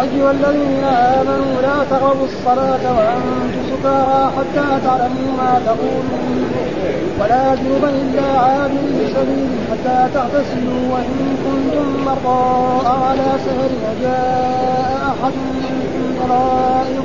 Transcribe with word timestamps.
أيها 0.00 0.30
الذين 0.30 0.84
آمنوا 0.84 1.62
لا 1.62 1.84
تقربوا 1.90 2.24
الصلاة 2.24 2.84
وأنتم 2.96 3.62
سكارى 3.70 4.32
حتى 4.36 4.66
تعلموا 4.84 5.32
ما 5.38 5.60
تقولون 5.66 6.50
ولا 7.20 7.54
جنوبا 7.54 7.88
إلا 7.88 8.38
عابري 8.40 9.14
سبيل 9.14 9.48
حتى 9.70 10.08
تغتسلوا 10.14 10.82
وإن 10.92 11.36
كنتم 11.44 12.04
مرضى 12.04 12.88
على 12.88 13.28
سفر 13.44 13.70
وجاء 13.84 15.14
أحد 15.22 15.32
منكم 15.62 16.32
غائط 16.32 17.04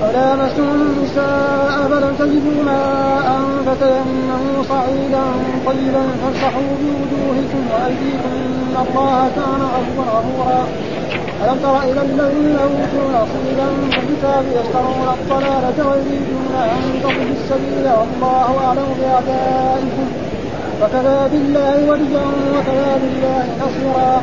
فلامستم 0.00 0.62
النساء 0.62 1.88
فلم 1.90 2.14
تجدوا 2.18 2.64
ماء 2.64 3.40
فتيمموا 3.66 4.62
صعيدا 4.68 5.24
طيبا 5.66 6.02
فامسحوا 6.22 6.70
بوجوهكم 6.80 7.62
وأيديكم 7.72 8.32
إن 8.36 8.76
الله 8.86 9.30
كان 9.36 9.62
غفورا 9.74 10.66
ألم 11.42 11.58
تر 11.62 11.76
إلى 11.82 12.00
الذين 12.02 12.56
أوتوا 12.66 13.06
نصيبا 13.18 13.66
من 13.82 13.92
الكتاب 14.00 14.44
يشترون 14.58 15.06
الضلالة 15.16 15.78
ويريدون 15.88 16.54
أن 16.54 16.82
تضلوا 17.02 17.36
السبيل 17.40 17.86
والله 17.98 18.66
أعلم 18.66 18.88
بأعدائكم 18.98 20.06
وكفى 20.82 21.28
بالله 21.32 21.90
وليا 21.90 22.26
وكفى 22.54 22.92
بالله 23.02 23.44
نصيرا. 23.62 24.22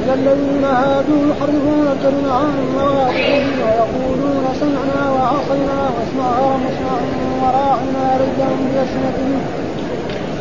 من 0.00 0.12
الذين 0.18 0.64
هادوا 0.64 1.22
يحرفون 1.30 1.86
الكلم 1.94 2.26
عن 2.38 2.52
مواقفه 2.76 3.44
ويقولون 3.62 4.44
سمعنا 4.60 5.02
وعصينا 5.14 5.78
واسمع 5.94 6.30
ومسمع 6.46 6.98
وراعنا 7.42 8.06
ليا 8.20 8.48
بألسنتهم 8.60 9.65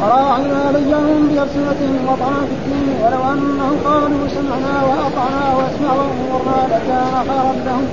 وراعنا 0.02 0.72
ليهم 0.76 1.27
بألسنتهم 1.27 1.99
وطعنا 2.09 2.41
في 2.49 2.53
الدين 2.59 2.88
ولو 3.03 3.22
أنهم 3.34 3.77
قالوا 3.86 4.27
سمعنا 4.27 4.76
وأطعنا 4.84 5.45
واسمع 5.58 5.94
وأمرنا 5.94 6.59
لكان 6.73 7.13
خيرا 7.30 7.53
لهم 7.66 7.86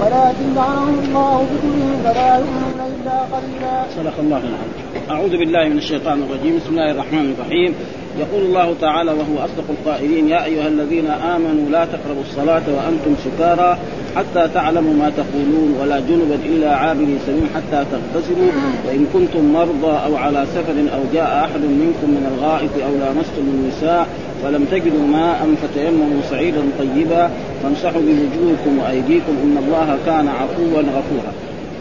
ولكن 0.00 0.54
لعنهم 0.54 0.98
الله 1.04 1.46
بكلهم 1.50 1.96
فلا 2.04 2.36
يؤمنون 2.36 2.80
إلا 2.94 3.18
قليلا. 3.32 3.84
صدق 3.96 4.16
الله 4.18 4.36
العظيم. 4.36 4.85
أعوذ 5.10 5.36
بالله 5.36 5.68
من 5.68 5.78
الشيطان 5.78 6.22
الرجيم، 6.22 6.56
بسم 6.56 6.70
الله 6.70 6.90
الرحمن 6.90 7.34
الرحيم. 7.38 7.74
يقول 8.18 8.42
الله 8.42 8.74
تعالى 8.80 9.10
وهو 9.10 9.44
أصدق 9.44 9.64
القائلين 9.70 10.28
يا 10.28 10.44
أيها 10.44 10.68
الذين 10.68 11.06
آمنوا 11.06 11.70
لا 11.70 11.84
تقربوا 11.84 12.22
الصلاة 12.22 12.62
وأنتم 12.76 13.14
سكارى 13.24 13.78
حتى 14.16 14.48
تعلموا 14.54 14.94
ما 14.94 15.12
تقولون 15.16 15.76
ولا 15.80 16.00
جنبا 16.00 16.38
الا 16.46 16.76
عابري 16.76 17.18
سبيل 17.26 17.46
حتى 17.54 17.84
تغتسلوا 17.92 18.50
وإن 18.86 19.06
كنتم 19.12 19.52
مرضى 19.52 19.96
أو 20.06 20.16
على 20.16 20.46
سفر 20.54 20.76
أو 20.94 21.00
جاء 21.14 21.44
أحد 21.44 21.60
منكم 21.60 22.08
من 22.10 22.24
الغائط 22.32 22.70
أو 22.86 22.92
لامستم 22.98 23.44
النساء 23.54 24.08
فلم 24.42 24.64
تجدوا 24.64 25.06
ماء 25.06 25.54
فتيمموا 25.62 26.22
صعيدا 26.30 26.62
طيبا 26.78 27.30
فامسحوا 27.62 28.00
بوجوهكم 28.00 28.78
وأيديكم 28.78 29.34
إن 29.44 29.56
الله 29.66 29.98
كان 30.06 30.28
عفوا 30.28 30.80
غفورا. 30.80 31.32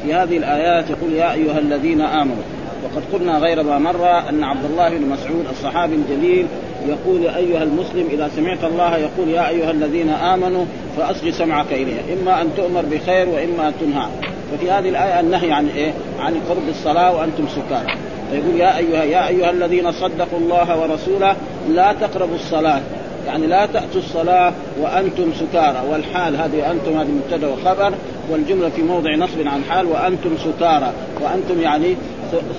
في 0.04 0.14
هذه 0.14 0.38
الآيات 0.38 0.90
يقول 0.90 1.14
يا 1.14 1.34
أيها 1.34 1.60
الذين 1.60 2.02
آمنوا 2.02 2.55
وقد 2.86 3.04
قلنا 3.14 3.38
غير 3.38 3.64
ما 3.64 3.80
مر 3.80 4.30
أن 4.30 4.44
عبد 4.44 4.66
الله 4.66 4.90
بن 4.90 5.10
مسعود 5.10 5.46
الصحابي 5.52 5.96
الجليل 5.96 6.48
يقول 6.88 7.28
أيها 7.28 7.64
المسلم 7.64 8.08
إذا 8.12 8.30
سمعت 8.36 8.64
الله 8.64 8.98
يقول 8.98 9.30
يا 9.30 9.50
أيها 9.50 9.72
الذين 9.72 10.10
آمنوا 10.10 10.66
فاصغي 10.98 11.32
سمعك 11.32 11.72
اليه 11.72 12.02
إما 12.14 12.42
أن 12.42 12.50
تؤمر 12.58 12.82
بخير 12.92 13.30
وإما 13.30 13.68
أن 13.68 13.74
تنهى. 13.82 14.08
ففي 14.52 14.72
هذه 14.72 14.90
الآية 14.90 15.20
النهي 15.20 15.52
عن 15.52 15.68
إيه؟ 15.68 15.94
عن 16.20 16.34
قرب 16.50 16.70
الصلاة 16.70 17.16
وأنتم 17.16 17.48
سكارى. 17.48 17.98
فيقول 18.32 18.56
يا 18.60 18.78
ايها 18.78 19.04
يا 19.04 19.28
أيها 19.28 19.52
الذين 19.52 19.92
صدقوا 19.92 20.40
الله 20.40 20.82
ورسوله 20.82 21.36
لا 21.70 21.94
تقربوا 21.94 22.36
الصلاة. 22.36 22.82
يعني 23.28 23.48
لا 23.48 23.66
تأتوا 23.66 24.02
الصلاة 24.02 24.54
وأنتم 24.82 25.32
سكارى. 25.40 25.82
والحال 25.90 26.36
هذه 26.36 26.72
أنتم 26.72 26.98
هذه 27.00 27.10
مبتدأ 27.10 27.48
وخبر 27.48 27.94
والجملة 28.32 28.70
في 28.70 28.82
موضع 28.82 29.16
نصب 29.16 29.48
عن 29.48 29.64
حال 29.70 29.86
وأنتم 29.86 30.38
سكارى. 30.38 30.94
وأنتم 31.22 31.62
يعني 31.62 31.96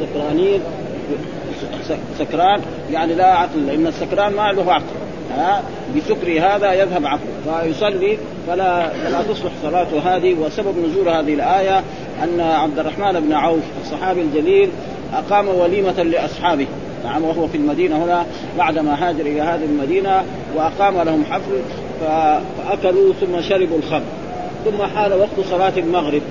سكرانين 0.00 0.60
سكران 2.18 2.60
يعني 2.92 3.14
لا 3.14 3.26
عقل 3.26 3.66
لأن 3.66 3.86
السكران 3.86 4.32
ما 4.32 4.52
له 4.52 4.72
عقل. 4.72 4.84
ها؟ 5.36 5.62
بسكر 5.96 6.40
هذا 6.40 6.72
يذهب 6.72 7.06
عقله. 7.06 7.62
فيصلي 7.62 8.18
فلا 8.46 8.88
فلا 8.88 9.22
تصلح 9.22 9.52
صلاته 9.62 10.16
هذه. 10.16 10.34
وسبب 10.34 10.74
نزول 10.78 11.08
هذه 11.08 11.34
الآية 11.34 11.82
أن 12.22 12.40
عبد 12.40 12.78
الرحمن 12.78 13.20
بن 13.20 13.32
عوف 13.32 13.62
الصحابي 13.84 14.20
الجليل 14.20 14.68
أقام 15.14 15.48
وليمة 15.48 16.02
لأصحابه. 16.02 16.66
نعم 17.04 17.24
وهو 17.24 17.46
في 17.46 17.56
المدينة 17.56 18.04
هنا 18.04 18.26
بعدما 18.58 19.08
هاجر 19.08 19.20
إلى 19.20 19.40
هذه 19.40 19.64
المدينة 19.64 20.22
وأقام 20.56 21.02
لهم 21.02 21.24
حفل 21.30 21.60
فأكلوا 22.00 23.12
ثم 23.20 23.40
شربوا 23.48 23.78
الخمر. 23.78 24.02
ثم 24.64 24.82
حال 24.96 25.12
وقت 25.12 25.48
صلاة 25.50 25.72
المغرب. 25.76 26.22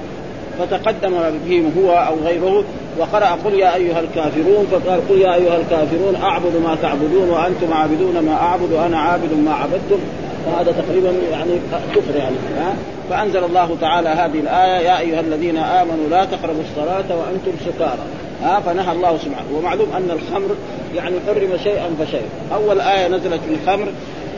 فتقدم 0.59 1.11
بهم 1.45 1.71
هو 1.77 1.91
أو 1.91 2.15
غيره 2.25 2.63
وقرأ 2.99 3.37
قل 3.45 3.53
يا 3.53 3.75
أيها 3.75 3.99
الكافرون 3.99 4.67
فقال 4.71 5.09
قل 5.09 5.17
يا 5.17 5.35
أيها 5.35 5.57
الكافرون 5.57 6.15
أعبد 6.15 6.55
ما 6.63 6.77
تعبدون 6.81 7.29
وأنتم 7.29 7.73
عابدون 7.73 8.19
ما 8.19 8.33
أعبد 8.33 8.71
وأنا 8.71 8.99
عابد 8.99 9.33
ما 9.45 9.53
عبدتم. 9.53 9.99
وهذا 10.47 10.71
تقريبا 10.71 11.13
يعني 11.31 11.51
كفر 11.95 12.15
يعني 12.15 12.35
ها؟ 12.57 12.75
فأنزل 13.09 13.43
الله 13.43 13.77
تعالى 13.81 14.09
هذه 14.09 14.39
الآية 14.39 14.85
يا 14.87 14.99
أيها 14.99 15.19
الذين 15.19 15.57
آمنوا 15.57 16.09
لا 16.09 16.25
تقربوا 16.25 16.61
الصلاة 16.69 17.17
وأنتم 17.17 17.51
سكارى 17.65 18.05
ها؟ 18.43 18.59
فنهى 18.59 18.91
الله 18.91 19.17
سبحانه. 19.17 19.57
ومعلوم 19.57 19.87
أن 19.97 20.11
الخمر 20.11 20.55
يعني 20.95 21.15
حرم 21.27 21.57
شيئا 21.63 21.89
فشيئا 21.99 22.29
أول 22.53 22.81
آية 22.81 23.07
نزلت 23.07 23.41
في 23.47 23.53
الخمر 23.63 23.87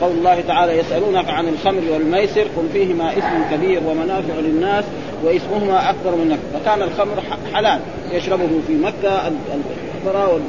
قول 0.00 0.12
الله 0.12 0.40
تعالى 0.40 0.78
يسألونك 0.78 1.28
عن 1.28 1.48
الخمر 1.48 1.82
والميسر 1.92 2.42
قل 2.56 2.68
فيهما 2.72 3.12
إثم 3.12 3.54
كبير 3.54 3.80
ومنافع 3.86 4.34
للناس 4.34 4.84
واسمهما 5.24 5.90
أكبر 5.90 6.10
من 6.10 6.28
نفع. 6.28 6.58
فكان 6.58 6.82
الخمر 6.82 7.22
حلال 7.54 7.80
يشربه 8.12 8.48
في 8.66 8.72
مكة 8.72 9.28
الفقراء 9.28 10.40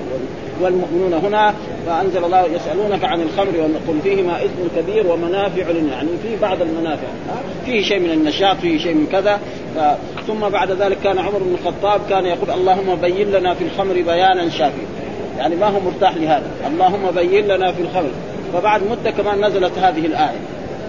والمؤمنون 0.62 1.14
هنا 1.14 1.54
فأنزل 1.86 2.24
الله 2.26 2.46
يسألونك 2.46 3.04
عن 3.04 3.22
الخمر 3.22 3.70
قل 3.88 4.00
فيهما 4.04 4.46
إثم 4.46 4.80
كبير 4.80 5.08
ومنافع 5.08 5.62
يعني 5.92 6.10
في 6.24 6.36
بعض 6.42 6.62
المنافع 6.62 7.08
فيه 7.66 7.84
شيء 7.84 8.00
من 8.00 8.12
النشاط 8.12 8.58
فيه 8.58 8.80
شيء 8.80 8.94
من 8.94 9.08
كذا. 9.12 9.40
ثم 10.28 10.50
بعد 10.50 10.72
ذلك 10.72 10.98
كان 11.04 11.18
عمر 11.18 11.40
بن 11.40 11.56
الخطاب 11.62 12.02
كان 12.10 12.26
يقول 12.26 12.52
اللهم 12.52 12.96
بين 12.96 13.32
لنا 13.32 13.54
في 13.54 13.64
الخمر 13.64 13.94
بيانا 13.94 14.50
شافيا. 14.50 14.88
يعني 15.38 15.56
ما 15.56 15.68
هو 15.68 15.80
مرتاح 15.80 16.16
لهذا. 16.16 16.52
اللهم 16.68 17.12
بين 17.16 17.48
لنا 17.48 17.72
في 17.72 17.82
الخمر. 17.82 18.10
فبعد 18.54 18.82
مدة 18.84 19.12
كمان 19.12 19.46
نزلت 19.46 19.78
هذه 19.78 20.32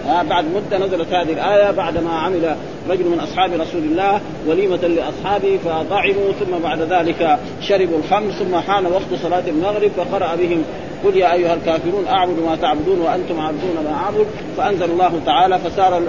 ها 0.07 0.23
بعد 0.23 0.45
مدة 0.55 0.85
نزلت 0.85 1.13
هذه 1.13 1.33
الآية 1.33 1.71
بعدما 1.71 2.11
عمل 2.11 2.55
رجل 2.89 3.05
من 3.05 3.19
أصحاب 3.19 3.53
رسول 3.53 3.81
الله 3.81 4.21
وليمة 4.47 4.77
لأصحابه 4.77 5.59
فطعموا 5.65 6.31
ثم 6.39 6.63
بعد 6.63 6.81
ذلك 6.81 7.39
شربوا 7.61 7.97
الخمر 7.97 8.31
ثم 8.31 8.55
حان 8.55 8.85
وقت 8.85 9.21
صلاة 9.23 9.43
المغرب 9.47 9.91
فقرأ 9.97 10.35
بهم 10.35 10.63
قل 11.03 11.17
يا 11.17 11.33
أيها 11.33 11.53
الكافرون 11.53 12.07
أعبد 12.07 12.39
ما 12.39 12.55
تعبدون 12.55 12.99
وأنتم 12.99 13.39
عابدون 13.39 13.75
ما 13.83 13.93
أعبد. 14.05 14.25
فأنزل 14.57 14.91
الله 14.91 15.21
تعالى 15.25 15.59
فصار 15.59 16.01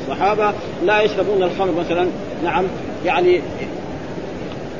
الصحابة 0.00 0.52
لا 0.84 1.02
يشربون 1.02 1.42
الخمر 1.42 1.72
مثلا. 1.80 2.06
نعم 2.44 2.64
يعني 3.04 3.40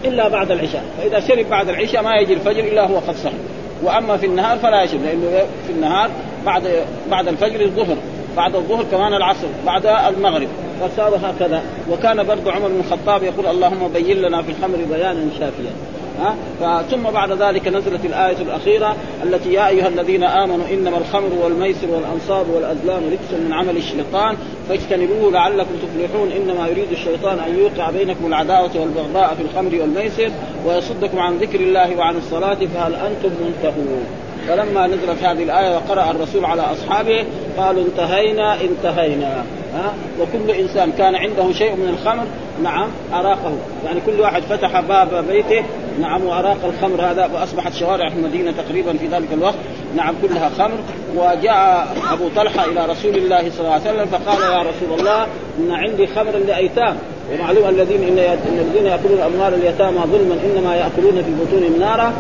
إلا 0.04 0.28
بعد 0.28 0.50
العشاء. 0.50 0.84
فإذا 0.98 1.20
شرب 1.20 1.50
بعد 1.50 1.68
العشاء 1.68 2.02
ما 2.02 2.16
يجي 2.16 2.34
الفجر 2.34 2.64
إلا 2.64 2.86
هو 2.86 2.96
قد 2.96 3.16
صحي. 3.16 3.51
وأما 3.82 4.16
في 4.16 4.26
النهار 4.26 4.58
فلا 4.58 4.82
يشرب 4.82 5.02
لأنه 5.02 5.46
في 5.66 5.72
النهار 5.72 6.10
بعد 6.46 6.62
بعد 7.10 7.28
الفجر 7.28 7.60
الظهر 7.60 7.96
بعد 8.36 8.56
الظهر 8.56 8.84
كمان 8.90 9.14
العصر 9.14 9.46
بعد 9.66 9.86
المغرب. 9.86 10.48
فصار 10.80 11.16
هكذا. 11.22 11.62
وكان 11.90 12.22
برضو 12.22 12.50
عمر 12.50 12.68
بن 12.68 12.80
الخطاب 12.80 13.22
يقول 13.22 13.46
اللهم 13.46 13.88
بين 13.94 14.16
لنا 14.16 14.42
في 14.42 14.50
الخمر 14.50 14.78
بيانا 14.90 15.26
شافيا. 15.38 15.72
ها؟ 16.18 16.82
ثم 16.82 17.02
بعد 17.02 17.32
ذلك 17.32 17.68
نزلت 17.68 18.04
الآية 18.04 18.36
الأخيرة 18.42 18.96
التي 19.22 19.52
يا 19.52 19.68
أيها 19.68 19.88
الذين 19.88 20.24
آمنوا 20.24 20.66
إنما 20.72 20.98
الخمر 20.98 21.30
والميسر 21.42 21.90
والأنصاب 21.90 22.48
والأزلام 22.48 23.02
رجس 23.04 23.40
من 23.40 23.52
عمل 23.52 23.76
الشيطان 23.76 24.36
فاجتنبوه 24.68 25.32
لعلكم 25.32 25.70
تفلحون 25.82 26.32
إنما 26.32 26.68
يريد 26.68 26.90
الشيطان 26.92 27.38
أن 27.38 27.58
يوقع 27.58 27.90
بينكم 27.90 28.26
العداوة 28.26 28.70
والبغضاء 28.80 29.34
في 29.34 29.42
الخمر 29.42 29.80
والميسر 29.80 30.30
ويصدكم 30.66 31.18
عن 31.18 31.38
ذكر 31.38 31.60
الله 31.60 31.96
وعن 31.96 32.16
الصلاة 32.16 32.58
فهل 32.74 32.94
أنتم 32.94 33.30
منتهون؟ 33.44 34.06
فلما 34.48 34.86
نزلت 34.86 35.22
هذه 35.22 35.42
الآية 35.42 35.76
وقرأ 35.76 36.10
الرسول 36.10 36.44
على 36.44 36.62
أصحابه 36.62 37.24
قالوا 37.58 37.84
انتهينا 37.84 38.56
انتهينا. 38.60 39.44
ها؟ 39.74 39.94
وكل 40.20 40.50
إنسان 40.50 40.92
كان 40.92 41.14
عنده 41.14 41.52
شيء 41.52 41.76
من 41.76 41.88
الخمر 41.88 42.24
نعم 42.62 42.88
أراقه. 43.14 43.52
يعني 43.84 44.00
كل 44.06 44.20
واحد 44.20 44.42
فتح 44.42 44.80
باب 44.80 45.24
بيته 45.28 45.64
نعم 46.00 46.24
وأراق 46.24 46.58
الخمر 46.64 47.02
هذا 47.10 47.30
وأصبحت 47.34 47.74
شوارع 47.74 48.06
المدينة 48.06 48.52
تقريبا 48.52 48.92
في 48.92 49.06
ذلك 49.06 49.28
الوقت 49.32 49.54
نعم 49.96 50.14
كلها 50.22 50.50
خمر. 50.58 50.78
وجاء 51.16 51.88
أبو 52.12 52.28
طلحة 52.36 52.64
إلى 52.64 52.86
رسول 52.86 53.16
الله 53.16 53.50
صلى 53.50 53.60
الله 53.60 53.72
عليه 53.72 53.82
وسلم 53.82 54.06
فقال 54.06 54.52
يا 54.52 54.58
رسول 54.58 55.00
الله 55.00 55.26
إن 55.58 55.70
عندي 55.70 56.06
خمر 56.06 56.36
لأيتام. 56.46 56.96
ومعلوم 57.32 57.68
الذين 57.68 58.02
إن 58.02 58.18
إن 58.18 58.66
الذين 58.68 58.86
يأكلون 58.86 59.20
اموال 59.20 59.54
اليتامى 59.54 59.98
ظلما 59.98 60.36
إنما 60.44 60.76
يأكلون 60.76 61.22
في 61.22 61.30
بطونهم 61.30 61.80
نارا 61.80 62.12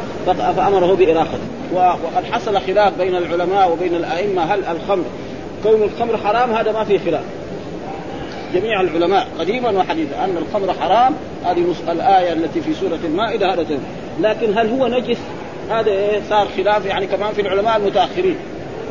فأمره 0.56 0.94
باراقته 0.94 1.52
وقد 1.74 2.24
حصل 2.32 2.60
خلاف 2.60 2.98
بين 2.98 3.16
العلماء 3.16 3.72
وبين 3.72 3.94
الأئمة. 3.94 4.42
هل 4.42 4.60
الخمر 4.64 5.04
كون 5.62 5.82
الخمر 5.82 6.16
حرام 6.16 6.50
هذا 6.50 6.72
ما 6.72 6.84
في 6.84 6.98
خلاف. 6.98 7.24
جميع 8.54 8.80
العلماء 8.80 9.28
قديما 9.38 9.70
وحديثا 9.70 10.24
أن 10.24 10.36
الخمر 10.36 10.74
حرام 10.80 11.14
هذه 11.44 11.64
الآية 11.88 12.32
التي 12.32 12.60
في 12.60 12.74
سورة 12.74 12.98
المائدة 13.04 13.54
هذا 13.54 13.66
لكن 14.20 14.58
هل 14.58 14.70
هو 14.70 14.86
نجس؟ 14.86 15.18
هذا 15.70 15.90
إيه؟ 15.90 16.20
صار 16.30 16.48
خلاف 16.56 16.86
يعني 16.86 17.06
كمان 17.06 17.32
في 17.32 17.40
العلماء 17.40 17.76
المتأخرين. 17.76 18.36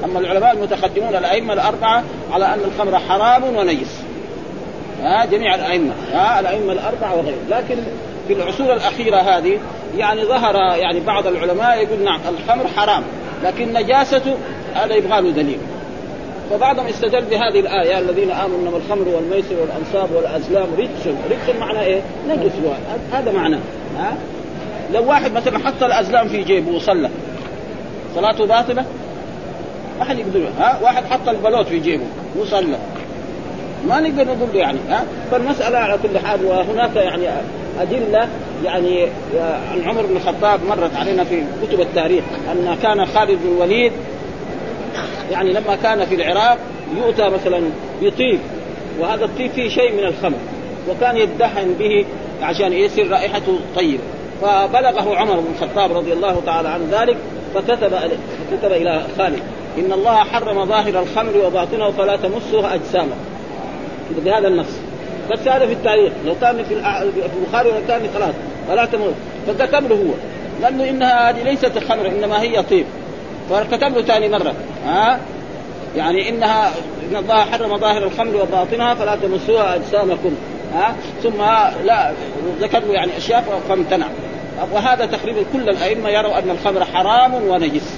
أما 0.04 0.20
العلماء 0.20 0.52
المتقدمون 0.52 1.16
الأئمة 1.16 1.54
الأربعة 1.54 2.04
على 2.34 2.46
أن 2.46 2.60
الخمر 2.66 3.00
حرام 3.00 3.44
ونجس. 3.44 4.11
ها 5.02 5.26
جميع 5.26 5.56
الأئمة 5.56 5.94
ها 6.14 6.40
الأئمة 6.40 6.74
الأربعة 6.74 7.18
وغيرهم. 7.18 7.48
لكن 7.50 7.76
في 8.28 8.34
العصور 8.34 8.74
الأخيرة 8.74 9.18
هذه 9.18 9.60
يعني 9.98 10.26
ظهر 10.26 10.56
يعني 10.56 11.00
بعض 11.00 11.28
العلماء 11.28 11.84
يقول 11.84 12.04
نعم 12.04 12.20
الخمر 12.30 12.68
حرام 12.78 13.04
لكن 13.44 13.74
نجاسته 13.74 14.36
هذا 14.76 14.96
يبغى 14.96 15.22
له 15.22 15.32
دليل. 15.32 15.58
فبعضهم 16.50 16.86
استدل 16.86 17.22
بهذه 17.22 17.60
الآية 17.60 18.00
الذين 18.00 18.32
آمنوا 18.32 18.60
إنما 18.60 18.78
الخمر 18.78 19.08
والميسر 19.08 19.56
والأنصاب 19.62 20.16
والأزلام 20.16 20.68
رجس. 20.78 21.08
رجس 21.08 21.60
معنى 21.60 21.82
إيه؟ 21.82 22.02
نجس. 22.30 22.52
هذا 23.14 23.32
معناه 23.32 23.60
ها؟ 23.98 24.18
لو 24.94 25.10
واحد 25.10 25.34
مثلا 25.34 25.60
حط 25.60 25.84
الأزلام 25.84 26.28
في 26.28 26.44
جيبه 26.44 26.72
وصلى 26.72 27.10
صلاته 28.16 28.46
باطلة؟ 28.46 28.86
ما 30.00 30.06
حد 30.06 30.20
يقدر 30.20 30.48
ها؟ 30.60 30.80
واحد 30.82 31.04
حط 31.06 31.30
البلوت 31.30 31.68
في 31.68 31.80
جيبه 31.80 32.06
وصلى. 32.40 32.78
ما 33.88 34.00
نقدر 34.00 34.24
نقول 34.24 34.56
يعني 34.56 34.80
ها؟ 34.90 35.04
فالمسألة 35.32 35.78
على 35.78 36.00
كل 36.04 36.20
حال 36.20 36.46
وهناك 36.46 36.96
يعني 36.96 37.28
أدلة 37.82 38.28
يعني 38.66 39.08
عن 39.72 39.82
عمر 39.86 40.02
بن 40.02 40.16
الخطاب 40.16 40.60
مرت 40.70 40.96
علينا 40.96 41.24
في 41.24 41.44
كتب 41.64 41.82
التاريخ 41.82 42.24
أن 42.52 42.78
كان 42.84 43.06
خالد 43.06 43.40
بن 43.44 43.52
الوليد 43.56 43.92
يعني 45.32 45.54
لما 45.54 45.76
كان 45.84 46.06
في 46.06 46.16
العراق 46.16 46.58
يؤتى 46.98 47.30
مثلا 47.30 47.62
بطيب 48.02 48.40
وهذا 49.00 49.26
الطيب 49.26 49.52
فيه 49.52 49.70
شيء 49.70 49.92
من 49.92 50.04
الخمر 50.04 50.38
وكان 50.90 51.18
يدهن 51.18 51.76
به 51.80 52.06
عشان 52.42 52.74
يصير 52.74 53.12
رائحته 53.12 53.60
طيبة. 53.76 54.04
فبلغه 54.42 55.18
عمر 55.18 55.36
بن 55.36 55.54
الخطاب 55.56 55.98
رضي 55.98 56.14
الله 56.14 56.42
تعالى 56.46 56.70
عن 56.70 56.88
ذلك 56.92 57.18
فكتب 57.56 57.90
فكتب 58.52 58.72
إلى 58.72 59.02
خالد 59.18 59.40
إن 59.78 59.92
الله 59.92 60.16
حرم 60.16 60.66
ظاهر 60.66 61.00
الخمر 61.00 61.46
وباطنه 61.46 61.92
فلا 61.92 62.16
تمسه 62.16 62.74
أجسامه. 62.74 63.16
بهذا 64.26 64.48
النص. 64.48 64.68
بس 65.32 65.40
هذا 65.48 65.66
في 65.66 65.74
التاريخ. 65.74 66.14
لو 66.26 66.36
كان 66.42 66.64
في 66.64 66.74
البخاري 67.36 67.70
ولا 67.70 67.80
كان 67.88 68.02
خلاص 68.16 68.34
فلا 68.68 68.86
تموت. 68.86 69.14
فكتب 69.48 69.90
له 69.90 69.96
هو. 69.96 70.14
لأنه 70.62 70.90
إنها 70.90 71.30
هذه 71.30 71.44
ليست 71.44 71.80
خمر 71.80 72.08
إنما 72.08 72.42
هي 72.42 72.64
طيب. 72.64 72.86
فكتب 73.50 73.96
له 73.96 74.02
ثاني 74.02 74.30
مرة. 74.30 74.54
ها؟ 74.86 75.20
يعني 75.98 76.30
إنها 76.30 76.72
إن 77.12 77.16
الله 77.16 77.46
حرم 77.46 77.78
ظاهر 77.78 78.04
الخمر 78.04 78.36
وباطنها 78.36 78.94
فلا 78.94 79.16
تمسوها 79.16 79.76
أجسامكم. 79.76 80.36
ها؟ 80.74 80.96
ثم 81.24 81.42
لا 81.86 82.12
ذكر 82.62 82.82
يعني 82.90 83.18
أشياء 83.18 83.62
فامتنع. 83.70 84.06
وهذا 84.72 85.06
تقريبا 85.06 85.40
كل 85.54 85.70
الأئمة 85.70 86.10
يروا 86.10 86.40
أن 86.40 86.50
الخمر 86.50 86.86
حرام 86.86 87.34
ونجس. 87.34 87.96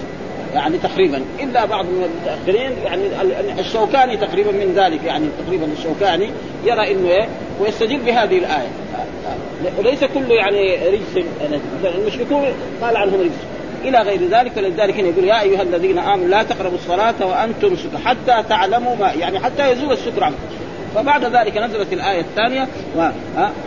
يعني 0.54 0.78
تقريبا. 0.78 1.22
إلا 1.40 1.66
بعض 1.66 1.86
المتأخرين 1.86 2.72
يعني 2.84 3.02
الشوكاني 3.60 4.18
تقريبا 4.18 4.52
من 4.52 4.74
ذلك 4.76 5.04
يعني 5.04 5.26
تقريبا 5.46 5.68
الشوكاني 5.78 6.30
يرى 6.66 6.92
إنه 6.92 7.10
إيه 7.10 7.28
ويستدل 7.62 7.98
بهذه 7.98 8.38
الآية. 8.38 8.68
وليس 9.78 10.04
كله 10.04 10.36
يعني 10.36 10.76
رجس 10.88 11.26
المشركون 11.84 12.46
قال 12.82 12.98
عنهم 12.98 13.22
رجس. 13.22 13.54
إلى 13.84 13.98
غير 13.98 14.20
ذلك 14.32 14.52
فلذلك 14.52 15.00
هنا 15.00 15.08
يقول 15.08 15.24
يا 15.24 15.42
أيها 15.42 15.62
الذين 15.62 15.98
آمنوا 15.98 16.28
لا 16.28 16.44
تقربوا 16.44 16.78
الصلاة 16.78 17.26
وأنتم 17.26 17.76
سكر 17.76 17.98
حتى 18.06 18.44
تعلموا 18.50 18.96
ما 18.96 19.12
يعني 19.20 19.40
حتى 19.40 19.72
يزول 19.72 19.92
السكر 19.92 20.24
عنكم. 20.24 20.38
فبعد 20.96 21.26
ذلك 21.26 21.58
نزلت 21.58 21.94
الآية 21.94 22.22
الثانية. 22.22 22.68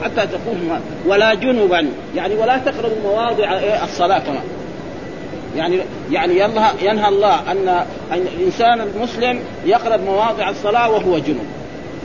حتى 0.02 0.26
تقول. 0.26 0.56
ولا 1.06 1.34
جنبا. 1.34 1.88
يعني 2.14 2.34
ولا 2.34 2.58
تقربوا 2.58 2.96
مواضع 3.04 3.50
الصلاة 3.84 4.18
كمان. 4.18 4.42
يعني 5.56 5.78
يعني 6.10 6.38
ينهى, 6.38 6.70
ينهى 6.82 7.08
الله. 7.08 7.52
أن 7.52 7.84
الإنسان 8.12 8.80
المسلم 8.80 9.40
يقرب 9.66 10.00
مواضع 10.04 10.50
الصلاة 10.50 10.90
وهو 10.90 11.18
جنب 11.18 11.46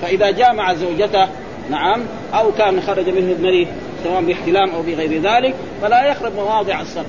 فإذا 0.01 0.31
جامع 0.31 0.74
زوجته 0.74 1.27
نعم 1.69 2.01
أو 2.33 2.51
كان 2.51 2.81
خرج 2.81 3.09
منه 3.09 3.31
المريء 3.31 3.68
سواء 4.03 4.21
باحتلام 4.21 4.69
أو 4.69 4.81
بغير 4.81 5.21
ذلك 5.21 5.53
فلا 5.81 6.07
يقرب 6.07 6.36
مواضع 6.36 6.81
الصلاة 6.81 7.06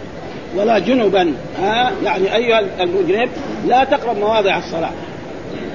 ولا 0.57 0.79
جنبا 0.79 1.35
ها 1.63 1.93
يعني 2.05 2.37
أيها 2.37 2.61
المجرم 2.81 3.29
لا 3.69 3.85
تقرب 3.85 4.19
مواضع 4.19 4.59
الصلاة 4.59 4.91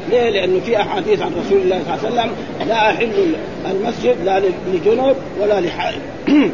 ليه؟ 0.09 0.29
لأنه 0.29 0.59
في 0.59 0.81
أحاديث 0.81 1.21
عن 1.21 1.31
رسول 1.45 1.61
الله 1.61 1.81
صلى 1.83 2.09
الله 2.09 2.21
عليه 2.21 2.31
وسلم 2.31 2.31
لا 2.67 2.91
أحل 2.91 3.35
المسجد 3.65 4.15
لا 4.25 4.41
لجنوب 4.73 5.15
ولا 5.39 5.61
لحائل 5.61 5.99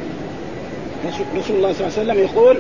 رسول 1.38 1.56
الله 1.57 1.74
صلى 1.74 1.88
الله 1.88 2.00
عليه 2.00 2.12
وسلم 2.12 2.19
يقول 2.19 2.57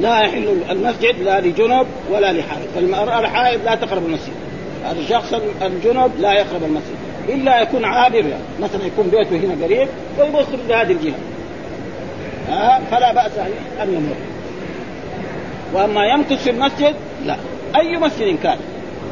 لا 0.00 0.20
يحل 0.20 0.56
المسجد 0.70 1.22
لا 1.22 1.40
لجنب 1.40 1.86
ولا 2.10 2.32
لحائض 2.32 2.66
فالمرأة 2.74 3.20
الحائض 3.20 3.60
لا 3.64 3.74
تقرب 3.74 4.06
المسجد. 4.06 4.32
الشخص 4.98 5.34
الجنب 5.62 6.10
لا 6.18 6.32
يقرب 6.32 6.64
المسجد. 6.64 6.96
إلا 7.28 7.62
يكون 7.62 7.84
عابر 7.84 8.16
يعني. 8.16 8.42
مثلا 8.60 8.86
يكون 8.86 9.06
بيته 9.06 9.36
هنا 9.36 9.64
قريب 9.64 9.88
ويبص 10.18 10.46
لهذه 10.68 10.92
الجهة. 10.92 11.14
ها؟ 12.48 12.80
فلا 12.90 13.12
بأس 13.12 13.32
أن 13.82 13.94
يمر. 13.94 14.16
وأما 15.74 16.06
يمكث 16.06 16.42
في 16.44 16.50
المسجد 16.50 16.94
لا. 17.26 17.36
أي 17.76 17.96
مسجد 17.96 18.38
كان. 18.42 18.58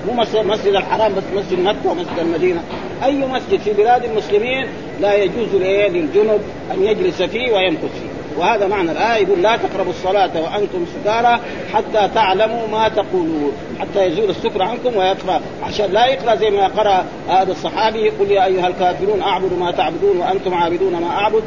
مو 0.06 0.14
مسجد 0.42 0.74
الحرام 0.74 1.14
بس 1.14 1.22
مسجد 1.36 1.58
مكة 1.58 1.90
ومسجد 1.90 2.18
المدينة. 2.18 2.62
أي 3.04 3.16
مسجد 3.16 3.60
في 3.60 3.72
بلاد 3.72 4.04
المسلمين 4.04 4.66
لا 5.00 5.14
يجوز 5.14 5.54
للجنب 5.54 6.40
أن 6.74 6.82
يجلس 6.82 7.22
فيه 7.22 7.52
ويمكث 7.52 7.80
فيه. 7.80 8.11
وهذا 8.38 8.66
معنى 8.66 8.92
الآية 8.92 9.22
يقول 9.22 9.42
لا 9.42 9.56
تقربوا 9.56 9.92
الصلاة 9.92 10.30
وأنتم 10.42 10.86
سكارى 10.94 11.40
حتى 11.74 12.10
تعلموا 12.14 12.68
ما 12.72 12.88
تقولون 12.88 13.52
حتى 13.80 14.06
يزول 14.06 14.30
السكر 14.30 14.62
عنكم 14.62 14.96
ويقرأ. 14.96 15.40
عشان 15.62 15.92
لا 15.92 16.06
يقرأ 16.06 16.34
زي 16.34 16.50
ما 16.50 16.66
قرأ 16.66 17.04
هذا 17.28 17.52
الصحابي 17.52 18.08
قل 18.08 18.30
يا 18.30 18.44
أيها 18.44 18.66
الكافرون 18.68 19.22
أعبد 19.22 19.52
ما 19.52 19.70
تعبدون 19.70 20.16
وأنتم 20.16 20.54
عابدون 20.54 20.92
ما 20.92 21.08
أعبد. 21.08 21.42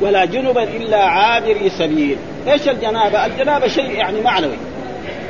ولا 0.00 0.24
جنبا 0.24 0.62
إلا 0.62 1.04
عابري 1.04 1.70
سبيل. 1.78 2.16
إيش 2.48 2.68
الجنابة؟ 2.68 3.26
الجنابة 3.26 3.68
شيء 3.68 3.90
يعني 3.90 4.20
معنوي. 4.20 4.56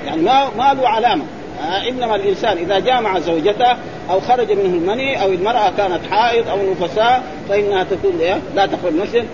يعني 0.06 0.22
ما 0.22 0.48
ما 0.58 0.74
له 0.74 0.88
علامة. 0.88 1.24
آه 1.60 1.88
إنما 1.88 2.16
الإنسان 2.16 2.58
إذا 2.58 2.78
جامع 2.78 3.18
زوجته 3.18 3.76
أو 4.10 4.20
خرج 4.20 4.52
منه 4.52 4.74
المني 4.74 5.22
أو 5.22 5.28
المرأة 5.28 5.72
كانت 5.76 6.00
حائض 6.10 6.48
أو 6.48 6.58
نفساء 6.70 7.22
فإنها 7.48 7.84
تكون 7.84 8.20
إيه؟ 8.20 8.38
لا 8.54 8.66
تقرب 8.66 8.94
مسجد 8.94 9.26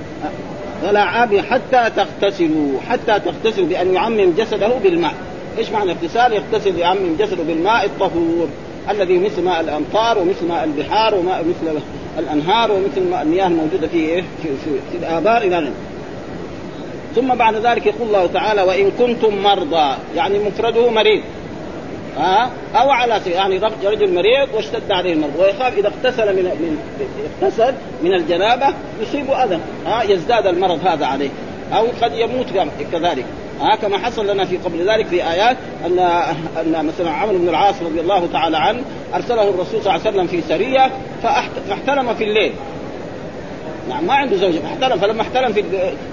ولا 0.84 1.00
عابر 1.00 1.42
حتى 1.42 1.90
تغتسلوا 1.96 2.80
حتى 2.88 3.20
تغتسلوا 3.20 3.66
بأن 3.66 3.94
يعمم 3.94 4.32
جسده 4.38 4.68
بالماء. 4.68 5.14
إيش 5.58 5.70
معنى 5.70 5.92
اغتسال؟ 5.92 6.32
يغتسل 6.32 6.78
يعمم 6.78 7.16
جسده 7.18 7.42
بالماء 7.42 7.84
الطهور 7.84 8.48
الذي 8.90 9.18
مثل 9.18 9.42
ماء 9.42 9.60
الأمطار 9.60 10.18
ومثل 10.18 10.46
ماء 10.48 10.64
البحار 10.64 11.14
وماء 11.14 11.44
مثل 11.44 11.78
الأنهار 12.18 12.72
ومثل 12.72 13.10
ماء 13.10 13.22
المياه 13.22 13.46
الموجودة 13.46 13.88
في 13.88 13.96
إيه؟ 13.96 14.22
في, 14.42 14.48
في, 14.48 14.70
في 14.92 14.98
الآبار 14.98 15.42
إلى 15.42 15.68
ثم 17.14 17.34
بعد 17.34 17.54
ذلك 17.54 17.86
يقول 17.86 18.08
الله 18.08 18.26
تعالى 18.26 18.62
وإن 18.62 18.90
كنتم 18.90 19.42
مرضى. 19.42 19.96
يعني 20.16 20.38
مفرده 20.38 20.90
مريض. 20.90 21.22
ها؟ 22.16 22.50
أو 22.74 22.90
على 22.90 23.20
يعني 23.26 23.58
رجل 23.84 24.14
مريض 24.14 24.48
واشتد 24.54 24.92
عليه 24.92 25.12
المرض. 25.12 25.32
ويخاف 25.38 25.78
إذا 25.78 25.88
اغتسل 25.88 26.36
من 26.36 26.42
من 26.42 26.78
اغتسل 27.42 27.74
من 28.02 28.14
الجنابة 28.14 28.66
يصيبه 29.02 29.44
أذى. 29.44 29.58
ها؟ 29.86 30.02
يزداد 30.02 30.46
المرض 30.46 30.86
هذا 30.86 31.06
عليه. 31.06 31.28
أو 31.72 31.86
قد 32.02 32.12
يموت 32.14 32.46
كذلك. 32.92 33.24
ها؟ 33.60 33.76
كما 33.76 33.98
حصل 33.98 34.30
لنا 34.30 34.44
في 34.44 34.56
قبل 34.56 34.90
ذلك 34.90 35.06
في 35.06 35.30
آيات 35.30 35.56
ان 35.86 35.98
أن 36.60 36.86
مثلا 36.86 37.10
عمرو 37.10 37.38
بن 37.38 37.48
العاص 37.48 37.74
رضي 37.82 38.00
الله 38.00 38.28
تعالى 38.32 38.56
عنه 38.56 38.82
أرسله 39.14 39.42
الرسول 39.42 39.82
صلى 39.82 39.94
الله 39.94 40.06
عليه 40.06 40.10
وسلم 40.10 40.26
في 40.26 40.42
سرية 40.48 40.90
فاحتلم 41.68 42.14
في 42.14 42.24
الليل. 42.24 42.52
نعم 43.88 44.06
ما 44.06 44.14
عنده 44.14 44.36
زوجه 44.36 44.58
فاحتلم 44.58 44.98
فلما 44.98 45.22
احتلم 45.22 45.52
في 45.52 45.64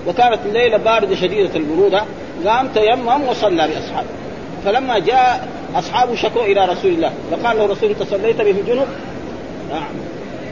وكانت 0.08 0.40
الليلة 0.46 0.78
باردة 0.78 1.16
شديدة 1.16 1.56
البرودة 1.56 2.04
قام 2.46 2.68
تيمم 2.68 3.28
وصلى 3.30 3.68
باصحابه 3.68 4.08
فلما 4.66 5.00
جاء 5.00 5.48
اصحابه 5.76 6.16
شكوا 6.16 6.44
إلى 6.44 6.66
رسول 6.66 6.92
الله. 6.92 7.12
فقال 7.32 7.58
له 7.58 7.66
الرسول 7.66 7.90
أنت 7.90 8.04
صليت 8.04 8.42
به 8.42 8.56
جنب؟ 8.68 8.88
نعم. 9.72 9.84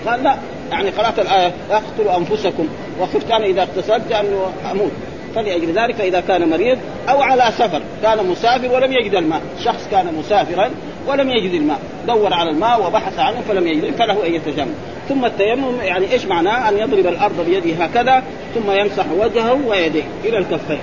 قال 0.07 0.23
لا. 0.23 0.35
يعني 0.71 0.89
قرأت 0.89 1.19
الآية 1.19 1.51
أقتلوا 1.71 2.17
أنفسكم. 2.17 2.67
وخفت 3.01 3.31
أنا 3.31 3.45
إذا 3.45 3.61
اغتسلت 3.61 4.11
أنه 4.11 4.45
أموت. 4.71 4.91
فلأجل 5.35 5.73
ذلك 5.73 5.95
فإذا 5.95 6.19
كان 6.27 6.49
مريض 6.49 6.77
أو 7.09 7.21
على 7.21 7.43
سفر 7.57 7.81
كان 8.03 8.25
مسافر 8.25 8.71
ولم 8.71 8.91
يجد 8.91 9.15
الماء. 9.15 9.41
شخص 9.63 9.87
كان 9.91 10.13
مسافرا 10.19 10.69
ولم 11.07 11.29
يجد 11.29 11.53
الماء. 11.53 11.79
دور 12.07 12.33
على 12.33 12.49
الماء 12.49 12.87
وبحث 12.87 13.19
عنه 13.19 13.41
فلم 13.49 13.67
يجد 13.67 13.95
فله 13.95 14.27
أن 14.27 14.33
يتجمل 14.33 14.73
ثم 15.09 15.25
التيمم 15.25 15.81
يعني 15.81 16.11
إيش 16.11 16.25
معناه؟ 16.25 16.69
أن 16.69 16.77
يضرب 16.77 17.07
الأرض 17.07 17.45
بيده 17.45 17.83
هكذا 17.83 18.23
ثم 18.55 18.71
يمسح 18.71 19.05
وجهه 19.19 19.67
ويديه 19.67 20.03
إلى 20.25 20.37
الكفين. 20.37 20.79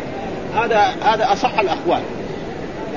هذا 0.57 0.95
هذا 1.03 1.33
أصح 1.33 1.59
الأقوال. 1.59 2.01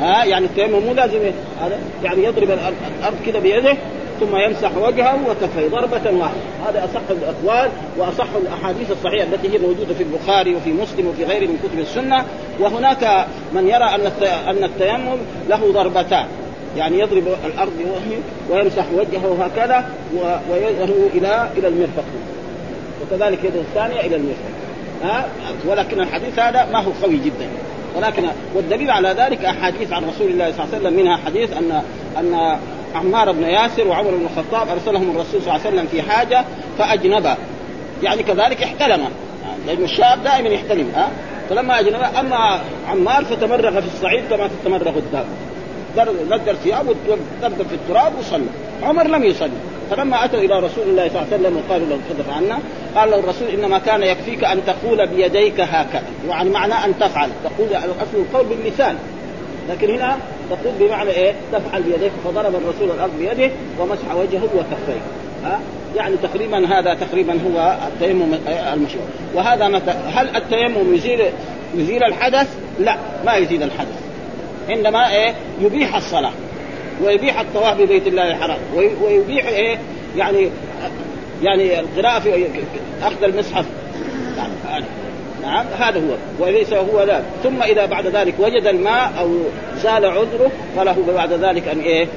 ها 0.02 0.24
يعني 0.26 0.46
التيمم 0.46 0.86
مو 0.86 0.94
لازم 0.94 1.20
هذا 1.62 1.80
يعني 2.04 2.24
يضرب 2.24 2.52
الأرض 2.52 3.16
كده 3.26 3.40
بيده 3.40 3.78
ثم 4.22 4.38
يمسح 4.38 4.78
وجهه 4.78 5.20
وكفيه 5.30 5.68
ضربة 5.68 6.20
واحدة. 6.20 6.42
هذا 6.68 6.86
أصح 6.86 7.02
الأقوال 7.10 7.72
وأصح 7.98 8.28
الأحاديث 8.42 8.92
الصحيحة 8.92 9.24
التي 9.24 9.54
هي 9.54 9.58
موجودة 9.58 9.94
في 9.94 10.04
البخاري 10.04 10.56
وفي 10.56 10.70
مسلم 10.70 11.08
وفي 11.08 11.24
غيره 11.24 11.48
من 11.48 11.58
كتب 11.64 11.80
السنة. 11.80 12.26
وهناك 12.60 13.26
من 13.54 13.68
يرى 13.68 13.84
أن 13.84 14.12
أن 14.48 14.64
التيمم 14.64 15.18
له 15.50 15.72
ضربتان. 15.72 16.26
يعني 16.78 17.00
يضرب 17.00 17.24
الأرض 17.46 17.72
بوجهه 17.78 18.22
ويمسح 18.50 18.86
وجهه 18.94 19.46
هكذا 19.46 19.90
ويده 20.52 20.94
إلى 21.14 21.50
إلى 21.58 21.68
المرفق. 21.68 22.06
وكذلك 23.02 23.44
يده 23.44 23.60
الثانية 23.60 24.00
إلى 24.00 24.16
المرفق. 24.16 24.52
ها؟ 25.04 25.26
ولكن 25.68 26.00
الحديث 26.00 26.40
هذا 26.40 26.68
ما 26.74 26.80
هو 26.80 26.92
قوي 27.04 27.18
جدا. 27.18 27.48
ولكن 27.96 28.24
والدليل 28.56 28.92
على 28.92 29.10
ذلك 29.10 29.46
أحاديث 29.46 29.94
عن 29.94 30.04
رسول 30.06 30.28
الله 30.28 30.52
صلى 30.52 30.64
الله 30.64 30.76
عليه 30.76 30.88
وسلم 30.88 31.04
منها 31.04 31.18
حديث 31.18 31.58
أن 31.58 31.82
أن 32.18 32.58
عمار 32.96 33.32
بن 33.32 33.44
ياسر 33.44 33.88
وعمر 33.88 34.12
بن 34.12 34.26
الخطاب 34.26 34.70
أرسلهم 34.70 35.12
الرسول 35.12 35.42
صلى 35.42 35.56
الله 35.56 35.66
عليه 35.66 35.76
وسلم 35.76 35.88
في 35.88 36.02
حاجة 36.02 36.46
فاجنبا 36.78 37.38
يعني 38.04 38.24
كذلك 38.24 38.64
احتلم. 38.64 39.08
لأن 39.68 39.84
الشاب 39.84 40.24
دائما 40.24 40.50
يحتلم 40.50 40.92
ها؟ 40.96 41.10
فلما 41.50 41.80
اجنب 41.80 42.02
أما 42.20 42.60
عمار 42.90 43.26
فتمرغ 43.26 43.82
في 43.82 43.88
الصعيد 43.88 44.24
كما 44.30 44.48
تتمرغ 44.48 44.98
الدابه 44.98 45.26
ندر 46.26 46.54
ثيابه 46.54 46.90
ودب 46.90 47.68
في 47.70 47.76
التراب 47.76 48.14
وصلى. 48.20 48.46
عمر 48.84 49.08
لم 49.08 49.24
يصلي. 49.24 49.52
فلما 49.92 50.26
أتوا 50.26 50.40
إلى 50.40 50.60
رسول 50.60 50.84
الله 50.88 51.10
صلى 51.10 51.22
الله 51.22 51.28
عليه 51.34 51.36
وسلم 51.36 51.58
وقالوا 51.58 51.88
له 51.88 52.00
تخلف 52.10 52.30
عنا 52.38 52.60
قال 52.96 53.12
له 53.12 53.20
الرسول 53.20 53.48
إنما 53.48 53.80
كان 53.80 54.04
يكفيك 54.04 54.44
أن 54.44 54.62
تقول 54.66 55.08
بيديك 55.08 55.60
هكذا 55.60 56.04
يعني 56.30 56.50
معنى 56.50 56.74
أن 56.74 57.00
تفعل. 57.00 57.30
تقول 57.44 57.68
أصل 57.76 58.18
القول 58.18 58.46
باللسان. 58.46 58.96
لكن 59.70 59.90
هنا 59.90 60.18
تقول 60.50 60.74
بمعنى 60.80 61.10
إيه؟ 61.10 61.34
تفعل 61.52 61.82
بيديك. 61.82 62.12
فضرب 62.26 62.56
الرسول 62.56 62.92
الأرض 62.96 63.12
بيده 63.20 63.52
ومسح 63.80 64.16
وجهه 64.16 64.44
وكفيه. 64.44 65.02
ها؟ 65.44 65.60
يعني 65.96 66.16
تقريبا 66.24 66.80
هذا 66.80 66.94
تقريبا 66.94 67.34
هو 67.34 67.76
التيمم 67.88 68.34
المشروع. 68.74 69.06
وهذا 69.36 69.68
متى 69.68 69.92
هل 69.92 70.36
التيمم 70.36 70.96
يزيل 70.96 71.22
يزيل 71.76 72.04
الحدث؟ 72.04 72.48
لا 72.80 72.98
ما 73.26 73.36
يزيل 73.36 73.64
الحدث. 73.64 74.00
عندما 74.70 75.12
إيه؟ 75.14 75.34
يبيح 75.62 75.96
الصلاة. 75.96 76.32
ويبيح 77.04 77.40
الطواف 77.40 77.78
ببيت 77.82 78.08
الله 78.08 78.32
الحرام. 78.32 78.58
ويبيح 79.04 79.48
إيه؟ 79.48 79.78
يعني 80.18 80.50
يعني 81.44 81.80
القراءة 81.80 82.20
في 82.20 82.48
أخذ 83.04 83.24
المصحف. 83.24 83.66
نعم 85.42 85.66
هذا 85.80 86.00
هو. 86.00 86.46
وليس 86.46 86.74
هو 86.74 87.02
ذلك 87.02 87.24
ثم 87.44 87.64
إذا 87.64 87.86
بعد 87.86 88.08
ذلك 88.08 88.34
وجد 88.40 88.68
الماء 88.68 89.12
أو 89.20 89.38
زال 89.84 90.06
عذره 90.06 90.52
فله 90.78 90.96
بعد 91.16 91.34
ذلك 91.34 91.68
أن 91.68 91.80
إيه؟ 91.80 92.08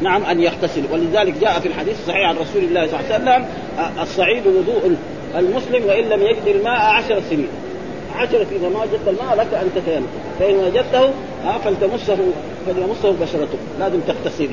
نعم 0.00 0.24
أن 0.24 0.40
يغتسل. 0.40 0.82
ولذلك 0.92 1.34
جاء 1.40 1.60
في 1.60 1.68
الحديث 1.68 2.00
الصحيح 2.00 2.28
عن 2.28 2.36
رسول 2.36 2.64
الله 2.64 2.86
صلى 2.86 3.00
الله 3.00 3.12
عليه 3.12 3.14
وسلم 3.14 3.46
الصعيد 4.02 4.46
وضوء 4.46 4.96
المسلم 5.38 5.84
وإن 5.86 6.04
لم 6.04 6.22
يجد 6.22 6.46
الماء 6.46 6.80
عشر 6.80 7.22
سنين. 7.30 7.48
عشرة 8.16 8.46
إذا 8.52 8.68
ما 8.68 8.82
وجدت 8.82 9.08
الماء 9.08 9.36
لك 9.36 9.54
أن 9.54 9.70
تتيمم. 9.74 10.06
فإن 10.38 10.54
وجدته 10.54 11.10
فلتمسه 11.64 12.18
فليمسه 12.74 13.12
بشرته 13.20 13.58
لازم 13.80 14.00
تغتسل. 14.00 14.48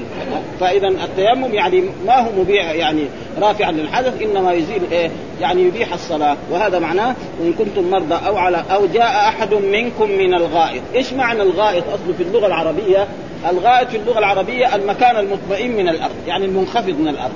فإذا 0.59 0.87
التيمم 0.87 1.53
يعني 1.53 1.83
ما 2.07 2.19
هو 2.19 2.31
مبيع 2.41 2.73
يعني 2.73 3.01
رافعا 3.41 3.71
للحدث 3.71 4.21
إنما 4.21 4.53
يزيل 4.53 4.81
إيه؟ 4.91 5.09
يعني 5.41 5.61
يبيح 5.61 5.93
الصلاة. 5.93 6.37
وهذا 6.51 6.79
معناه 6.79 7.15
وإن 7.39 7.53
كنتم 7.53 7.91
مرضى 7.91 8.15
أو 8.27 8.37
على 8.37 8.63
أو 8.71 8.85
جاء 8.93 9.27
أحد 9.27 9.53
منكم 9.53 10.11
من 10.11 10.33
الغائط. 10.33 10.81
إيش 10.95 11.13
معنى 11.13 11.41
الغائط؟ 11.41 11.83
أصله 11.83 12.13
في 12.17 12.23
اللغة 12.23 12.47
العربية 12.47 13.07
الغائط 13.49 13.89
في 13.89 13.97
اللغة 13.97 14.19
العربية 14.19 14.75
المكان 14.75 15.17
المطمئن 15.17 15.71
من 15.71 15.89
الأرض 15.89 16.15
يعني 16.27 16.45
المنخفض 16.45 16.99
من 16.99 17.07
الأرض. 17.07 17.33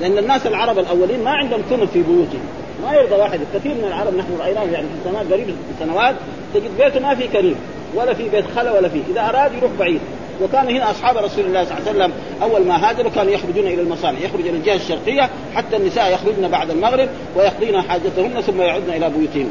لأن 0.00 0.18
الناس 0.18 0.46
العرب 0.46 0.78
الأولين 0.78 1.24
ما 1.24 1.30
عندهم 1.30 1.62
كنف 1.70 1.92
في 1.92 2.02
بيوتهم. 2.02 2.40
ما 2.82 2.94
يرضى 2.94 3.14
واحد 3.14 3.40
كثير 3.54 3.74
من 3.74 3.84
العرب 3.84 4.16
نحن 4.16 4.28
رايناه 4.40 4.62
يعني 4.62 4.86
في 4.86 5.10
سنوات 5.10 5.32
قريب 5.32 5.54
سنوات 5.80 6.14
تجد 6.54 6.70
بيته 6.78 7.00
ما 7.00 7.14
في 7.14 7.28
كريم. 7.28 7.56
ولا 7.94 8.14
في 8.14 8.28
بيت 8.28 8.44
خلا 8.56 8.72
ولا 8.72 8.88
في 8.88 9.02
إذا 9.10 9.20
أراد 9.20 9.54
يروح 9.54 9.72
بعيد. 9.78 10.00
وكان 10.42 10.68
هنا 10.68 10.90
أصحاب 10.90 11.16
رسول 11.16 11.44
الله 11.44 11.64
صلى 11.64 11.78
الله 11.78 11.88
عليه 11.88 11.98
وسلم 11.98 12.12
أول 12.42 12.66
ما 12.66 12.90
هاجروا 12.90 13.10
كانوا 13.10 13.32
يخرجون 13.32 13.66
إلى 13.66 13.82
المصانع 13.82 14.18
يخرج 14.18 14.40
إلى 14.40 14.56
الجهة 14.56 14.74
الشرقية 14.74 15.30
حتى 15.54 15.76
النساء 15.76 16.14
يخرجن 16.14 16.48
بعد 16.48 16.70
المغرب 16.70 17.08
ويقضين 17.36 17.82
حاجتهن 17.82 18.40
ثم 18.40 18.60
يعودن 18.60 18.92
إلى 18.92 19.10
بيوتهن. 19.10 19.50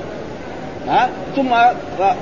ها؟ 0.88 1.10
ثم 1.36 1.50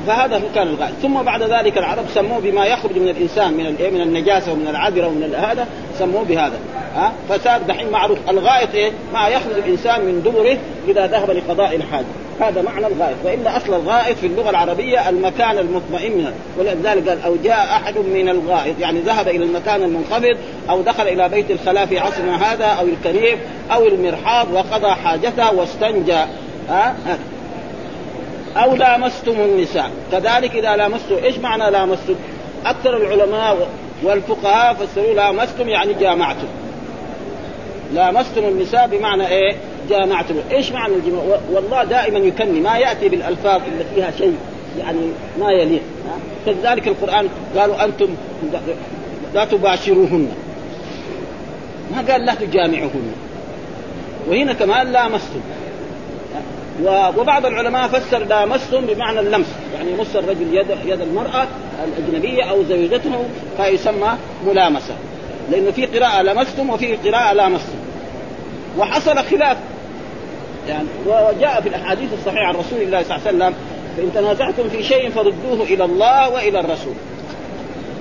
فهذا 0.07 0.41
كان 0.55 0.67
الغاية. 0.67 0.91
ثم 1.01 1.21
بعد 1.21 1.43
ذلك 1.43 1.77
العرب 1.77 2.05
سموه 2.13 2.39
بما 2.39 2.65
يخرج 2.65 2.97
من 2.97 3.09
الإنسان 3.09 3.53
من 3.53 3.65
الايه 3.65 3.91
من 3.91 4.01
النجاسة 4.01 4.51
ومن 4.51 4.67
العذرة 4.67 5.07
ومن 5.07 5.35
هذا 5.35 5.67
سموه 5.99 6.23
بهذا 6.23 6.59
ها؟ 6.95 7.11
فصار 7.29 7.61
دحين 7.67 7.91
معروف. 7.91 8.17
الغاية 8.29 8.73
إيه؟ 8.73 8.91
ما 9.13 9.27
يخرج 9.27 9.53
الإنسان 9.57 10.01
من 10.05 10.21
دبره 10.21 10.57
إذا 10.87 11.07
ذهب 11.07 11.31
لقضاء 11.31 11.75
الحاجة. 11.75 12.05
هذا 12.41 12.61
معنى 12.61 12.87
الغائط 12.87 13.17
وإلا 13.23 13.57
أصل 13.57 13.73
الغائط 13.73 14.17
في 14.17 14.27
اللغة 14.27 14.49
العربية 14.49 15.09
المكان 15.09 15.57
المطمئن. 15.57 16.17
منه 16.17 16.33
ولذلك 16.57 17.09
قال 17.09 17.23
أو 17.25 17.35
جاء 17.43 17.65
أحد 17.65 17.97
من 17.97 18.29
الغائط. 18.29 18.79
يعني 18.79 18.99
ذهب 18.99 19.27
إلى 19.27 19.43
المكان 19.43 19.83
المنخفض 19.83 20.37
أو 20.69 20.81
دخل 20.81 21.07
إلى 21.07 21.29
بيت 21.29 21.51
الخلاء 21.51 21.85
في 21.85 21.99
عصرنا 21.99 22.53
هذا 22.53 22.65
أو 22.65 22.85
الكريم 22.85 23.37
أو 23.71 23.87
المرحاض 23.87 24.53
وقضى 24.53 24.91
حاجته 24.91 25.53
واستنجى 25.53 26.25
ها؟ 26.69 26.95
أو 28.57 28.75
لامستم 28.75 29.31
النساء. 29.31 29.91
كذلك 30.11 30.55
إذا 30.55 30.75
لامستم 30.75 31.15
إيش 31.23 31.37
معنى 31.37 31.71
لامستم؟ 31.71 32.15
أكثر 32.65 32.97
العلماء 32.97 33.67
والفقهاء 34.03 34.73
فسروا 34.73 35.13
لامستم 35.13 35.69
يعني 35.69 35.93
جامعتم. 35.93 36.47
لامستم 37.93 38.43
النساء 38.43 38.87
بمعنى 38.87 39.27
إيه؟ 39.27 39.55
جامعتم، 39.89 40.35
إيش 40.51 40.71
معنى 40.71 40.93
الجماع؟ 40.93 41.23
والله 41.51 41.83
دائما 41.83 42.19
يكني 42.19 42.59
ما 42.59 42.77
يأتي 42.77 43.09
بالألفاظ 43.09 43.61
اللي 43.71 43.85
فيها 43.95 44.11
شيء 44.17 44.35
يعني 44.79 44.99
ما 45.39 45.51
يليق. 45.51 45.81
كذلك 46.45 46.87
القرآن 46.87 47.27
قالوا 47.57 47.85
أنتم 47.85 48.07
لا 49.33 49.45
تباشروهن. 49.45 50.31
ما 51.91 52.11
قال 52.11 52.25
لا 52.25 52.33
تجامعوهن. 52.33 53.13
وهنا 54.27 54.53
كمان 54.53 54.91
لامستم. 54.91 55.39
وبعض 57.17 57.45
العلماء 57.45 57.87
فسر 57.87 58.19
لامستم 58.19 58.81
بمعنى 58.81 59.19
اللمس. 59.19 59.47
يعني 59.75 59.91
يمس 59.91 60.15
الرجل 60.15 60.53
يد 60.53 60.67
يد 60.85 61.01
المرأة 61.01 61.47
الأجنبية 61.83 62.43
أو 62.43 62.63
زوجته 62.63 63.25
فيسمى 63.57 64.09
ملامسة. 64.47 64.93
لأنه 65.51 65.71
في 65.71 65.85
قراءة 65.85 66.21
لمستم 66.21 66.69
وفي 66.69 66.95
قراءة 66.95 67.33
لامستم 67.33 67.75
وحصل 68.77 69.17
خلاف. 69.17 69.57
يعني 70.67 70.87
وجاء 71.05 71.61
في 71.61 71.69
الأحاديث 71.69 72.13
الصحيحة 72.13 72.45
عن 72.45 72.55
رسول 72.55 72.81
الله 72.81 73.03
صلى 73.03 73.15
الله 73.15 73.27
عليه 73.27 73.37
وسلم 73.37 73.53
فإن 73.97 74.11
تنازعتم 74.13 74.69
في 74.69 74.83
شيء 74.83 75.09
فردوه 75.09 75.63
إلى 75.63 75.83
الله 75.85 76.29
وإلى 76.29 76.59
الرسول. 76.59 76.93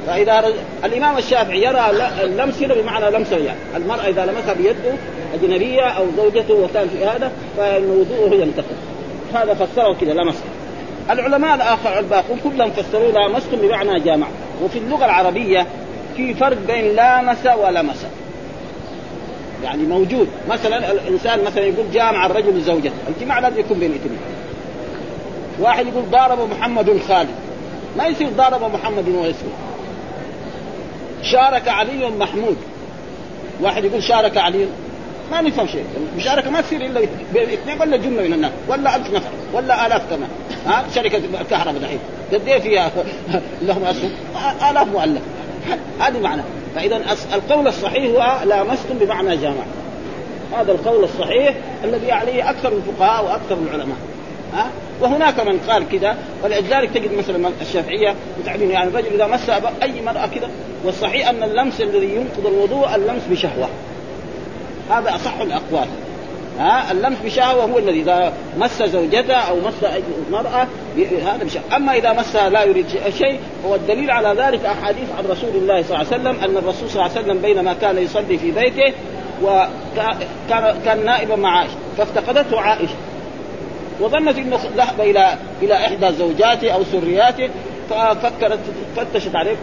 فإذا 0.07 0.53
الإمام 0.85 1.19
الشافعي 1.19 1.63
يرى 1.63 1.91
اللمس 2.23 2.63
هنا 2.63 2.75
بمعنى 2.75 3.11
لمس 3.11 3.33
يعني. 3.33 3.59
المرأة 3.77 4.09
إذا 4.09 4.27
لمسها 4.27 4.55
بيده 4.55 4.95
أجنبية 5.35 5.83
أو 5.83 6.05
زوجته 6.17 6.55
وكان 6.55 6.89
في 6.89 7.05
هذا 7.05 7.33
فإن 7.57 7.85
وضوءه 7.85 8.35
ينتقل. 8.35 8.77
هذا 9.35 9.55
فسره 9.55 9.97
كذا 10.01 10.13
لمس 10.13 10.35
العلماء 11.11 11.55
الآخر 11.55 11.99
الباقون 11.99 12.39
كلهم 12.45 12.71
فسروا 12.71 13.13
لامستم 13.13 13.57
بمعنى 13.57 14.01
جامع. 14.01 14.27
وفي 14.63 14.79
اللغة 14.79 15.05
العربية 15.05 15.67
في 16.17 16.35
فرق 16.35 16.57
بين 16.67 16.97
لامس 16.97 17.47
ولمس 17.47 18.07
يعني 19.65 19.83
موجود. 19.83 20.29
مثلا 20.49 20.93
الإنسان 20.93 21.45
مثلا 21.45 21.65
يقول 21.65 21.91
جامع 21.93 22.27
الرجل 22.27 22.61
زوجته. 22.61 22.93
الجماع 23.09 23.39
لازم 23.39 23.61
يكون 23.61 23.79
بين 23.79 23.91
اثنين 23.91 24.19
واحد 25.61 25.87
يقول 25.87 26.05
ضارب 26.11 26.39
محمد 26.51 27.01
خالد. 27.09 27.29
ما 27.97 28.07
يصير 28.07 28.29
ضارب 28.29 28.75
محمد 28.75 29.09
واسمه 29.09 29.51
شارك 31.23 31.69
علي 31.69 32.11
محمود 32.11 32.57
واحد 33.61 33.85
يقول 33.85 34.03
شارك 34.03 34.37
علي. 34.37 34.67
ما 35.31 35.41
نفهم 35.41 35.67
شيء. 35.67 35.85
المشاركه 36.15 36.51
ما 36.51 36.61
تصير 36.61 36.81
إلا 36.81 37.05
اثنين. 37.05 37.81
ولا 37.81 37.97
جملة 37.97 38.23
من 38.23 38.33
الناس. 38.33 38.53
ولا 38.69 38.97
ألف 38.97 39.11
نفر. 39.11 39.31
ولا 39.53 39.87
آلاف 39.87 40.03
كمان. 40.11 40.29
ها؟ 40.67 40.85
شركة 40.95 41.21
الكهرباء 41.41 41.83
دحين. 41.83 41.99
قد 42.33 42.49
إيه 42.49 42.59
فيها 42.59 42.91
لهم 43.63 43.85
أسهم؟ 43.85 44.11
آلاف 44.71 44.89
مؤلف. 44.89 45.23
هذه 46.01 46.21
معنى. 46.21 46.43
فإذا 46.75 47.01
القول 47.35 47.69
الصحيح 47.69 48.05
هو 48.05 48.45
لامستم 48.45 48.99
بمعنى 49.01 49.37
جامع. 49.37 49.65
هذا 50.59 50.73
القول 50.73 51.05
الصحيح 51.05 51.55
الذي 51.85 52.13
عليه 52.13 52.51
أكثر 52.51 52.73
الفقهاء 52.73 53.25
وأكثر 53.25 53.57
العلماء. 53.67 53.97
ها؟ 54.55 54.71
وهناك 55.01 55.41
من 55.41 55.59
قال 55.69 55.89
كذا 55.89 56.17
ولذلك 56.45 56.91
تجد 56.91 57.13
مثلا 57.13 57.51
الشافعية 57.61 58.15
متعبين 58.41 58.71
يعني 58.71 58.89
الرجل 58.89 59.15
إذا 59.15 59.27
مس 59.27 59.51
أي 59.83 60.03
مراه 60.03 60.27
كذا 60.27 60.51
والصحيح 60.85 61.29
أن 61.29 61.43
اللمس 61.43 61.81
الذي 61.81 62.15
ينقض 62.15 62.47
الوضوء 62.47 62.95
اللمس 62.95 63.23
بشهوة. 63.31 63.69
هذا 64.91 65.15
أصح 65.15 65.41
الأقوال. 65.41 65.89
ها؟ 66.59 66.93
اللمس 66.93 67.17
بشهوة 67.25 67.65
هو 67.65 67.79
الذي 67.79 68.01
إذا 68.01 68.33
مس 68.59 68.83
زوجته 68.83 69.35
أو 69.35 69.57
مس 69.57 69.91
مراه 70.31 70.67
هذا 70.97 71.45
بشهوة. 71.45 71.77
أما 71.77 71.95
إذا 71.97 72.13
مسها 72.13 72.49
لا 72.49 72.65
يريد 72.65 72.87
شيء 73.19 73.39
هو 73.67 73.75
الدليل 73.75 74.11
على 74.11 74.43
ذلك 74.43 74.65
أحاديث 74.65 75.09
عن 75.19 75.25
رسول 75.31 75.51
الله 75.55 75.83
صلى 75.83 75.97
الله 75.97 75.97
عليه 75.97 76.09
وسلم 76.09 76.51
أن 76.51 76.57
الرسول 76.57 76.91
صلى 76.91 77.03
الله 77.03 77.17
عليه 77.17 77.21
وسلم 77.21 77.39
بينما 77.39 77.75
كان 77.81 77.99
يصلي 77.99 78.39
في 78.39 78.51
بيته 78.51 78.93
وكان 79.43 80.75
كان 80.85 81.05
نائبا 81.05 81.37
مع 81.37 81.59
عائشة 81.59 81.77
فافتقدته 81.99 82.61
عائشة. 82.61 82.95
وظنت 84.01 84.39
انه 84.39 84.59
ذهب 84.77 85.01
إلى 85.01 85.35
إلى 85.63 85.75
إحدى 85.75 86.13
زوجاته 86.13 86.71
أو 86.71 86.81
سرياته 86.93 87.49
ففكرت 87.91 88.59
فتشت 88.97 89.37
عليه. 89.37 89.57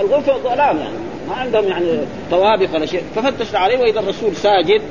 الغرفة 0.00 0.38
ظلام 0.38 0.78
يعني. 0.78 0.98
ما 1.28 1.34
عندهم 1.34 1.64
يعني 1.68 1.98
طوابق 2.30 2.74
ولا 2.74 2.86
شيء. 2.86 3.02
ففتشت 3.16 3.54
عليه 3.54 3.78
واذا 3.78 4.00
الرسول 4.00 4.36
ساجد. 4.36 4.82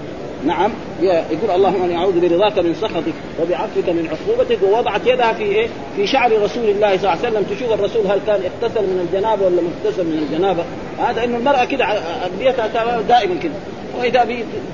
نعم. 0.46 0.72
يقول 1.02 1.52
اللهم 1.56 1.84
إني 1.84 1.98
أعوذ 1.98 2.30
برضاك 2.30 2.60
من 2.60 2.76
سخطك 2.82 3.14
وبعفوك 3.42 3.90
من 3.90 4.10
عقوبتك 4.10 4.64
ووضعت 4.64 5.08
يدها 5.08 5.34
في 5.34 5.44
إيه؟ 5.44 5.68
في 5.96 6.08
شعر 6.08 6.42
رسول 6.42 6.64
الله 6.64 6.98
صلى 6.98 7.14
الله 7.14 7.26
عليه 7.26 7.30
وسلم. 7.30 7.44
تشوف 7.56 7.74
الرسول 7.74 8.08
هل 8.08 8.20
كان 8.28 8.42
اغتسل 8.42 8.82
من 8.82 9.08
الجنابة 9.08 9.46
ولا 9.46 9.62
ما 9.62 9.70
اغتسل 9.86 10.04
من 10.04 10.28
الجنابة؟ 10.32 10.64
هذا 11.00 11.24
إنه 11.24 11.38
المرأة 11.38 11.66
كده 11.66 11.86
ابديتها 12.26 13.02
دائما 13.02 13.36
كده. 13.44 13.54
وإذا 14.00 14.20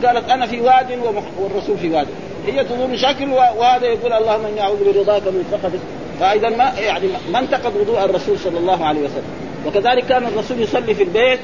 قالت 0.05 0.29
أنا 0.29 0.47
في 0.47 0.61
واد 0.61 0.99
والرسول 1.39 1.77
في 1.77 1.89
واد. 1.89 2.07
هي 2.47 2.63
تظن 2.63 2.97
شكل 2.97 3.29
وهذا 3.29 3.85
يقول 3.85 4.13
اللهم 4.13 4.45
إني 4.45 4.61
أعوذ 4.61 4.93
برضاك 4.93 5.21
من 5.27 5.45
سخطك. 5.51 5.79
فإذا 6.19 6.49
ما 6.49 6.73
يعني 6.79 7.07
ما 7.31 7.39
انتقد 7.39 7.77
وضوء 7.77 8.05
الرسول 8.05 8.39
صلى 8.39 8.59
الله 8.59 8.85
عليه 8.85 8.99
وسلم. 8.99 9.23
وكذلك 9.65 10.05
كان 10.05 10.27
الرسول 10.27 10.61
يصلي 10.61 10.93
في 10.93 11.03
البيت 11.03 11.39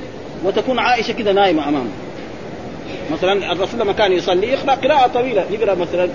وتكون 0.46 0.80
عائشة 0.80 1.12
كده 1.12 1.32
نايمة 1.32 1.70
أمامه. 1.70 1.90
مثلا 3.12 3.52
الرسول 3.52 3.80
لما 3.80 3.94
كان 3.94 4.12
يصلي 4.12 4.48
يقرأ 4.48 4.74
قراءة 4.74 5.08
طويلة 5.08 5.46
يقرأ 5.52 5.76
مثلا 5.76 6.10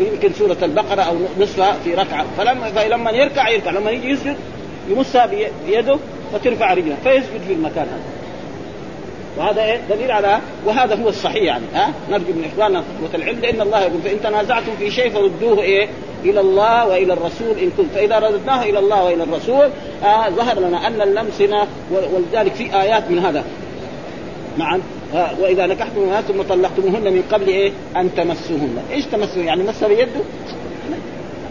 يمكن 0.00 0.32
سورة 0.32 0.56
البقرة 0.62 1.02
أو 1.02 1.16
نصفها 1.40 1.72
في 1.84 1.94
ركعة. 1.94 2.26
فلما 2.38 2.70
فلما 2.70 3.10
يركع 3.10 3.48
يركع. 3.48 3.70
لما 3.70 3.90
يجي 3.90 4.10
يسجد 4.10 4.36
يمسها 4.90 5.26
بيده 5.66 5.98
فترفع 6.32 6.74
رجله 6.74 6.96
فيسجد 7.04 7.40
في 7.46 7.52
المكان 7.52 7.86
هذا. 7.86 8.17
وهذا 9.38 9.62
إيه؟ 9.62 9.80
دليل 9.90 10.10
على 10.10 10.38
وهذا 10.66 10.94
هو 10.94 11.08
الصحيح 11.08 11.42
يعني 11.42 11.64
ها؟ 11.74 11.92
نرجو 12.10 12.32
من 12.32 12.50
إخواننا 12.52 12.84
العلم 13.14 13.40
لأن 13.40 13.60
الله 13.60 13.80
يقول 13.80 14.02
فإن 14.02 14.22
تنازعتم 14.22 14.72
في 14.78 14.90
شيء 14.90 15.10
فردوه 15.10 15.62
إيه؟ 15.62 15.88
إلى 16.24 16.40
الله 16.40 16.86
وإلى 16.86 17.12
الرسول 17.12 17.58
إن 17.62 17.70
كنت. 17.76 17.94
فإذا 17.94 18.18
رددناه 18.18 18.62
إلى 18.62 18.78
الله 18.78 19.04
وإلى 19.04 19.22
الرسول 19.22 19.70
آه 20.04 20.28
ظهر 20.28 20.60
لنا 20.60 20.86
أن 20.86 21.02
اللمس 21.02 21.42
هنا 21.42 21.66
ولذلك 21.90 22.54
في 22.54 22.80
آيات 22.82 23.10
من 23.10 23.18
هذا. 23.18 23.44
نعم. 24.58 24.80
آه 25.14 25.30
وإذا 25.40 25.66
نكحتم 25.66 26.00
الناس 26.00 26.24
ثم 26.24 26.42
طلقتموهن 26.42 27.12
من 27.12 27.22
قبل 27.32 27.48
إيه؟ 27.48 27.72
أن 27.96 28.14
تمسوهن. 28.14 28.78
إيش 28.90 29.04
تمسوا 29.04 29.42
يعني 29.42 29.62
مسها 29.62 29.88
بيده؟ 29.88 30.20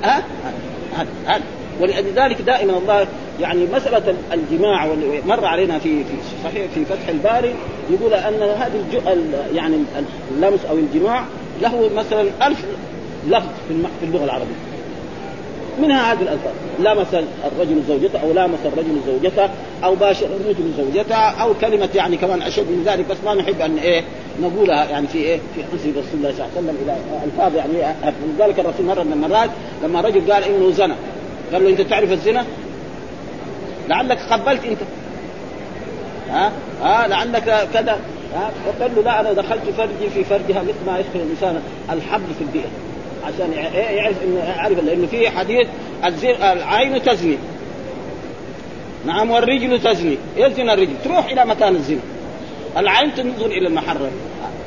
ها؟ 0.03 0.23
هذا 0.95 1.07
هذا 1.25 1.43
ولذلك 1.81 2.41
دائما 2.41 2.77
الله 2.77 3.07
يعني 3.41 3.65
مسألة 3.73 4.15
الجماع 4.33 4.87
مر 5.25 5.45
علينا 5.45 5.79
في 5.79 6.03
في 6.03 6.13
صحيح 6.43 6.65
في 6.75 6.85
فتح 6.85 7.09
الباري 7.09 7.55
يقول 7.89 8.13
أن 8.13 8.41
هذه 8.43 8.83
يعني 9.55 9.77
اللمس 10.35 10.65
أو 10.69 10.77
الجماع 10.77 11.23
له 11.61 11.89
مثلا 11.95 12.47
ألف 12.47 12.65
لفظ 13.27 13.49
في 14.01 14.05
اللغة 14.05 14.23
العربية. 14.23 14.55
منها 15.81 16.13
هذه 16.13 16.21
الألفاظ. 16.21 16.53
لمس 16.79 17.23
الرجل 17.45 17.83
زوجته 17.87 18.19
أو 18.19 18.33
لامس 18.33 18.59
الرجل 18.65 19.01
زوجته 19.07 19.49
أو 19.83 19.95
باشر 19.95 20.25
الرجل 20.25 20.71
زوجته 20.77 21.15
أو 21.15 21.53
كلمة 21.61 21.89
يعني 21.95 22.17
كمان 22.17 22.41
أشد 22.41 22.71
من 22.71 22.83
ذلك 22.85 23.05
بس 23.09 23.17
ما 23.25 23.33
نحب 23.33 23.61
أن 23.61 23.77
إيه 23.77 24.03
نقولها 24.41 24.89
يعني 24.89 25.07
في 25.07 25.17
إيه 25.17 25.39
في 25.55 25.63
حسن 25.63 25.89
رسول 25.89 26.13
الله 26.13 26.31
صلى 26.31 26.45
الله 26.45 26.49
عليه 26.55 26.59
وسلم 26.59 26.77
إلى 26.83 26.97
ألفاظ 27.25 27.55
يعني 27.55 27.95
لذلك 28.37 28.59
الرسول 28.59 28.85
مرة 28.85 29.03
من 29.03 29.13
المرات 29.13 29.49
لما 29.83 30.01
رجل 30.01 30.33
قال 30.33 30.43
إنه 30.43 30.71
زنى 30.71 30.93
قال 31.53 31.63
له 31.63 31.69
أنت 31.69 31.81
تعرف 31.81 32.11
الزنا؟ 32.11 32.45
لعلك 33.87 34.19
قبلت 34.19 34.65
انت. 34.65 34.79
ها؟ 36.29 36.51
ها؟ 36.81 37.07
لعلك 37.07 37.67
كذا. 37.73 37.99
ها؟ 38.35 38.51
وقال 38.67 38.95
له 38.95 39.01
لا 39.01 39.19
أنا 39.19 39.33
دخلت 39.33 39.63
فرجي 39.77 40.09
في 40.13 40.23
فرجها 40.23 40.61
مثل 40.61 40.85
ما 40.87 40.99
يدخل 40.99 41.19
الإنسان 41.19 41.61
الحبل 41.89 42.33
في 42.37 42.43
البئر. 42.43 42.69
عشان 43.23 43.53
يعرف 43.73 44.15
إنه 44.23 44.39
يعرف 44.39 44.79
لأنه 44.83 45.07
في 45.07 45.29
حديث 45.29 45.67
العين 46.23 47.03
تزني. 47.03 47.37
نعم 49.05 49.31
والرجل 49.31 49.79
تزني. 49.81 50.17
يزني 50.37 50.73
الرجل. 50.73 50.93
تروح 51.03 51.25
إلى 51.25 51.45
مكان 51.45 51.75
الزنا. 51.75 51.99
العين 52.77 53.15
تنظر 53.15 53.45
إلى 53.45 53.67
المحرم 53.67 54.11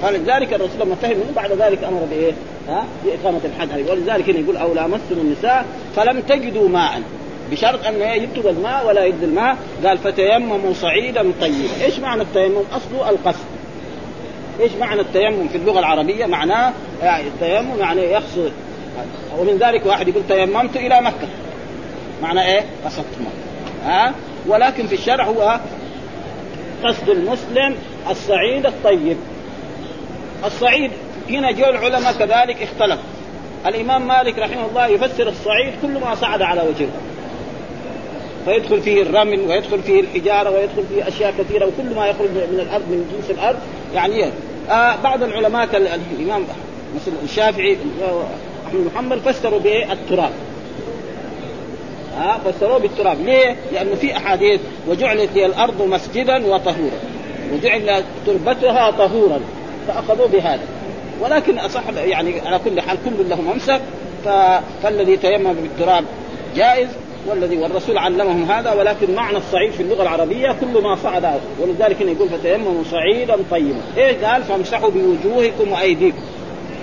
فلذلك 0.02 0.54
الرسول 0.54 0.80
لما 0.80 0.94
فهم 0.94 1.16
بعد 1.36 1.52
ذلك 1.52 1.84
أمر 1.84 2.06
بإيه؟ 2.10 2.32
ها؟ 2.68 2.84
بإقامة 3.04 3.40
الحد 3.44 3.90
ولذلك 3.90 4.28
يقول 4.28 4.56
أو 4.56 4.74
لامستم 4.74 5.12
النساء 5.12 5.64
فلم 5.96 6.20
تجدوا 6.20 6.68
ماء. 6.68 7.02
بشرط 7.50 7.86
أن 7.86 8.22
يكتب 8.22 8.46
الماء 8.46 8.86
ولا 8.86 9.04
يجد 9.04 9.22
الماء. 9.22 9.56
قال 9.84 9.98
فتيمموا 9.98 10.72
صعيدا 10.74 11.32
طيبا. 11.40 11.84
إيش 11.84 11.98
معنى 11.98 12.22
التيمم؟ 12.22 12.62
اصله 12.72 13.10
القصد. 13.10 13.44
إيش 14.60 14.72
معنى 14.72 15.00
التيمم 15.00 15.48
في 15.48 15.58
اللغة 15.58 15.78
العربية؟ 15.78 16.26
معناه 16.26 16.72
يعني 17.02 17.28
التيمم 17.28 17.80
يعني 17.80 18.00
يقصد. 18.00 18.52
ومن 19.38 19.58
ذلك 19.58 19.86
واحد 19.86 20.08
يقول 20.08 20.22
تيممت 20.28 20.76
إلى 20.76 21.00
مكة. 21.00 21.28
معنى 22.22 22.46
إيه؟ 22.46 22.64
قصدت 22.84 23.18
مكة. 23.20 23.90
ها؟ 23.90 24.14
ولكن 24.46 24.86
في 24.86 24.94
الشرع 24.94 25.24
هو 25.24 25.60
قصد 26.84 27.08
المسلم 27.08 27.76
الصعيد 28.10 28.66
الطيب. 28.66 29.16
الصعيد 30.44 30.90
هنا 31.30 31.50
جو 31.50 31.64
العلماء 31.64 32.12
كذلك 32.12 32.62
اختلف. 32.62 33.00
الإمام 33.66 34.08
مالك 34.08 34.38
رحمه 34.38 34.66
الله 34.66 34.86
يفسر 34.86 35.28
الصعيد 35.28 35.72
كل 35.82 36.00
ما 36.00 36.14
صعد 36.14 36.42
على 36.42 36.60
وجه 36.60 36.84
الأرض 36.84 37.09
فيدخل 38.44 38.80
فيه 38.80 39.02
الرمل 39.02 39.40
ويدخل 39.40 39.82
فيه 39.82 40.00
الحجارة 40.00 40.50
ويدخل 40.50 40.84
فيه 40.94 41.08
أشياء 41.08 41.34
كثيرة 41.38 41.66
وكل 41.66 41.94
ما 41.94 42.06
يخرج 42.06 42.28
من 42.28 42.60
الأرض 42.60 42.82
من 42.82 43.16
جنس 43.16 43.38
الأرض 43.38 43.58
يعني 43.94 44.24
آه 44.70 44.96
بعض 44.96 45.22
العلماء 45.22 45.68
الإمام 46.18 46.44
مثل 46.94 47.12
الشافعي 47.24 47.76
أحمد 48.66 48.86
محمد 48.94 49.18
فسروا 49.18 49.58
بايه؟ 49.58 49.92
التراب 49.92 50.30
ها 52.16 52.34
آه 52.34 52.50
فسروه 52.50 52.78
بالتراب. 52.78 53.20
ليه؟ 53.20 53.56
لأنه 53.72 53.94
في 53.94 54.16
أحاديث 54.16 54.60
وجعلت 54.88 55.30
لي 55.34 55.46
الأرض 55.46 55.82
مسجدا 55.82 56.46
وطهورا. 56.46 57.00
وجعل 57.52 58.04
تربتها 58.26 58.90
طهورا. 58.90 59.40
فأخذوا 59.88 60.26
بهذا. 60.26 60.62
ولكن 61.20 61.58
أصح 61.58 61.82
يعني 61.96 62.40
على 62.40 62.58
كل 62.64 62.80
حال 62.80 62.98
كل 63.04 63.28
له 63.28 63.40
ممسك 63.40 63.80
فالذي 64.82 65.16
تيمم 65.16 65.52
بالتراب 65.52 66.04
جائز. 66.56 66.88
والذي 67.26 67.56
والرسول 67.56 67.98
علمهم 67.98 68.50
هذا 68.50 68.72
ولكن 68.72 69.14
معنى 69.14 69.36
الصعيد 69.36 69.72
في 69.72 69.82
اللغة 69.82 70.02
العربية 70.02 70.56
كل 70.60 70.82
ما 70.82 70.96
صعد 70.96 71.40
ولذلك 71.60 72.00
يقول 72.00 72.28
فتيمموا 72.28 72.84
صعيدا 72.90 73.36
طيبا. 73.50 73.80
إيش 73.96 74.16
قال؟ 74.16 74.42
فامسحوا 74.42 74.90
بوجوهكم 74.90 75.72
وأيديكم. 75.72 76.22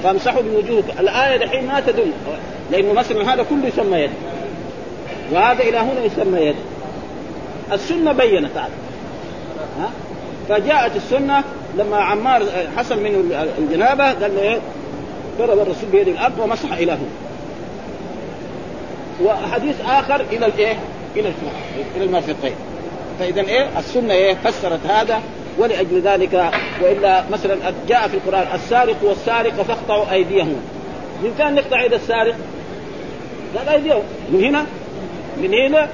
فامسحوا 0.03 0.41
بوجوهكم. 0.41 0.99
الآية 0.99 1.37
دحين 1.37 1.67
ما 1.67 1.79
تدل 1.79 2.11
لأنه 2.71 2.93
مثلا 2.93 3.33
هذا 3.33 3.45
كله 3.49 3.67
يسمى 3.67 3.97
يد. 3.97 4.11
وهذا 5.31 5.63
إلى 5.63 5.77
هنا 5.77 6.03
يسمى 6.03 6.39
يد. 6.39 6.55
السنة 7.71 8.11
بينت 8.11 8.57
هذا. 8.57 8.69
ها؟ 9.79 9.89
فجاءت 10.49 10.95
السنة 10.95 11.43
لما 11.77 11.97
عمار 11.97 12.43
حصل 12.77 13.03
منه 13.03 13.23
الجنابة 13.57 14.03
قال 14.03 14.35
له 14.35 14.41
إيه؟ 14.41 14.59
ضرب 15.39 15.59
الرسول 15.59 15.89
بيد 15.91 16.07
الأرض 16.07 16.39
ومسح 16.39 16.73
إلى 16.73 16.91
هنا 16.91 17.26
وحديث 19.23 19.75
آخر 19.85 20.21
إلى 20.21 20.45
الإيه؟ 20.45 20.75
إلى 21.15 21.31
إلى 21.95 22.05
المرفقين 22.05 22.55
فإذا 23.19 23.41
إيه؟ 23.41 23.79
السنة 23.79 24.13
إيه؟ 24.13 24.33
فسرت 24.33 24.85
هذا 24.89 25.21
ولأجل 25.57 26.01
ذلك 26.01 26.51
وإلا 26.81 27.23
مثلا 27.31 27.57
جاء 27.87 28.07
في 28.07 28.13
القرآن 28.13 28.47
السارق 28.55 28.95
والسارقة 29.03 29.63
فاقطعوا 29.63 30.11
أيديهم. 30.11 30.61
من 31.23 31.35
كان 31.37 31.55
نقطع 31.55 31.83
يد 31.83 31.93
السارق؟ 31.93 32.35
قال 33.57 33.69
إيديهم. 33.69 34.03
من 34.31 34.43
هنا؟ 34.43 34.65
من 35.37 35.53
هنا؟ 35.53 35.87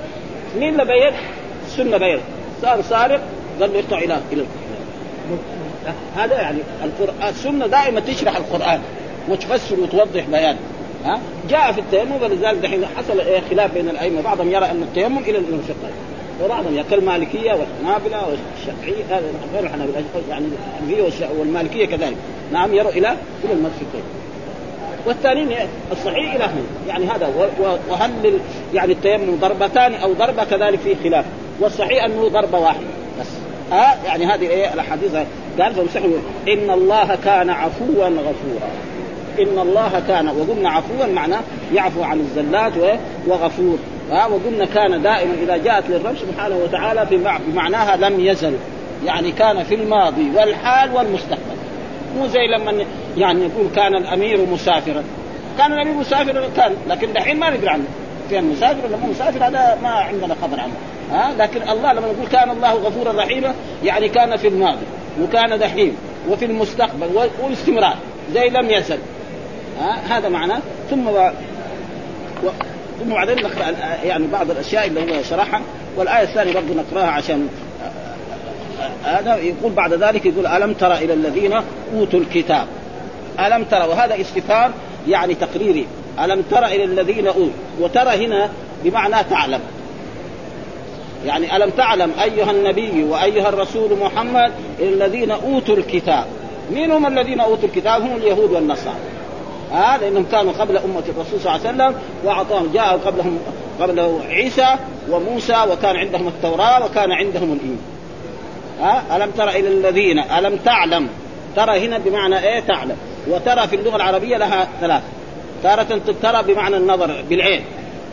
مين 0.60 0.70
اللي 0.82 0.86
بين؟ 0.86 1.14
السنة 1.68 1.98
بين 1.98 2.20
صار 2.62 2.82
سارق 2.82 3.22
قال 3.62 3.74
له 3.74 3.80
اقطع 3.80 3.98
إلى 3.98 4.20
إلى 4.32 4.46
هذا 6.16 6.34
يعني 6.34 6.58
القرآن 6.84 7.30
السنة 7.30 7.68
دائما 7.68 8.00
تشرح 8.00 8.36
القرآن 8.36 8.82
وتفسر 9.30 9.80
وتوضح 9.80 10.26
بيان 10.32 10.58
ها؟ 11.06 11.20
جاء 11.50 11.72
في 11.72 11.80
التيمم 11.80 12.22
ولذلك 12.22 12.58
دحين 12.58 12.86
حصل 12.86 13.20
إيه 13.20 13.42
خلاف 13.50 13.74
بين 13.74 13.90
الأئمة. 13.90 14.22
بعضهم 14.22 14.52
يرى 14.52 14.66
أن 14.66 14.84
التيمم 14.84 15.18
إلى 15.18 15.38
المرفقين 15.38 15.92
وبعضهم 16.44 16.84
كالمالكيه 16.90 17.54
والحنابلة 17.54 18.22
والشافعية 18.28 19.22
غير 19.54 19.64
الحنابلة 19.64 20.04
يعني 20.30 20.46
الحنفيه 20.46 21.28
والمالكية 21.40 21.86
كذلك. 21.86 22.18
نعم 22.52 22.74
يروا 22.74 22.92
إلى 22.92 23.16
إلى 23.44 23.54
المرفقين 23.54 24.04
والثانيين 25.06 25.52
الصحيح 25.92 26.36
إلى 26.36 26.44
هنا 26.44 26.64
يعني 26.88 27.06
هذا 27.06 27.50
وهل 27.90 28.40
يعني 28.74 28.94
التيمم 28.94 29.36
ضربتان 29.42 29.94
أو 29.94 30.14
ضربة 30.14 30.44
كذلك 30.44 30.80
فيه 30.80 30.96
خلاف؟ 31.04 31.26
والصحيح 31.60 32.04
أنه 32.04 32.28
ضربة 32.28 32.60
واحدة 32.60 32.86
بس. 33.20 33.28
ها؟ 33.72 33.98
يعني 34.06 34.26
هذه 34.26 34.48
إيه 34.48 34.74
الأحاديث. 34.74 35.16
قال 35.60 35.74
فامسحوا 35.74 36.10
إن 36.48 36.70
الله 36.70 37.16
كان 37.16 37.50
عفوا 37.50 38.06
غفورا. 38.06 38.70
إن 39.40 39.60
الله 39.60 40.04
كان 40.08 40.28
وقلنا 40.28 40.70
عفوا 40.70 41.06
معناه 41.06 41.42
يعفو 41.74 42.04
عن 42.04 42.20
الزلات 42.20 42.74
وغفور. 43.28 43.78
ها 44.12 44.26
وقلنا 44.26 44.66
كان 44.66 45.02
دائما 45.02 45.34
إذا 45.44 45.58
جاءت 45.58 45.84
للرب 45.90 46.16
سبحانه 46.18 46.56
وتعالى 46.56 47.08
بمعناها 47.48 47.98
لم 47.98 48.20
يزل. 48.20 48.54
يعني 49.06 49.32
كان 49.32 49.64
في 49.64 49.76
الماضي 49.76 50.32
والحال 50.36 50.96
والمستقبل. 50.96 51.58
مو 52.18 52.28
زي 52.28 52.48
لما 52.58 52.86
يعني 53.18 53.42
يقول 53.42 53.68
كان 53.76 53.96
الأمير 53.96 54.46
مسافرا. 54.46 55.04
كان 55.58 55.74
الأمير 55.74 55.94
مسافرا 55.94 56.50
كان 56.56 56.76
لكن 56.90 57.14
دحين 57.14 57.40
ما 57.40 57.50
ندري 57.50 57.70
عنه. 57.70 57.86
كان 58.32 58.44
مسافر 58.44 58.88
ولا 58.88 58.98
مو 58.98 59.08
مسافر 59.08 59.48
هذا 59.48 59.78
ما 59.84 59.90
عندنا 59.90 60.36
خبر 60.42 60.60
عنه. 60.60 60.74
ها 61.12 61.34
لكن 61.38 61.62
الله 61.70 61.94
لما 61.94 62.08
نقول 62.08 62.28
كان 62.32 62.50
الله 62.50 62.74
غفورا 62.74 63.12
رحيما 63.12 63.54
يعني 63.84 64.10
كان 64.10 64.38
في 64.38 64.48
الماضي 64.48 64.86
وكان 65.22 65.60
دحين 65.60 65.96
وفي 66.30 66.46
المستقبل 66.46 67.08
والاستمرار 67.44 67.96
زي 68.34 68.50
لم 68.50 68.70
يزل. 68.70 68.98
ها؟ 69.82 70.18
هذا 70.18 70.30
معناه. 70.30 70.60
ثم 70.90 71.08
و... 71.08 71.32
و... 72.44 72.50
ثم 73.00 73.14
بعدين 73.14 73.36
نقرأ 73.36 73.74
يعني 74.04 74.28
بعض 74.28 74.52
الأشياء 74.52 74.88
اللي 74.88 75.02
هو 75.02 75.24
شرحها 75.24 75.62
والآية 75.98 76.24
الثانية 76.24 76.54
برضه 76.54 76.74
نقرأها 76.74 77.12
عشان 77.12 77.50
هذا 79.04 79.36
يقول 79.36 79.72
بعد 79.72 79.94
ذلك 79.94 80.26
يقول 80.26 80.48
ألم 80.48 80.74
تر 80.74 80.94
إلى 80.94 81.14
الذين 81.14 81.54
أوتوا 81.96 82.20
الكتاب؟ 82.20 82.68
ألم 83.40 83.64
ترى 83.64 83.88
وهذا 83.88 84.22
استفهام 84.22 84.72
يعني 85.08 85.36
تقريري. 85.36 85.88
ألم 86.24 86.42
تر 86.52 86.66
إلى 86.66 86.84
الذين 86.84 87.28
أوتوا؟ 87.28 87.48
وترى 87.80 88.26
هنا 88.26 88.50
بمعنى 88.84 89.16
تعلم. 89.30 89.60
يعني 91.26 91.56
ألم 91.56 91.70
تعلم 91.70 92.12
أيها 92.24 92.52
النبي 92.52 93.04
وأيها 93.04 93.50
الرسول 93.50 93.98
محمد 94.02 94.52
الذين 94.80 95.32
أوتوا 95.32 95.76
الكتاب؟ 95.76 96.26
مين 96.72 96.92
هم 96.92 97.06
الذين 97.06 97.40
أوتوا 97.40 97.70
الكتاب؟ 97.70 98.02
هم 98.02 98.16
اليهود 98.16 98.52
والنصارى. 98.52 99.13
ها 99.74 99.98
لانهم 99.98 100.26
كانوا 100.32 100.54
قبل 100.54 100.78
أمة 100.78 101.04
الرسول 101.10 101.40
صلى 101.40 101.56
الله 101.56 101.68
عليه 101.68 101.70
وسلم 101.70 102.02
وأعطاهم 102.24 102.72
جاء 102.74 102.98
قبلهم 102.98 103.40
قبله 103.82 104.22
عيسى 104.30 104.76
وموسى 105.10 105.66
وكان 105.72 105.96
عندهم 105.96 106.28
التوراة 106.28 106.86
وكان 106.86 107.12
عندهم 107.12 107.54
الإنجيل. 107.54 107.78
ها؟ 108.82 109.18
ألم 109.18 109.32
تر 109.32 109.50
إلى 109.50 109.68
الذين؟ 109.68 110.20
ألم 110.20 110.56
تعلم؟ 110.56 111.10
ترى 111.56 111.88
هنا 111.88 111.98
بمعنى 111.98 112.40
إيه 112.40 112.60
تعلم؟ 112.60 112.98
وترى 113.28 113.68
في 113.68 113.76
اللغة 113.76 113.96
العربية 113.96 114.38
لها 114.38 114.68
ثلاث 114.82 115.04
تارة 115.64 116.02
ترى 116.22 116.44
بمعنى 116.44 116.78
النظر 116.78 117.24
بالعين. 117.30 117.64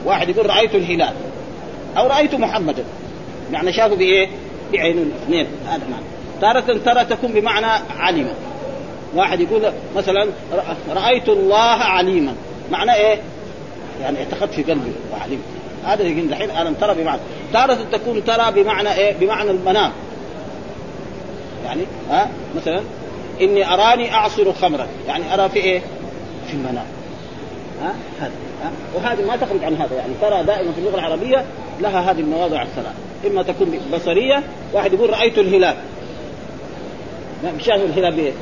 واحد 0.05 0.29
يقول 0.29 0.51
رأيت 0.51 0.75
الهلال. 0.75 1.12
أو 1.96 2.07
رأيت 2.07 2.35
محمدا 2.35 2.85
معنى 3.53 3.73
شافه 3.73 3.96
بإيه؟ 3.96 4.29
بعين 4.73 4.99
الاثنين. 4.99 5.46
هذا 5.68 5.83
معنى. 5.90 6.05
تارة 6.40 6.79
ترى 6.79 7.05
تكون 7.05 7.33
بمعنى 7.33 7.83
علم. 7.99 8.29
واحد 9.14 9.40
يقول 9.40 9.73
مثلا 9.96 10.27
رأيت 10.94 11.29
الله 11.29 11.77
عليما. 11.85 12.35
معنى 12.73 12.94
إيه؟ 12.94 13.18
يعني 14.03 14.18
اعتقدت 14.18 14.55
في 14.55 14.62
قلبي 14.62 14.92
وعلمت 15.12 15.38
هذا 15.85 16.03
يقول 16.03 16.29
دحين 16.29 16.51
ألم 16.51 16.75
ترى 16.75 16.94
بمعنى. 16.94 17.20
تارة 17.53 17.79
تكون 17.92 18.25
ترى 18.25 18.53
بمعنى 18.53 18.94
إيه؟ 18.94 19.14
بمعنى 19.20 19.51
المنام. 19.51 19.92
يعني 21.64 21.83
ها؟ 22.11 22.29
مثلا 22.57 22.81
إني 23.40 23.75
أراني 23.75 24.14
أعصر 24.14 24.53
خمرا. 24.53 24.87
يعني 25.09 25.35
أرى 25.35 25.49
في 25.49 25.59
إيه؟ 25.59 25.81
في 26.46 26.55
المنام. 26.55 26.87
ها؟ 27.83 27.94
هذا 28.20 28.33
وهذه 28.94 29.27
ما 29.27 29.37
تخرج 29.37 29.64
عن 29.64 29.75
هذا 29.75 29.96
يعني. 29.96 30.12
ترى 30.20 30.42
دائما 30.42 30.73
في 30.73 30.79
اللغة 30.79 30.94
العربية 30.94 31.44
لها 31.81 32.11
هذه 32.11 32.20
المواضع 32.20 32.62
الثلاث. 32.62 32.94
إما 33.27 33.42
تكون 33.42 33.81
بصرية 33.92 34.42
واحد 34.73 34.92
يقول 34.92 35.11
رأيت 35.11 35.38
الهلال. 35.38 35.77
مش 37.57 37.68
الهلال 37.68 38.12
بإيه؟ 38.12 38.33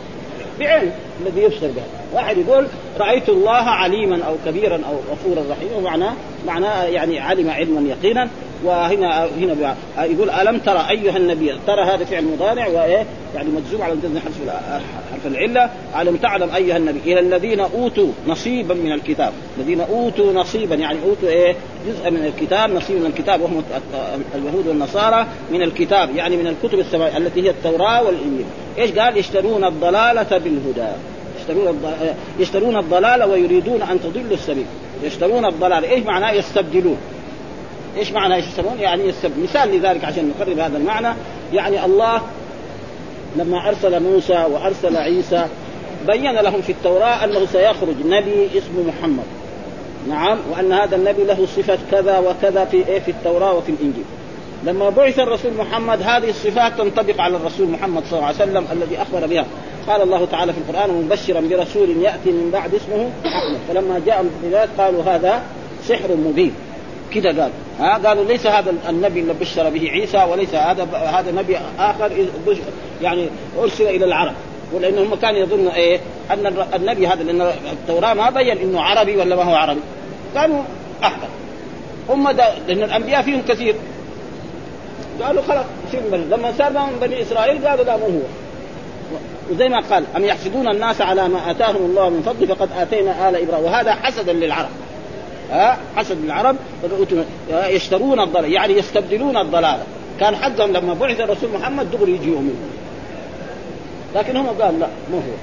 بعين 0.59 0.91
الذي 1.21 1.43
يبصر 1.43 1.67
به 1.67 1.83
واحد 2.15 2.39
يقول 2.39 2.67
رأيت 2.99 3.29
الله 3.29 3.53
عليما 3.53 4.25
أو 4.25 4.35
كبيرا 4.47 4.75
أو 4.75 4.97
غفورا 5.11 5.45
رحيما 5.51 5.81
معناه 5.91 6.13
معناه 6.47 6.85
يعني 6.85 7.21
علم 7.21 7.51
علما 7.51 7.89
يقينا. 7.89 8.29
وهنا 8.65 9.27
هنا 9.27 9.77
يقول 9.99 10.31
ألم 10.31 10.59
ترى 10.59 10.87
أيها 10.91 11.17
النبي 11.17 11.55
ترى 11.67 11.85
هذا 11.85 12.05
فعل 12.05 12.25
مضارع 12.25 12.69
وإيه؟ 12.69 13.07
يعني 13.35 13.49
مجزوم 13.49 13.83
على 13.83 13.95
حرف 14.25 14.83
حرف 15.13 15.27
العلة. 15.27 15.71
ألم 16.01 16.17
تعلم 16.17 16.51
أيها 16.55 16.77
النبي 16.77 17.13
إلى 17.13 17.21
الذين 17.21 17.61
أوتوا 17.61 18.09
نصيبا 18.27 18.75
من 18.75 18.93
الكتاب. 18.93 19.33
الذين 19.59 19.81
أوتوا 19.81 20.33
نصيبا 20.33 20.75
يعني 20.75 20.99
أوتوا 21.05 21.29
إيه؟ 21.29 21.57
جزءا 21.89 22.11
من 22.11 22.25
الكتاب 22.25 22.71
نصيب 22.71 22.97
من 22.97 23.07
الكتاب 23.07 23.41
وهم 23.41 23.63
اليهود 24.35 24.67
والنصارى 24.67 25.27
من 25.53 25.63
الكتاب 25.63 26.17
يعني 26.17 26.37
من 26.37 26.47
الكتب 26.47 26.79
السماويه 26.79 27.17
التي 27.17 27.43
هي 27.43 27.51
التوراة 27.51 28.03
والإنجيل. 28.03 28.47
إيش 28.79 28.91
قال؟ 28.91 29.17
يشترون 29.17 29.65
الضلالة 29.65 30.39
بالهدى. 30.39 30.89
يشترون 31.41 31.83
يشترون 32.39 32.77
الضلالة 32.77 33.27
ويريدون 33.27 33.83
أن 33.83 34.01
تضلوا 34.01 34.35
السبيل. 34.35 34.67
يشترون 35.05 35.47
الضلالة. 35.47 35.91
إيش 35.91 36.05
معناه؟ 36.05 36.33
يستبدلون. 36.33 36.97
إيش 37.99 38.13
معنى 38.13 38.35
يشترون؟ 38.35 38.79
يعني 38.81 39.09
يستبدل 39.09 39.43
مثال 39.43 39.69
لذلك 39.69 40.05
عشان 40.05 40.33
نقرب 40.37 40.59
هذا 40.59 40.77
المعنى. 40.77 41.09
يعني 41.53 41.85
الله 41.85 42.21
لما 43.37 43.69
أرسل 43.69 44.03
موسى 44.03 44.47
وأرسل 44.51 44.97
عيسى 44.97 45.47
بين 46.07 46.35
لهم 46.35 46.61
في 46.61 46.73
التوراة 46.73 47.25
أنه 47.25 47.47
سيخرج 47.53 47.95
نبي 48.05 48.49
اسمه 48.59 48.83
محمد. 48.89 49.25
نعم؟ 50.09 50.39
وأن 50.51 50.73
هذا 50.73 50.97
النبي 50.97 51.25
له 51.25 51.47
صفة 51.57 51.79
كذا 51.91 52.19
وكذا 52.19 52.65
في 52.65 52.77
إيه؟ 52.89 53.01
في 53.01 53.11
التوراة 53.11 53.55
وفي 53.55 53.73
الإنجيل. 53.73 54.05
لما 54.65 54.91
بعث 54.91 55.19
الرسول 55.19 55.53
محمد 55.55 56.03
هذه 56.03 56.31
الصفات 56.31 56.79
تنطبق 56.79 57.21
على 57.21 57.37
الرسول 57.37 57.69
محمد 57.69 58.03
صلى 58.05 58.13
الله 58.13 58.27
عليه 58.27 58.37
وسلم 58.37 58.65
الذي 58.73 59.03
أخبر 59.03 59.27
بها. 59.27 59.47
قال 59.89 60.03
الله 60.03 60.25
تعالى 60.25 60.53
في 60.53 60.59
القرآن 60.59 60.91
مبشرا 60.91 61.41
برسول 61.41 61.89
يأتي 62.03 62.31
من 62.31 62.51
بعد 62.53 62.75
اسمه 62.75 63.11
أحمد. 63.27 63.59
فلما 63.69 64.01
جاء 64.07 64.25
بذلك 64.43 64.69
قالوا 64.79 65.03
هذا 65.03 65.43
سحر 65.89 66.17
مبين. 66.17 66.53
كذا 67.15 67.43
قال. 67.43 67.51
ها 67.81 68.09
قالوا 68.09 68.25
ليس 68.25 68.47
هذا 68.47 68.75
النبي 68.89 69.21
اللي 69.21 69.33
بشر 69.33 69.69
به 69.69 69.91
عيسى 69.91 70.25
وليس 70.25 70.55
هذا 70.55 70.85
هذا 70.93 71.31
نبي 71.33 71.57
آخر 71.79 72.11
يعني 73.03 73.29
أرسل 73.59 73.85
إلى 73.85 74.05
العرب. 74.05 74.33
ولأنه 74.73 75.03
هم 75.03 75.15
كانوا 75.15 75.41
يظنوا 75.41 75.75
إيه؟ 75.75 76.01
أن 76.31 76.65
النبي 76.75 77.07
هذا 77.07 77.23
لأن 77.23 77.41
التوراة 77.73 78.15
ما 78.15 78.31
بين 78.31 78.59
إنه 78.59 78.81
عربي 78.81 79.17
ولا 79.17 79.37
ما 79.37 79.43
هو 79.43 79.55
عربي. 79.55 79.81
كانوا 80.35 80.63
احمر 81.05 81.29
هم 82.09 82.29
لأن 82.29 82.83
الأنبياء 82.83 83.23
فيهم 83.23 83.43
كثير. 83.49 83.75
قالوا 85.23 85.43
خلاص 85.43 85.65
لما 86.31 86.53
صار 86.59 86.71
من 86.71 86.99
بني 87.01 87.23
إسرائيل 87.23 87.69
قالوا 87.69 87.85
لا 87.85 87.97
مو 87.97 88.05
هو. 88.05 88.21
وزي 89.51 89.69
ما 89.69 89.81
قال 89.91 90.05
أم 90.17 90.25
يحسدون 90.25 90.69
الناس 90.69 91.01
على 91.01 91.29
ما 91.29 91.51
آتاهم 91.51 91.77
الله 91.77 92.09
من 92.09 92.23
فضل 92.23 92.47
فقد 92.47 92.69
آتينا 92.79 93.29
آل 93.29 93.37
إبراهيم. 93.37 93.65
وهذا 93.65 93.95
حسدا 93.95 94.33
للعرب. 94.33 94.69
ها؟ 95.51 95.79
حسد 95.97 96.25
العرب 96.25 96.57
يشترون 97.51 98.21
الضلال. 98.21 98.53
يعني 98.53 98.73
يستبدلون 98.73 99.37
الضلاله 99.37 99.83
كان 100.21 100.37
حقهم 100.37 100.73
لما 100.73 100.95
بعث 100.95 101.21
الرسول 101.21 101.51
محمد 101.51 101.91
دغري 101.91 102.13
يجي 102.13 102.29
يؤمن. 102.29 102.73
لكن 104.15 104.37
هم 104.37 104.47
قال 104.47 104.81
لا 104.81 104.89
مو 105.11 105.17
هو. 105.17 105.35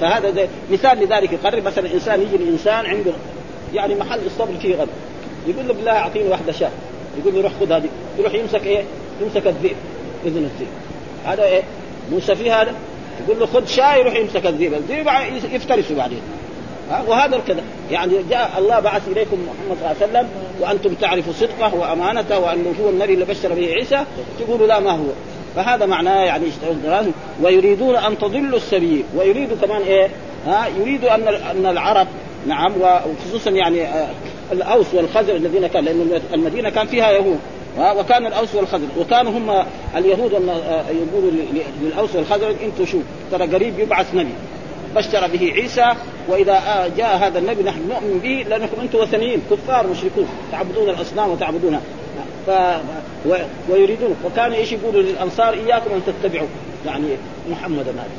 فهذا 0.00 0.30
زي 0.30 0.46
مثال 0.70 0.98
لذلك 0.98 1.32
يقرب. 1.32 1.64
مثلا 1.64 1.94
إنسان 1.94 2.22
يجي 2.22 2.36
الإنسان 2.36 2.86
عنده 2.86 3.12
يعني 3.74 3.94
محل 3.94 4.20
الصبر 4.26 4.54
فيه 4.62 4.74
غد 4.74 4.88
يقول 5.46 5.68
له 5.68 5.74
بالله 5.74 5.92
أعطيني 5.92 6.28
واحدة 6.28 6.52
شاة. 6.52 6.70
يقول 7.18 7.34
له 7.34 7.42
روح 7.42 7.52
خذ 7.60 7.72
هذه. 7.72 7.88
يروح 8.18 8.34
يمسك 8.34 8.66
إيه؟ 8.66 8.82
يمسك 9.22 9.46
الذئب 9.46 9.76
اذن 10.26 10.50
الذئب. 10.54 10.68
هذا 11.26 11.44
إيه؟ 11.44 11.62
موسى 12.10 12.34
في 12.34 12.50
هذا؟ 12.50 12.74
يقول 13.24 13.40
له 13.40 13.46
خذ 13.46 13.66
شاة 13.66 13.94
يروح 13.96 14.16
يمسك 14.16 14.46
الذئب. 14.46 14.74
الذئب 14.74 15.06
يفترسه 15.52 15.96
بعدين. 15.96 16.20
وهذا 17.06 17.40
كذا 17.46 17.62
يعني 17.90 18.12
جاء 18.30 18.50
الله 18.58 18.80
بعث 18.80 19.08
إليكم 19.08 19.36
محمد 19.36 19.78
صلى 19.80 19.90
الله 19.90 19.96
عليه 20.02 20.12
وسلم 20.12 20.28
وأنتم 20.60 20.94
تعرفوا 20.94 21.32
صدقه 21.32 21.74
وأمانته 21.74 22.38
وانه 22.38 22.74
هو 22.84 22.88
النبي 22.88 23.14
اللي 23.14 23.24
بشر 23.24 23.54
به 23.54 23.66
عيسى 23.66 24.04
تقولوا 24.40 24.66
لا 24.66 24.80
ما 24.80 24.90
هو. 24.90 25.06
فهذا 25.56 25.86
معناه 25.86 26.24
يعني 26.24 26.46
ويريدون 27.42 27.96
أن 27.96 28.18
تضلوا 28.18 28.56
السبيل. 28.56 29.04
ويريدوا 29.16 29.56
كمان 29.62 29.82
إيه؟ 29.82 30.08
ها 30.46 30.66
يريدوا 30.80 31.14
أن 31.14 31.28
أن 31.28 31.66
العرب 31.66 32.06
نعم 32.46 32.72
وخصوصا 32.80 33.50
يعني 33.50 33.86
آه، 33.86 34.08
الأوس 34.52 34.94
والخزر 34.94 35.36
الذين 35.36 35.66
كان 35.66 35.84
لأن 35.84 36.20
المدينة 36.34 36.70
كان 36.70 36.86
فيها 36.86 37.10
يهود. 37.10 37.38
وكان 37.78 38.26
الأوس 38.26 38.54
والخزر. 38.54 38.86
وكانوا 39.00 39.32
هم 39.32 39.64
اليهود 39.96 40.34
آه، 40.34 40.84
يقولوا 40.90 41.30
للأوس 41.82 42.16
والخزر 42.16 42.50
أنتم 42.50 42.86
شوف 42.86 43.02
ترى 43.32 43.46
قريب 43.46 43.78
يبعث 43.78 44.14
نبي. 44.14 44.32
بشر 44.98 45.26
به 45.26 45.52
عيسى 45.52 45.86
وإذا 46.28 46.90
جاء 46.96 47.16
هذا 47.16 47.38
النبي 47.38 47.62
نحن 47.62 47.88
نؤمن 47.88 48.20
به 48.22 48.46
لأنكم 48.48 48.80
أنتم 48.82 48.98
وثنيين 48.98 49.42
كفار 49.50 49.86
مشركون 49.86 50.28
تعبدون 50.52 50.88
الأصنام 50.88 51.30
وتعبدونها 51.30 51.80
ف... 52.46 52.50
و... 53.26 53.36
ويريدون. 53.68 54.16
وكان 54.24 54.52
إيش 54.52 54.72
يقولوا 54.72 55.02
للأنصار؟ 55.02 55.54
إياكم 55.54 55.90
أن 55.94 56.02
تتبعوا. 56.06 56.46
يعني 56.86 57.06
محمدا 57.50 57.90
هذا. 57.90 58.10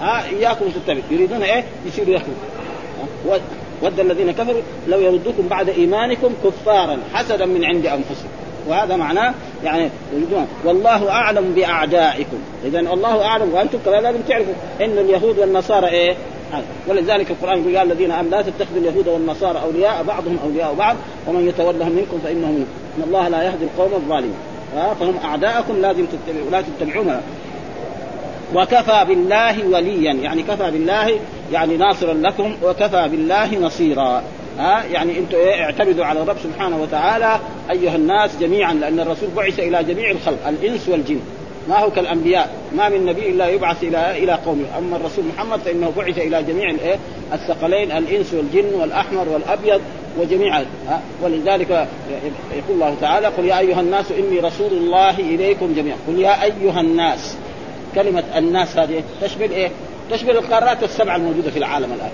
ها؟ 0.00 0.24
إياكم 0.28 0.64
أن 0.64 0.72
تتبعوا. 0.72 1.02
يريدون 1.10 1.42
إيه؟ 1.42 1.64
يصيروا 1.86 2.14
يهود 2.14 3.42
ود 3.82 4.00
الذين 4.00 4.32
كفروا 4.32 4.62
لو 4.88 5.00
يردوكم 5.00 5.48
بعد 5.48 5.68
إيمانكم 5.68 6.34
كفارا 6.44 6.98
حسدا 7.14 7.46
من 7.46 7.64
عند 7.64 7.86
انفسهم 7.86 8.30
وهذا 8.68 8.96
معناه 8.96 9.34
يعني 9.64 9.90
يريدون. 10.12 10.46
والله 10.64 11.10
أعلم 11.10 11.52
بأعدائكم. 11.54 12.38
اذا 12.64 12.80
الله 12.80 13.24
أعلم 13.24 13.54
وأنتم 13.54 13.78
كمان 13.84 14.02
لازم 14.02 14.18
تعرفوا 14.28 14.54
إن 14.80 14.98
اليهود 14.98 15.38
والنصارى 15.38 15.88
إيه؟ 15.88 16.16
ولذلك 16.88 17.30
القرآن 17.30 17.60
يقول 17.60 17.74
يا 17.74 17.82
الذين 17.82 18.10
آمنوا 18.10 18.30
لا 18.30 18.42
تتخذوا 18.42 18.78
اليهود 18.78 19.08
والنصارى 19.08 19.62
أولياء 19.62 20.02
بعضهم 20.02 20.38
أولياء 20.44 20.74
بعض. 20.74 20.96
ومن 21.28 21.48
يتولهم 21.48 21.92
منكم 21.92 22.18
فانه 22.24 22.46
منهم 22.46 22.66
إن 22.98 23.02
الله 23.02 23.28
لا 23.28 23.42
يهدي 23.42 23.64
القوم 23.64 23.92
الظالمين. 23.94 24.34
فهم 25.00 25.14
أعداءكم 25.24 25.80
لازم 25.82 26.06
تتبعوا 26.06 26.50
لا 26.50 26.62
تتبعون. 26.62 27.20
وكفى 28.54 29.04
بالله 29.08 29.68
وليا. 29.68 30.12
يعني 30.12 30.42
كفى 30.42 30.70
بالله 30.70 31.18
يعني 31.52 31.76
ناصرا 31.76 32.14
لكم 32.14 32.56
وكفى 32.62 33.08
بالله 33.08 33.58
نصيرا. 33.58 34.22
ها؟ 34.58 34.84
يعني 34.84 35.18
أنتم 35.18 35.36
إيه 35.36 35.62
اعتمدوا 35.62 36.04
على 36.04 36.22
الرب 36.22 36.36
سبحانه 36.44 36.82
وتعالى 36.82 37.40
أيها 37.70 37.96
الناس 37.96 38.30
جميعا 38.40 38.74
لأن 38.74 39.00
الرسول 39.00 39.28
بعث 39.36 39.60
إلى 39.60 39.84
جميع 39.84 40.10
الخلق 40.10 40.48
الإنس 40.48 40.88
والجن. 40.88 41.20
ما 41.68 41.78
هو 41.78 41.90
كالأنبياء؟ 41.90 42.50
ما 42.76 42.88
من 42.88 43.06
نبي 43.06 43.28
إلا 43.28 43.48
يبعث 43.48 43.84
إلى 43.84 44.24
إلى 44.24 44.32
قومه. 44.32 44.64
أما 44.78 44.96
الرسول 44.96 45.24
محمد 45.24 45.60
فإنه 45.60 45.92
بعث 45.96 46.18
إلى 46.18 46.42
جميع 46.42 46.70
الايه 46.70 46.98
الثقلين 47.32 47.92
الإنس 47.92 48.34
والجن 48.34 48.74
والأحمر 48.74 49.28
والأبيض 49.28 49.80
وجميع 50.18 50.62
ولذلك 51.22 51.88
يقول 52.56 52.74
الله 52.74 52.96
تعالى 53.00 53.26
قل 53.26 53.44
يا 53.44 53.58
أيها 53.58 53.80
الناس 53.80 54.12
إني 54.12 54.40
رسول 54.40 54.72
الله 54.72 55.10
إليكم 55.10 55.74
جميعا. 55.74 55.96
قل 56.08 56.18
يا 56.18 56.44
أيها 56.44 56.80
الناس 56.80 57.36
كلمة 57.94 58.24
الناس 58.36 58.76
هذه 58.76 59.02
تشمل 59.20 59.50
إيه؟ 59.50 59.70
تشمل 60.10 60.30
القارات 60.30 60.82
السبعه 60.82 61.16
الموجودة 61.16 61.50
في 61.50 61.58
العالم 61.58 61.92
الآن. 61.92 62.10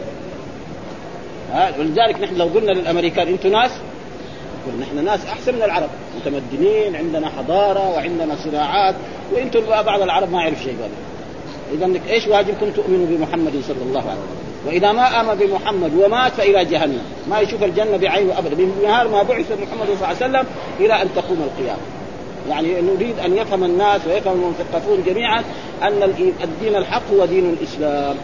ولذلك 1.79 2.21
نحن 2.21 2.37
لو 2.37 2.47
قلنا 2.47 2.73
للأمريكان 2.73 3.29
أنتم 3.29 3.49
ناس؟ 3.49 3.71
نحن 4.81 5.05
ناس 5.05 5.27
أحسن 5.27 5.55
من 5.55 5.63
العرب 5.63 5.89
متمدنين 6.17 6.97
عندنا 6.97 7.29
حضارة 7.29 7.91
وعندنا 7.91 8.37
صراعات 8.45 8.95
وأنتم 9.33 9.61
بعض 9.85 10.03
العرب 10.03 10.33
ما 10.33 10.43
يعرف 10.43 10.63
شيء 10.63 10.75
هذا 10.75 10.89
إذا 11.73 12.01
إيش 12.11 12.27
واجبكم 12.27 12.71
تؤمنوا 12.71 13.07
بمحمد 13.07 13.63
صلى 13.69 13.83
الله 13.87 14.01
عليه 14.01 14.11
وسلم؟ 14.11 14.49
وإذا 14.67 14.93
ما 14.93 15.21
آمن 15.21 15.35
بمحمد 15.35 15.95
ومات 15.95 16.33
فإلى 16.33 16.65
جهنم. 16.65 17.03
ما 17.31 17.41
يشوف 17.41 17.65
الجنة 17.65 17.97
بعينه 17.97 18.39
أبدا. 18.39 18.57
من 18.57 18.83
نهار 18.83 19.09
ما 19.09 19.23
بعث 19.23 19.53
محمد 19.53 19.87
صلى 19.87 19.95
الله 19.95 20.07
عليه 20.07 20.17
وسلم 20.17 20.47
إلى 20.81 21.03
أن 21.03 21.09
تقوم 21.17 21.43
القيامة. 21.43 21.81
يعني 22.49 22.81
نريد 22.81 23.19
أن 23.19 23.37
يفهم 23.37 23.65
الناس 23.65 24.01
ويفهم 24.07 24.43
المثقفون 24.45 25.03
جميعا 25.07 25.45
أن 25.83 26.03
الدين 26.43 26.77
الحق 26.77 27.03
هو 27.13 27.25
دين 27.25 27.57
الإسلام. 27.61 28.17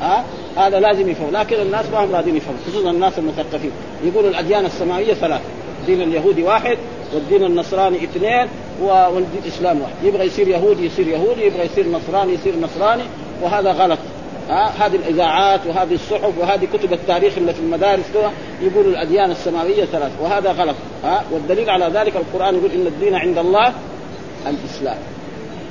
ها؟ 0.00 0.24
هذا 0.56 0.80
لازم 0.80 1.08
يفهم. 1.08 1.30
لكن 1.32 1.56
الناس 1.56 1.86
ما 1.92 2.04
هم 2.04 2.14
راضين 2.14 2.36
يفهموا 2.36 2.60
خصوصا 2.66 2.90
الناس 2.90 3.18
المثقفين. 3.18 3.70
يقولوا 4.04 4.30
الأديان 4.30 4.66
السماوية 4.66 5.14
ثلاث 5.14 5.40
الدين 5.80 6.02
اليهودي 6.02 6.42
واحد 6.42 6.78
والدين 7.14 7.44
النصراني 7.44 8.04
اثنين 8.04 8.48
والدين 8.80 9.40
الإسلام 9.44 9.80
واحد. 9.80 9.92
يبغى 10.04 10.26
يصير 10.26 10.48
يهودي 10.48 10.86
يصير 10.86 11.08
يهودي 11.08 11.46
يبغى 11.46 11.64
يصير 11.64 11.86
نصراني 11.88 12.34
يصير 12.34 12.54
نصراني 12.56 13.02
وهذا 13.42 13.72
غلط. 13.72 13.98
ها؟ 14.48 14.86
هذه 14.86 14.96
الإذاعات 14.96 15.60
وهذه 15.66 15.94
الصحف 15.94 16.38
وهذه 16.38 16.68
كتب 16.72 16.92
التاريخ 16.92 17.32
اللي 17.36 17.54
في 17.54 17.60
المدارس 17.60 18.04
كده 18.14 18.30
يقولوا 18.62 18.90
الأديان 18.90 19.30
السماوية 19.30 19.84
ثلاث 19.84 20.12
وهذا 20.20 20.52
غلط. 20.52 20.76
ها؟ 21.04 21.24
والدليل 21.32 21.70
على 21.70 21.84
ذلك 21.94 22.12
القرآن 22.16 22.54
يقول 22.54 22.70
إن 22.70 22.86
الدين 22.86 23.14
عند 23.14 23.38
الله 23.38 23.72
الإسلام. 24.46 24.98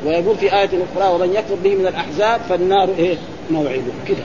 ويقول 0.06 0.38
في 0.38 0.46
آية 0.46 0.70
أخرى 0.94 1.14
ومن 1.14 1.34
يكفر 1.34 1.56
به 1.64 1.76
من 1.76 1.88
الأحزاب 1.88 2.42
فالنار 2.50 2.90
إيه 3.00 3.16
موعده 3.52 3.94
كده. 4.08 4.24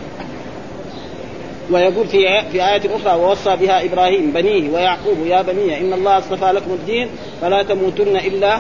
ويقول 1.71 2.07
في 2.07 2.43
في 2.53 2.65
آية 2.69 2.83
أخرى 2.97 3.21
ووصى 3.21 3.57
بها 3.57 3.85
إبراهيم 3.85 4.31
بنيه 4.31 4.71
ويعقوب 4.71 5.27
يا 5.27 5.43
بني 5.43 5.81
إن 5.81 5.93
الله 5.93 6.19
اصطفى 6.19 6.53
لكم 6.53 6.71
الدين 6.71 7.09
فلا 7.41 7.63
تموتن 7.63 8.17
إلا 8.17 8.59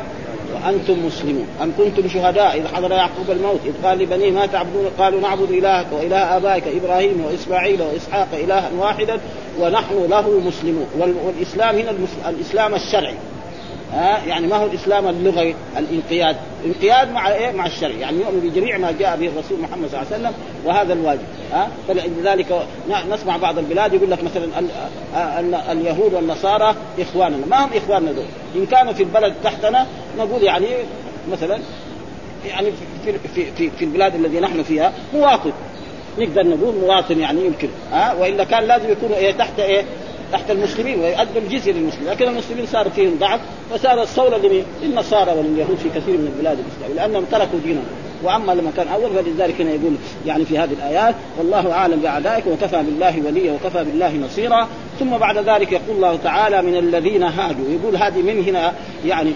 وأنتم 0.54 1.06
مسلمون. 1.06 1.46
أم 1.62 1.72
كنتم 1.78 2.08
شهداء؟ 2.08 2.56
إذ 2.56 2.66
حضر 2.74 2.92
يعقوب 2.92 3.30
الموت 3.30 3.60
إذ 3.66 3.86
قال 3.86 3.98
لبنيه 3.98 4.30
ما 4.30 4.46
تعبدون 4.46 4.86
قالوا 4.98 5.20
نعبد 5.20 5.50
إلهك 5.50 5.86
وإله 5.92 6.36
آبائك 6.36 6.64
إبراهيم 6.68 7.24
وإسماعيل 7.24 7.82
وإسحاق 7.82 8.28
إلها 8.32 8.70
واحدا 8.78 9.20
ونحن 9.60 10.06
له 10.10 10.40
مسلمون. 10.46 10.86
والإسلام 11.24 11.76
هنا 11.76 11.94
الإسلام 12.28 12.74
الشرعي. 12.74 13.14
ها؟ 13.94 14.24
يعني 14.26 14.46
ما 14.46 14.56
هو 14.56 14.66
الإسلام 14.66 15.08
اللغوي 15.08 15.54
الانقياد. 15.78 16.36
انقياد 16.66 17.12
مع 17.12 17.32
إيه؟ 17.32 17.52
مع 17.52 17.66
الشرع. 17.66 17.94
يعني 17.94 18.16
يؤمن 18.20 18.40
بجميع 18.40 18.78
ما 18.78 18.92
جاء 18.92 19.16
به 19.16 19.26
الرسول 19.26 19.60
محمد 19.60 19.88
صلى 19.88 20.02
الله 20.02 20.12
عليه 20.12 20.16
وسلم 20.16 20.32
وهذا 20.64 20.92
الواجب 20.92 21.20
ها؟ 21.52 21.68
فلذلك 21.88 22.66
نسمع 23.10 23.36
بعض 23.36 23.58
البلاد 23.58 23.94
يقول 23.94 24.10
لك 24.10 24.18
مثلا 24.24 24.46
اليهود 25.72 26.14
والنصارى 26.14 26.74
إخواننا. 26.98 27.46
ما 27.46 27.64
هم 27.64 27.70
إخواننا 27.74 28.12
دول؟ 28.12 28.24
إن 28.56 28.66
كانوا 28.66 28.92
في 28.92 29.02
البلد 29.02 29.34
تحتنا 29.44 29.86
نقول 30.18 30.42
يعني 30.42 30.66
مثلا 31.32 31.58
يعني 32.46 32.70
في 33.04 33.12
في 33.34 33.52
في, 33.56 33.70
في 33.70 33.84
البلاد 33.84 34.14
التي 34.14 34.40
نحن 34.40 34.62
فيها 34.62 34.92
مواطن. 35.14 35.52
نقدر 36.18 36.46
نقول 36.46 36.74
مواطن 36.74 37.20
يعني 37.20 37.46
يمكن 37.46 37.68
ها؟ 37.92 38.12
وإلا 38.12 38.44
كان 38.44 38.64
لازم 38.64 38.90
يكونوا 38.92 39.16
إيه؟ 39.16 39.32
تحت 39.32 39.58
إيه؟ 39.58 39.84
تحت 40.34 40.50
المسلمين 40.50 41.00
ويؤدوا 41.00 41.42
الجزية 41.42 41.72
للمسلمين، 41.72 42.10
لكن 42.10 42.28
المسلمين 42.28 42.66
صار 42.66 42.90
فيهم 42.90 43.16
ضعف 43.20 43.40
فصار 43.70 44.02
الصورة 44.02 44.62
للنصارى 44.82 45.32
ولليهود 45.32 45.76
في 45.76 45.88
كثير 45.88 46.16
من 46.16 46.32
البلاد 46.36 46.58
الإسلامية 46.58 46.94
لأنهم 46.94 47.24
تركوا 47.24 47.58
دينهم. 47.64 47.84
وأما 48.22 48.52
لما 48.52 48.70
كان 48.76 48.88
أول 48.88 49.10
فلذلك 49.10 49.60
هنا 49.60 49.70
يقول 49.70 49.94
يعني 50.26 50.44
في 50.44 50.58
هذه 50.58 50.72
الآيات 50.72 51.14
والله 51.38 51.72
أعلم 51.72 52.00
باعدائك 52.00 52.46
وكفى 52.46 52.76
بالله 52.76 53.22
وليا 53.26 53.52
وكفى 53.52 53.84
بالله 53.84 54.16
نصيرا. 54.16 54.68
ثم 54.98 55.10
بعد 55.10 55.38
ذلك 55.38 55.72
يقول 55.72 55.96
الله 55.96 56.16
تعالى 56.16 56.62
من 56.62 56.76
الذين 56.76 57.22
هادوا. 57.22 57.64
يقول 57.70 57.96
هذه 57.96 58.22
من 58.22 58.44
هنا 58.44 58.72
يعني 59.06 59.32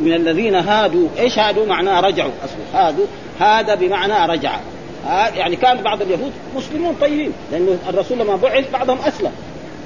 من 0.00 0.12
الذين 0.12 0.54
هادوا. 0.54 1.08
إيش 1.18 1.38
هادوا؟ 1.38 1.66
معناه 1.66 2.00
رجعوا. 2.00 2.32
أصلا 2.44 2.88
هادوا. 2.88 3.06
هذا 3.40 3.74
بمعنى 3.74 4.32
رجع. 4.32 4.56
يعني 5.34 5.56
كان 5.56 5.82
بعض 5.82 6.02
اليهود 6.02 6.32
مسلمون 6.56 6.96
طيبين 7.00 7.32
لأنه 7.52 7.78
الرسول 7.88 8.18
لما 8.18 8.36
بعث 8.36 8.70
بعضهم 8.72 8.98
أسلم. 8.98 9.32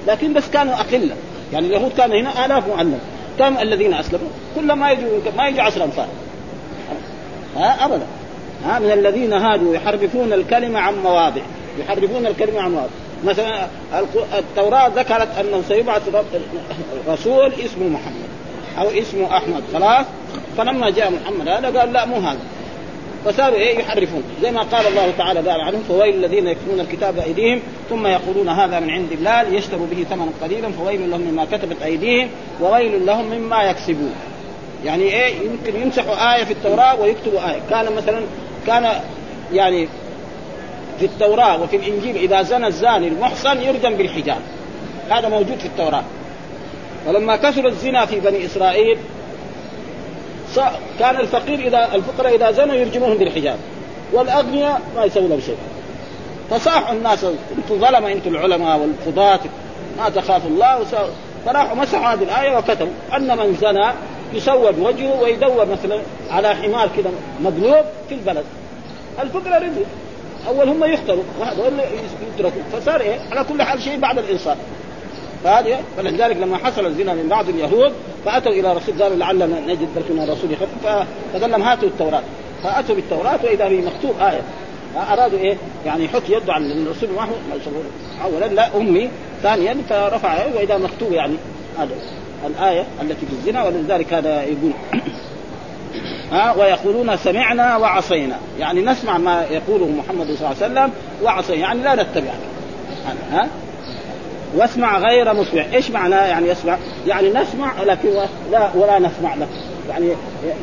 لكن 0.07 0.33
بس 0.33 0.49
كانوا 0.53 0.75
أقلة. 0.75 1.17
يعني 1.53 1.67
اليهود 1.67 1.93
كان 1.97 2.13
هنا 2.13 2.47
آلاف 2.47 2.69
معلم 2.69 2.99
كم 3.39 3.59
الذين 3.59 3.95
أسلموا؟ 3.95 4.29
كل 4.57 4.73
ما 4.73 4.91
يجوا 4.91 5.19
ما 5.37 5.49
يجوا 5.49 5.63
10 5.63 5.85
أنفار. 5.85 6.07
ها 7.57 7.85
أبدا. 7.85 8.07
ها 8.65 8.79
من 8.79 8.91
الذين 8.91 9.33
هادوا 9.33 9.75
يحرفون 9.75 10.33
الكلمة 10.33 10.79
عن 10.79 10.95
مواضع. 11.03 11.43
يحرفون 11.79 12.27
الكلمة 12.27 12.61
عن 12.61 12.71
مواضع. 12.71 12.89
مثلا 13.25 13.67
التوراة 14.39 14.89
ذكرت 14.89 15.29
أنه 15.41 15.63
سيبعث 15.69 16.03
رسول 17.09 17.53
اسمه 17.53 17.89
محمد 17.89 18.29
أو 18.79 19.01
اسمه 19.01 19.37
أحمد. 19.37 19.63
خلاص؟ 19.73 20.07
فلما 20.57 20.91
جاء 20.91 21.13
محمد 21.13 21.49
هذا 21.49 21.81
قال 21.81 21.93
لا 21.93 22.05
مو 22.05 22.17
هذا. 22.17 22.39
فصاروا 23.29 23.57
إيه؟ 23.57 23.79
يحرفون. 23.79 24.23
زي 24.43 24.51
ما 24.51 24.63
قال 24.63 24.87
الله 24.87 25.13
تعالى 25.19 25.51
قال 25.51 25.61
عنهم 25.61 25.83
فويل 25.89 26.15
الذين 26.15 26.47
يكتبون 26.47 26.81
الكتاب 26.81 27.17
بأيديهم 27.17 27.61
ثم 27.91 28.07
يقولون 28.07 28.49
هذا 28.49 28.81
من 28.81 28.91
عند 28.91 29.13
الله 29.13 29.43
ليشتروا 29.43 29.87
به 29.91 30.05
ثمنا 30.11 30.31
قليلا 30.43 30.73
فويل 30.73 31.11
لهم 31.11 31.21
مما 31.21 31.45
كتبت 31.45 31.83
أيديهم 31.85 32.29
وويل 32.61 33.07
لهم 33.07 33.25
مما 33.31 33.63
يكسبون. 33.63 34.15
يعني 34.85 35.03
إيه؟ 35.03 35.35
يمكن 35.35 35.81
يمسحوا 35.83 36.37
آية 36.37 36.45
في 36.45 36.53
التوراة 36.53 37.01
ويكتبوا 37.01 37.51
آية. 37.51 37.61
كان 37.71 37.93
مثلا 37.97 38.21
كان 38.67 39.01
يعني 39.53 39.89
في 40.99 41.07
التوراة 41.07 41.63
وفي 41.63 41.77
الإنجيل 41.77 42.17
إذا 42.17 42.43
زنى 42.43 42.67
الزاني 42.67 43.09
المحصن 43.09 43.61
يرجم 43.63 43.95
بالحجاب. 43.95 44.41
هذا 45.11 45.29
موجود 45.29 45.59
في 45.59 45.67
التوراة. 45.67 46.05
ولما 47.07 47.37
كثر 47.37 47.67
الزنا 47.67 48.07
في 48.07 48.21
بني 48.21 48.47
إسرائيل 48.47 48.99
كان 50.99 51.17
الفقير 51.17 51.59
إذا 51.59 51.95
الفقراء 51.95 52.35
إذا 52.35 52.51
زنوا 52.51 52.75
يرجموهم 52.75 53.15
بالحجاب 53.19 53.57
والأغنياء 54.13 54.81
ما 54.97 55.05
يسوي 55.05 55.29
لهم 55.29 55.41
شيء. 55.41 55.57
فصاحوا 56.51 56.95
الناس 56.95 57.25
أنتم 57.25 57.81
ظلمة 57.81 58.13
أنتم 58.13 58.35
العلماء 58.35 58.79
والقضاة 58.79 59.41
ما 59.99 60.09
تخافوا 60.09 60.51
الله 60.51 60.85
فراحوا 61.47 61.77
مسحوا 61.77 62.15
هذه 62.15 62.23
الآية 62.23 62.59
وكتبوا 62.59 62.93
أن 63.17 63.37
من 63.37 63.57
زنى 63.61 63.87
يسود 64.35 64.79
وجهه 64.79 65.21
ويدور 65.23 65.67
مثلا 65.67 66.01
على 66.31 66.49
حمار 66.55 66.89
كذا 66.97 67.11
مقلوب 67.41 67.85
في 68.09 68.15
البلد. 68.15 68.45
الفقراء 69.23 69.63
رضوا 69.63 69.85
أول 70.49 70.69
هم 70.69 70.85
يختاروا 70.85 71.23
وهذول 71.41 71.73
يتركوا. 72.35 72.63
فصار 72.73 73.01
إيه؟ 73.01 73.19
على 73.33 73.45
كل 73.45 73.63
حال 73.63 73.83
شيء 73.83 73.99
بعد 73.99 74.19
الإنصاف. 74.19 74.57
فهذه 75.45 75.79
فلذلك 75.97 76.37
لما 76.37 76.57
حصل 76.57 76.87
الزنا 76.87 77.15
من 77.15 77.29
بعض 77.29 77.49
اليهود 77.49 77.93
فأتوا 78.25 78.53
إلى 78.53 78.73
رسول 78.73 79.03
قالوا 79.03 79.17
لعلنا 79.17 79.47
نجد 79.47 79.89
لكم 79.97 80.21
رسول 80.21 80.53
يخفف 80.53 81.07
فقال 81.33 81.51
لهم 81.51 81.63
هاتوا 81.63 81.89
التوراة. 81.89 82.23
فأتوا 82.63 82.95
بالتوراة 82.95 83.39
وإذا 83.45 83.69
به 83.69 83.81
مكتوب 83.81 84.21
آية. 84.21 84.41
أرادوا 85.13 85.39
إيه؟ 85.39 85.57
يعني 85.87 86.05
يحط 86.05 86.23
يده 86.29 86.53
على 86.53 86.73
الرسول 86.73 87.09
ما 87.17 87.29
اولا 88.25 88.47
لا 88.47 88.77
أمي. 88.77 89.11
ثانيا 89.43 89.77
فرفع 89.89 90.47
وإذا 90.57 90.79
مكتوب 90.79 91.13
يعني 91.13 91.35
هذا 91.79 91.95
الآية 92.47 92.85
التي 93.03 93.27
في 93.27 93.33
الزنا 93.33 93.65
ولذلك 93.65 94.15
هذا 94.15 94.43
يقول 94.43 94.73
ها؟ 96.33 96.53
ويقولون 96.53 97.17
سمعنا 97.17 97.77
وعصينا. 97.77 98.39
يعني 98.59 98.81
نسمع 98.81 99.19
ما 99.19 99.45
يقوله 99.51 99.87
محمد 99.87 100.27
صلى 100.27 100.35
الله 100.37 100.47
عليه 100.47 100.57
وسلم 100.57 100.91
وعصينا. 101.23 101.61
يعني 101.61 101.83
لا 101.83 101.95
نتبعك. 101.95 102.39
ها؟ 103.33 103.49
واسمع 104.57 104.99
غير 104.99 105.35
مسمع 105.35 105.65
إيش 105.75 105.91
معناه 105.91 106.27
يعني 106.27 106.49
يسمع؟ 106.49 106.77
يعني 107.07 107.29
نسمع 107.29 107.83
لكن 107.83 108.09
لا 108.53 108.71
ولا 108.75 108.99
نسمع 108.99 109.35
لك 109.35 109.49
يعني 109.89 110.09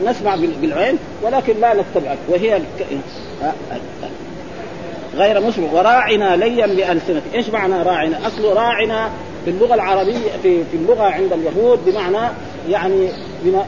نسمع 0.06 0.36
بالعين 0.36 0.98
ولكن 1.24 1.54
لا 1.62 1.74
نتبعك. 1.74 2.18
وهي 2.30 2.62
غير 5.16 5.42
مسلم 5.42 5.74
وراعنا 5.74 6.36
ليا 6.36 6.68
بألسنة 6.68 7.22
إيش 7.36 7.50
معنى 7.50 7.84
راعنا؟ 7.84 8.28
اصله 8.28 8.54
راعنا 8.54 9.10
في 9.46 9.52
اللغة 9.52 9.74
العربية 9.74 10.30
في 10.44 10.64
في 10.64 10.78
اللغة 10.78 11.04
عند 11.04 11.34
اليهود 11.34 11.80
بمعنى 11.86 12.32
يعني 12.70 13.10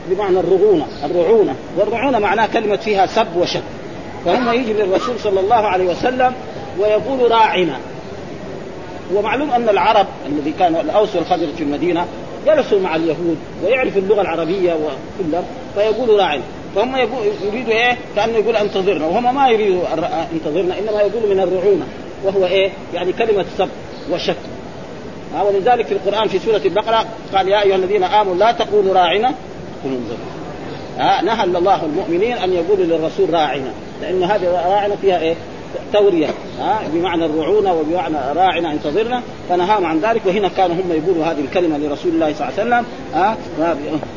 بمعنى 0.10 0.40
الرعونة. 0.40 0.86
الرعونة. 1.06 1.56
والرعونة 1.78 2.20
معناها 2.20 2.48
كلمة 2.48 2.76
فيها 2.76 3.06
سب 3.06 3.28
وشد 3.38 3.64
فهم 4.26 4.54
يجي 4.54 4.74
للرسول 4.74 5.20
صلى 5.20 5.40
الله 5.40 5.56
عليه 5.56 5.90
وسلم 5.90 6.34
ويقول 6.80 7.32
راعنا. 7.32 7.78
ومعلوم 9.14 9.52
أن 9.52 9.70
العرب 9.70 10.06
الذي 10.26 10.54
كانوا 10.60 10.82
الأوس 10.82 11.16
والخزرج 11.16 11.54
في 11.58 11.64
المدينة 11.64 12.06
جلسوا 12.46 12.80
مع 12.80 12.96
اليهود 12.96 13.38
ويعرفوا 13.66 14.02
اللغة 14.02 14.22
العربية 14.22 14.74
وكلها 14.74 15.44
فيقولوا 15.76 16.20
راعنا 16.20 16.42
فهم 16.76 16.96
يريدوا 17.48 17.74
إيه؟ 17.74 17.98
كأنه 18.16 18.38
يقول 18.38 18.56
أنتظرنا. 18.56 19.06
وهم 19.06 19.36
ما 19.36 19.50
يريدوا 19.50 19.82
أنتظرنا 20.34 20.80
إنما 20.80 21.02
يقولوا 21.02 21.30
من 21.30 21.40
الرعونة. 21.40 21.86
وهو 22.24 22.46
إيه؟ 22.46 22.72
يعني 22.94 23.14
كلمة 23.14 23.46
سب 23.58 23.70
وشك. 24.12 24.36
ولذلك 25.46 25.86
في 25.86 25.92
القرآن 25.92 26.28
في 26.28 26.40
سورة 26.40 26.62
البقرة 26.66 27.06
قال 27.34 27.48
يا 27.48 27.62
أيها 27.62 27.76
الذين 27.76 28.04
آمنوا 28.04 28.36
لا 28.36 28.52
تقولوا 28.52 28.94
راعنا. 28.94 29.34
قولوا 29.84 29.98
انظرنا 29.98 31.22
نهى 31.22 31.44
الله 31.44 31.86
المؤمنين 31.86 32.38
أن 32.38 32.54
يقولوا 32.54 32.86
للرسول 32.86 33.34
راعنا. 33.34 33.72
لأن 34.02 34.24
هذه 34.24 34.48
راعنا 34.68 34.96
فيها 34.96 35.20
إيه؟ 35.20 35.36
توريه 35.94 36.28
ها 36.60 36.80
بمعنى 36.94 37.26
الرعونة 37.26 37.74
وبمعنى 37.74 38.16
راعنا 38.36 38.72
انتظرنا. 38.72 39.22
فنهاهم 39.50 39.86
عن 39.86 40.00
ذلك 40.00 40.22
وهنا 40.26 40.48
كانوا 40.48 40.76
هم 40.76 40.92
يقولوا 40.92 41.26
هذه 41.26 41.40
الكلمة 41.40 41.78
لرسول 41.78 42.12
الله 42.12 42.34
صلى 42.34 42.50
الله 42.50 42.60
عليه 42.60 42.62
وسلم. 42.62 42.86
ها 43.14 43.38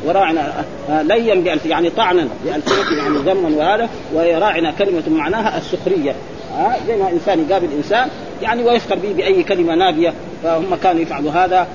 وراعنا 0.05 0.65
ليا 0.89 1.35
بألف 1.35 1.65
يعني 1.65 1.89
طعنا 1.89 2.27
بألسنتهم 2.45 2.97
يعني 2.97 3.17
ذما 3.17 3.57
وهذا. 3.57 3.89
وراعنا 4.13 4.71
كلمة 4.71 5.03
معناها 5.09 5.57
السخرية. 5.57 6.15
ها 6.57 6.77
زي 6.87 6.95
ما 6.95 7.09
إنسان 7.09 7.45
يقابل 7.49 7.67
إنسان 7.77 8.09
يعني 8.41 8.63
ويسخر 8.63 8.95
به 8.95 9.13
بأي 9.13 9.43
كلمة 9.43 9.75
نابيه 9.75 10.13
فهم 10.43 10.75
كانوا 10.83 11.01
يفعلوا 11.01 11.31
هذا. 11.31 11.67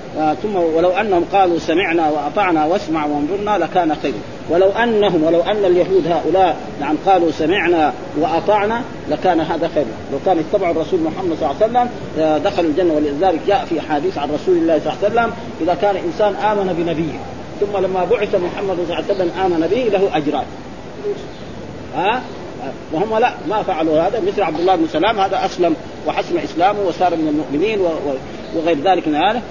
ثم 0.43 0.55
ولو 0.55 0.89
أنهم 0.89 1.25
قالوا 1.33 1.59
سمعنا 1.59 2.09
وأطعنا 2.09 2.65
واسمع 2.65 3.05
وانظرنا 3.05 3.57
لكان 3.57 3.95
خير 4.01 4.13
ولو 4.49 4.69
انهم 4.69 5.23
ولو 5.23 5.41
أن 5.41 5.65
اليهود 5.65 6.07
هؤلاء 6.07 6.57
نعم 6.79 6.95
قالوا 7.05 7.31
سمعنا 7.31 7.93
وأطعنا 8.17 8.81
لكان 9.09 9.39
هذا 9.39 9.69
خير. 9.75 9.85
لو 10.11 10.17
كانوا 10.25 10.43
اتبعوا 10.51 10.71
الرسول 10.71 10.99
محمد 10.99 11.37
صلى 11.39 11.51
الله 11.51 11.55
عليه 11.61 11.65
وسلم 11.65 11.89
دخلوا 12.43 12.69
الجنة 12.69 12.93
ولذلك 12.93 13.39
جاء 13.47 13.65
في 13.69 13.81
حديث 13.81 14.17
عن 14.17 14.29
رسول 14.31 14.57
الله 14.57 14.79
صلى 14.79 14.93
الله 14.93 15.03
عليه 15.03 15.11
وسلم 15.11 15.33
إذا 15.61 15.73
كان 15.81 15.95
إنسان 15.95 16.35
آمن 16.35 16.73
بنبيه 16.77 17.19
ثم 17.59 17.77
لما 17.77 18.05
بعث 18.05 18.35
محمد 18.35 18.75
صلى 18.75 18.83
الله 18.83 18.95
عليه 18.95 19.15
وسلم 19.15 19.31
آمن 19.45 19.67
به 19.71 19.97
له 19.97 20.17
أجران. 20.17 20.45
ها؟ 21.95 22.21
وهم 22.93 23.17
لا 23.17 23.31
ما 23.49 23.63
فعلوا 23.63 24.01
هذا. 24.01 24.21
مثل 24.27 24.41
عبد 24.41 24.59
الله 24.59 24.75
بن 24.75 24.87
سلام 24.87 25.19
هذا 25.19 25.45
أسلم 25.45 25.75
وحسن 26.07 26.37
إسلامه 26.37 26.79
وصار 26.87 27.15
من 27.15 27.27
المؤمنين 27.27 27.79
وغير 28.55 28.77
ذلك 28.83 29.07
من 29.07 29.15
هذا 29.15 29.41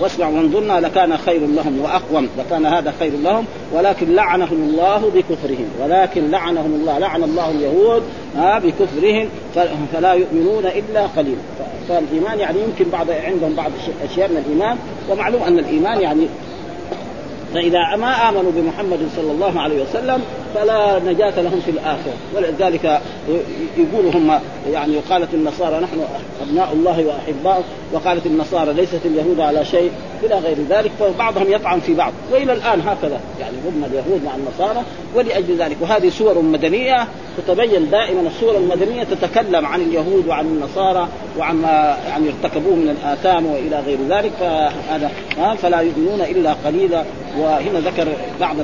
واسمع 0.00 0.28
وانظرنا 0.28 0.80
لكان 0.80 1.16
خير 1.16 1.40
لهم 1.40 1.80
وأقوم 1.80 2.28
لكان 2.38 2.66
هذا 2.66 2.94
خير 2.98 3.12
لهم 3.22 3.44
ولكن 3.72 4.14
لعنهم 4.14 4.68
الله 4.70 5.10
بكفرهم 5.14 5.68
ولكن 5.82 6.30
لعنهم 6.30 6.74
الله 6.80 6.98
لعن 6.98 7.22
الله 7.22 7.50
اليهود 7.50 8.02
بكفرهم 8.36 9.28
فلا 9.92 10.12
يؤمنون 10.12 10.64
إلا 10.66 11.06
قليلا 11.06 11.40
فالإيمان 11.88 12.38
يعني 12.38 12.58
يمكن 12.62 12.90
بعض 12.90 13.10
عندهم 13.10 13.54
بعض 13.54 13.70
الاشياء 14.02 14.28
من 14.28 14.36
الإيمان 14.36 14.76
ومعلوم 15.10 15.42
أن 15.42 15.58
الإيمان 15.58 16.00
يعني 16.00 16.26
فإذا 17.54 17.96
ما 17.96 18.28
آمنوا 18.28 18.52
بمحمد 18.56 19.08
صلى 19.16 19.32
الله 19.32 19.60
عليه 19.60 19.82
وسلم 19.82 20.22
فلا 20.54 20.98
نجاة 21.12 21.40
لهم 21.40 21.60
في 21.64 21.70
الآخرة. 21.70 22.14
ولذلك 22.36 23.00
يقولوا 23.76 24.12
هم 24.14 24.40
يعني 24.72 24.96
قالت 25.10 25.34
النصارى 25.34 25.80
نحن 25.80 26.00
أبناء 26.42 26.72
الله 26.72 27.04
وأحباؤه 27.06 27.64
وقالت 27.92 28.26
النصارى 28.26 28.72
ليست 28.72 29.00
اليهود 29.04 29.40
على 29.40 29.64
شيء 29.64 29.90
إلى 30.22 30.34
غير 30.34 30.56
ذلك 30.70 30.90
فبعضهم 31.00 31.52
يطعن 31.52 31.80
في 31.80 31.94
بعض. 31.94 32.12
وإلى 32.32 32.52
الآن 32.52 32.80
هكذا 32.80 33.20
يعني 33.40 33.56
هم 33.66 33.84
اليهود 33.84 34.24
مع 34.24 34.34
النصارى 34.34 34.84
ولأجل 35.14 35.56
ذلك. 35.58 35.76
وهذه 35.80 36.08
سور 36.08 36.42
مدنية 36.42 37.08
تتبين 37.38 37.90
دائما 37.90 38.28
السور 38.28 38.56
المدنية 38.56 39.04
تتكلم 39.04 39.66
عن 39.66 39.80
اليهود 39.80 40.26
وعن 40.28 40.44
النصارى 40.46 41.08
وعن 41.38 41.56
ما 41.56 41.96
يعني 42.08 42.26
ارتكبوه 42.28 42.74
من 42.74 42.96
الآثام 43.00 43.46
وإلى 43.46 43.80
غير 43.86 43.98
ذلك 44.08 44.32
فهذا 44.40 45.10
فلا 45.62 45.80
يؤمنون 45.80 46.20
إلا 46.20 46.52
قليلا. 46.64 47.04
وهنا 47.38 47.80
ذكر 47.80 48.08
بعض 48.40 48.56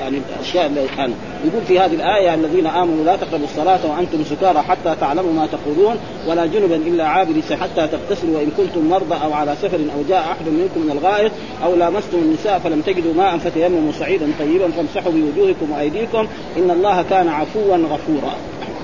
يعني 0.00 0.20
الأشياء 0.36 0.66
كان 1.10 1.50
يقول 1.50 1.62
في 1.64 1.78
هذه 1.78 1.94
الآية 1.94 2.34
الذين 2.34 2.66
آمنوا 2.66 3.04
لا 3.04 3.16
تقربوا 3.16 3.44
الصلاة 3.44 3.86
وأنتم 3.86 4.24
سكارى 4.24 4.58
حتى 4.58 4.94
تعلموا 5.00 5.32
ما 5.32 5.46
تقولون 5.46 5.96
ولا 6.26 6.46
جنبا 6.46 6.76
إلا 6.76 7.04
عابر 7.06 7.32
حتى 7.60 7.88
تغتسلوا 7.88 8.36
وإن 8.36 8.50
كنتم 8.56 8.88
مرضى 8.88 9.14
أو 9.24 9.32
على 9.32 9.56
سفر 9.62 9.76
أو 9.76 10.02
جاء 10.08 10.20
أحد 10.20 10.48
منكم 10.48 10.80
من 10.80 10.90
الغائط 10.90 11.32
أو 11.64 11.74
لامستم 11.74 12.18
النساء 12.18 12.58
فلم 12.58 12.80
تجدوا 12.80 13.14
ماء 13.14 13.38
فتيمموا 13.38 13.92
صعيدا 13.92 14.26
طيبا 14.38 14.70
فامسحوا 14.70 15.12
بوجوهكم 15.12 15.70
وأيديكم 15.70 16.26
إن 16.56 16.70
الله 16.70 17.04
كان 17.10 17.28
عفوا 17.28 17.76
غفورا. 17.76 18.34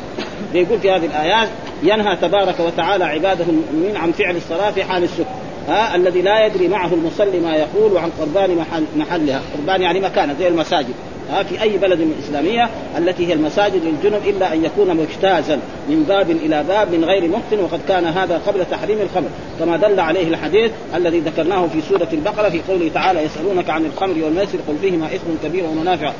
يقول 0.54 0.78
في 0.78 0.90
هذه 0.90 1.06
الايات 1.06 1.48
ينهى 1.82 2.16
تبارك 2.16 2.60
وتعالى 2.60 3.04
عباده 3.04 3.44
المؤمنين 3.48 3.96
عن 3.96 4.12
فعل 4.12 4.36
الصلاة 4.36 4.70
في 4.70 4.84
حال 4.84 5.04
السكر. 5.04 5.24
ها 5.68 5.96
الذي 5.96 6.22
لا 6.22 6.46
يدري 6.46 6.68
معه 6.68 6.94
المصلي 6.94 7.40
ما 7.40 7.56
يقول 7.56 7.92
وعن 7.92 8.10
قربان 8.20 8.56
محل 8.56 8.84
محلها. 8.96 9.40
قربان 9.58 9.82
يعني 9.82 10.00
مكانه 10.00 10.34
زي 10.38 10.48
المساجد. 10.48 10.94
ها 11.30 11.42
في 11.42 11.62
أي 11.62 11.78
بلد 11.78 12.00
من 12.00 12.14
الاسلاميه 12.18 12.70
التي 12.98 13.26
هي 13.26 13.32
المساجد 13.32 13.84
للجنب 13.84 14.20
إلا 14.26 14.54
أن 14.54 14.64
يكون 14.64 14.96
مجتازا 14.96 15.60
من 15.88 16.04
باب 16.08 16.30
إلى 16.30 16.64
باب 16.68 16.94
من 16.94 17.04
غير 17.04 17.28
مخت 17.28 17.62
وقد 17.62 17.80
كان 17.88 18.04
هذا 18.04 18.40
قبل 18.46 18.64
تحريم 18.70 19.00
الخمر. 19.00 19.28
كما 19.60 19.76
دل 19.76 20.00
عليه 20.00 20.28
الحديث 20.28 20.70
الذي 20.94 21.20
ذكرناه 21.20 21.66
في 21.66 21.80
سورة 21.88 22.08
البقرة 22.12 22.48
في 22.48 22.60
قوله 22.68 22.90
تعالى 22.94 23.22
يسألونك 23.22 23.70
عن 23.70 23.84
الخمر 23.84 24.24
والميسر 24.24 24.58
قل 24.68 24.76
فيهما 24.80 25.06
إثم 25.06 25.48
كبير 25.48 25.64
ومنافع 25.64 26.12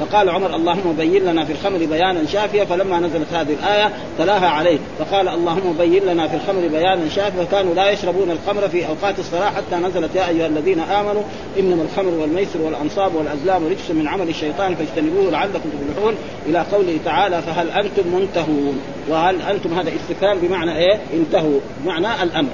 فقال 0.00 0.30
عمر 0.30 0.56
اللهم 0.56 0.94
بين 0.98 1.22
لنا 1.24 1.44
في 1.44 1.52
الخمر 1.52 1.78
بيانا 1.78 2.26
شافيا 2.26 2.64
فلما 2.64 3.00
نزلت 3.00 3.32
هذه 3.32 3.52
الآية 3.52 3.92
تلاها 4.18 4.48
عليه. 4.48 4.78
فقال 4.98 5.28
اللهم 5.28 5.74
بين 5.78 6.02
لنا 6.02 6.28
في 6.28 6.36
الخمر 6.36 6.68
بيانا 6.68 7.08
شافيا. 7.08 7.44
فكانوا 7.44 7.74
لا 7.74 7.90
يشربون 7.90 8.30
الخمر 8.30 8.68
في 8.68 8.86
أوقات 8.86 9.18
الصلاة 9.18 9.50
حتى 9.50 9.76
نزلت 9.76 10.14
يا 10.14 10.28
أيها 10.28 10.46
الذين 10.46 10.80
آمنوا 10.80 11.22
إنما 11.58 11.82
الخمر 11.82 12.10
والميسر 12.20 12.62
والأنصاب 12.62 13.14
والأزلام 13.14 13.66
رجس 13.66 13.90
من 13.90 14.08
عمل 14.08 14.34
الشيطان 14.36 14.74
فاجتنبوه 14.74 15.30
لعلكم 15.30 15.58
تفلحون. 15.58 16.14
إلى 16.46 16.58
قوله 16.72 16.98
تعالى 17.04 17.42
فهل 17.42 17.70
أنتم 17.70 18.14
منتهون؟ 18.14 18.80
وهل 19.08 19.42
أنتم 19.42 19.78
هذا 19.78 19.90
استفهام 19.96 20.38
بمعنى 20.38 20.78
إيه؟ 20.78 21.00
انتهوا. 21.14 21.60
بمعنى 21.84 22.22
الأمر. 22.22 22.50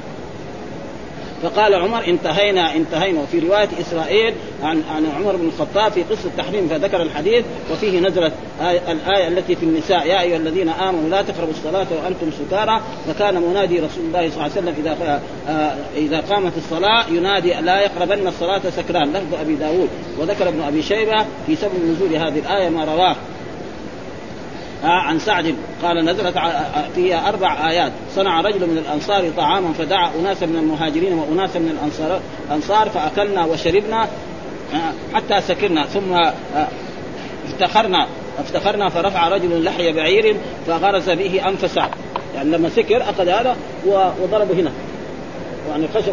فقال 1.42 1.74
عمر 1.74 2.06
انتهينا 2.08 2.76
انتهينا. 2.76 3.22
وفي 3.22 3.38
رواية 3.38 3.68
إسرائيل 3.80 4.34
عن 4.62 4.82
عن 4.94 5.06
عمر 5.16 5.36
بن 5.36 5.48
الخطاب 5.48 5.92
في 5.92 6.02
قصة 6.02 6.24
التحريم 6.24 6.68
فذكر 6.68 7.02
الحديث 7.02 7.44
وفيه 7.72 8.00
نزلت 8.00 8.32
الآية 8.62 9.28
التي 9.28 9.56
في 9.56 9.62
النساء 9.62 10.06
يا 10.06 10.20
أيها 10.20 10.36
الذين 10.36 10.68
آمنوا 10.68 11.08
لا 11.08 11.22
تقربوا 11.22 11.52
الصلاة 11.52 11.86
وأنتم 11.90 12.30
سكارى. 12.38 12.80
فكان 13.08 13.42
منادي 13.42 13.80
رسول 13.80 14.04
الله 14.04 14.30
صلى 14.30 14.32
الله 14.32 14.42
عليه 14.42 14.52
وسلم 14.52 14.74
إذا 14.78 15.20
آه 15.48 15.74
إذا 15.96 16.20
قامت 16.20 16.52
الصلاة 16.56 17.08
ينادي 17.08 17.54
لا 17.54 17.80
يقربن 17.80 18.26
الصلاة 18.26 18.60
سكران 18.76 19.12
لفظ 19.12 19.34
أبي 19.40 19.54
داود. 19.54 19.88
وذكر 20.18 20.48
ابن 20.48 20.60
أبي 20.60 20.82
شيبة 20.82 21.24
في 21.46 21.56
سبب 21.56 21.72
نزول 21.84 22.16
هذه 22.16 22.38
الآية 22.38 22.68
ما 22.68 22.84
رواه. 22.84 23.16
عن 24.84 25.18
سعد 25.18 25.54
قال 25.82 26.04
نزلت 26.04 26.38
فيها 26.94 27.28
أربع 27.28 27.70
آيات. 27.70 27.92
صنع 28.14 28.40
رجل 28.40 28.60
من 28.60 28.78
الأنصار 28.78 29.30
طعاما 29.36 29.72
فدعا 29.72 30.10
أناسا 30.20 30.46
من 30.46 30.56
المهاجرين 30.56 31.12
وأناسا 31.12 31.58
من 31.58 31.68
الانصار 31.68 32.20
الأنصار 32.48 32.90
فأكلنا 32.90 33.44
وشربنا 33.44 34.08
حتى 35.14 35.40
سكرنا. 35.40 35.86
ثم 35.86 36.20
افتخرنا. 37.46 38.06
افتخرنا 38.38 38.88
فرفع 38.88 39.28
رجل 39.28 39.64
لحي 39.64 39.92
بعير 39.92 40.36
فغرز 40.66 41.10
به 41.10 41.48
انف 41.48 41.70
سعد 41.70 41.90
يعني 42.34 42.50
لما 42.50 42.68
سكر 42.68 43.02
أخذ 43.02 43.28
هذا 43.28 43.56
وضربه 44.22 44.54
هنا. 44.54 44.70
يعني 45.70 45.88
خشب 45.94 46.12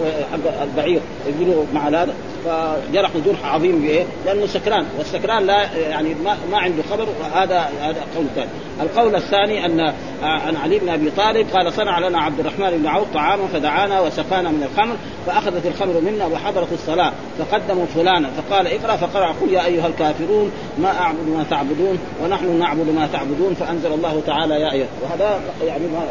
البعير. 0.64 1.02
يقولوا 1.28 1.64
مع 1.74 1.88
هذا. 1.88 2.14
فجرح 2.46 3.12
جرح 3.26 3.46
عظيم 3.46 3.82
بايه؟ 3.82 4.06
لأنه 4.26 4.46
سكران 4.46 4.86
والسكران 4.98 5.46
لا 5.46 5.78
يعني 5.78 6.14
ما, 6.14 6.38
ما 6.52 6.58
عنده 6.58 6.84
خبر 6.92 7.08
وهذا 7.22 7.70
هذا 7.82 8.02
قول 8.16 8.26
ثاني. 8.36 8.50
القول 8.82 9.16
الثاني 9.16 9.66
أن 9.66 9.94
عن 10.24 10.56
علي 10.56 10.80
بن 10.80 10.90
أبي 10.90 11.10
طالب 11.10 11.48
قال 11.54 11.74
صنع 11.74 12.00
لنا 12.00 12.20
عبد 12.20 12.40
الرحمن 12.40 12.78
بن 12.78 12.88
عوف 12.88 13.08
طعاما 13.14 13.48
فدعانا 13.48 14.00
وسقانا 14.02 14.50
من 14.50 14.70
الخمر 14.72 14.96
فأخذت 15.28 15.66
الخمر 15.66 16.02
منا 16.02 16.26
وحضرت 16.26 16.74
الصلاة 16.74 17.12
فقدموا 17.40 17.86
فلانا 17.86 18.30
فقال 18.30 18.68
اقرأ 18.68 18.96
فقرأ 18.96 19.28
قل 19.42 19.52
يا 19.52 19.66
أيها 19.66 19.88
الكافرون 19.88 20.52
ما 20.78 21.00
أعبد 21.00 21.28
ما 21.28 21.46
تعبدون 21.50 22.00
ونحن 22.24 22.60
نعبد 22.60 22.90
ما 22.90 23.10
تعبدون 23.14 23.54
فأنزل 23.54 23.94
الله 23.94 24.22
تعالى 24.28 24.54
يا 24.54 24.72
أيها 24.72 24.88
وهذا 25.04 25.40
يعني 25.68 25.84
ما 25.88 26.02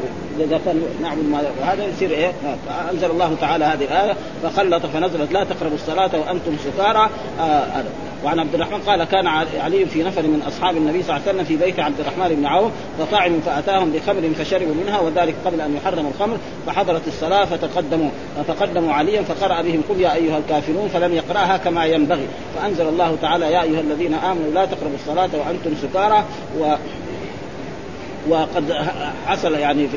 إذا 0.44 0.60
كان 0.64 0.82
نعبد 1.02 1.24
ما 1.24 1.42
هذا 1.62 1.86
يصير 1.86 2.10
إيه؟ 2.10 2.32
فأنزل 2.68 3.10
الله 3.10 3.36
تعالى 3.40 3.64
هذه 3.64 3.84
الآية 3.84 4.16
فخلط 4.42 4.86
فنزلت 4.86 5.32
لا 5.32 5.44
تقربوا 5.44 5.74
الصلاة 5.74 6.10
وأنتم 6.18 6.56
سكارى 6.64 7.10
آه 7.40 7.84
وعن 8.24 8.38
عبد 8.38 8.54
الرحمن 8.54 8.78
قال 8.78 9.04
كان 9.04 9.26
علي 9.60 9.86
في 9.86 10.02
نفر 10.02 10.22
من 10.22 10.42
أصحاب 10.46 10.76
النبي 10.76 11.02
صلى 11.02 11.16
الله 11.16 11.28
عليه 11.28 11.30
وسلم 11.30 11.44
في 11.44 11.64
بيت 11.64 11.80
عبد 11.80 12.00
الرحمن 12.00 12.28
بن 12.28 12.46
عوف 12.46 12.72
فطعم 12.98 13.40
فأتاهم 13.40 13.92
بخمر 13.92 14.30
فشربوا 14.38 14.74
منها 14.74 15.00
وذلك 15.00 15.34
قبل 15.44 15.60
أن 15.60 15.76
يحرم 15.76 16.06
الخمر 16.06 16.38
فحضرت 16.66 17.08
الصلاة 17.08 17.44
فتقدموا 17.44 18.10
فتقدموا 18.36 18.92
عليا 18.92 19.22
فقرأ 19.22 19.62
بهم 19.62 19.82
قل 19.88 20.00
يا 20.00 20.14
أيها 20.14 20.38
الكافرون 20.38 20.88
فلم 20.88 21.14
يقرأها 21.14 21.56
كما 21.56 21.84
ينبغي. 21.84 22.26
فأنزل 22.56 22.88
الله 22.88 23.16
تعالى 23.22 23.52
يا 23.52 23.62
أيها 23.62 23.80
الذين 23.80 24.14
آمنوا 24.14 24.50
لا 24.54 24.64
تقربوا 24.64 24.96
الصلاة 25.00 25.30
وأنتم 25.32 25.70
سكارى 25.82 26.24
و 26.58 26.74
وقد 28.28 28.72
حصل 29.26 29.54
يعني 29.54 29.88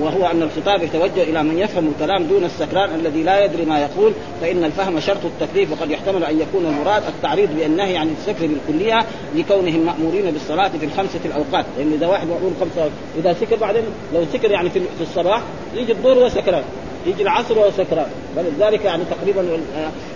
وهو 0.00 0.26
أن 0.26 0.42
الخطاب 0.42 0.82
يتوجه 0.82 1.22
إلى 1.22 1.42
من 1.42 1.58
يفهم 1.58 1.88
الكلام 1.88 2.22
دون 2.22 2.44
السكران 2.44 2.94
الذي 2.94 3.22
لا 3.22 3.44
يدري 3.44 3.64
ما 3.64 3.80
يقول 3.80 4.12
فإن 4.40 4.64
الفهم 4.64 5.00
شرط 5.00 5.24
التكليف 5.24 5.72
وقد 5.72 5.90
يحتمل 5.90 6.24
أن 6.24 6.40
يكون 6.40 6.66
المراد 6.66 7.02
التعريض 7.08 7.48
بالنهي 7.56 7.96
عن 7.96 8.14
السكر 8.18 8.46
بالكلية 8.46 8.98
لكونهم 9.36 9.80
مأمورين 9.86 10.30
بالصلاة 10.30 10.68
في 10.68 10.86
الخمسة 10.86 11.20
الأوقات. 11.24 11.64
لأن 11.78 11.92
إذا 11.92 12.06
واحد 12.06 12.26
مامور 12.26 12.52
خمسة 12.60 12.90
إذا 13.18 13.32
سكر 13.32 13.56
بعدين 13.56 13.82
لو 14.14 14.24
سكر 14.32 14.50
يعني 14.50 14.70
في 14.70 14.80
الصباح 15.00 15.42
يجي 15.74 15.92
الظهر 15.92 16.18
وسكران 16.18 16.62
يجي 17.06 17.22
العصر 17.22 17.58
وهو 17.58 17.70
سكران 17.70 18.06
ولذلك 18.36 18.84
يعني 18.84 19.02
تقريبا 19.10 19.58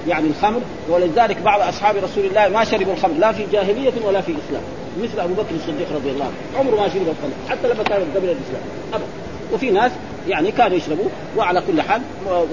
يعني 0.08 0.26
الخمر 0.26 0.60
ولذلك 0.88 1.36
بعض 1.44 1.60
أصحاب 1.60 1.96
رسول 1.96 2.24
الله 2.24 2.48
ما 2.48 2.64
شربوا 2.64 2.92
الخمر 2.92 3.14
لا 3.18 3.32
في 3.32 3.46
جاهلية 3.52 3.92
ولا 4.06 4.20
في 4.20 4.32
إسلام. 4.32 4.62
مثل 5.02 5.20
أبو 5.20 5.34
بكر 5.34 5.54
الصديق 5.54 5.86
رضي 5.94 6.10
الله 6.10 6.24
عنه. 6.24 6.60
عمره 6.60 6.76
ما 6.80 6.88
شرب 6.88 7.02
الخمر 7.02 7.32
حتى 7.48 7.68
لما 7.68 7.82
كان 7.82 8.00
قبل 8.16 8.28
الإسلام. 8.28 8.62
ابدا. 8.92 9.21
وفي 9.52 9.70
ناس 9.70 9.92
يعني 10.28 10.50
كانوا 10.50 10.76
يشربوا 10.76 11.08
وعلى 11.36 11.62
كل 11.66 11.82
حال 11.82 12.00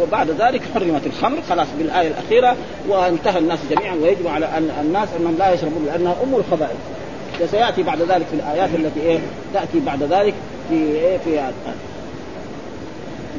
وبعد 0.01 0.29
ذلك 0.29 0.61
حرمت 0.73 1.05
الخمر 1.05 1.37
خلاص 1.49 1.67
بالآية 1.77 2.07
الأخيرة 2.07 2.55
وانتهى 2.87 3.39
الناس 3.39 3.59
جميعا 3.69 3.95
ويجب 3.95 4.27
على 4.27 4.45
أن 4.45 4.71
الناس 4.81 5.09
أنهم 5.19 5.35
لا 5.39 5.53
يشربون 5.53 5.85
لأنها 5.85 6.15
أم 6.23 6.35
الخبائث. 6.35 6.77
وسيأتي 7.41 7.83
بعد 7.83 8.01
ذلك 8.01 8.25
في 8.25 8.33
الآيات 8.33 8.69
التي 8.75 9.01
إيه 9.01 9.19
تأتي 9.53 9.79
بعد 9.85 10.03
ذلك 10.03 10.33
في 10.69 10.75
إيه 10.75 11.17
في 11.17 11.51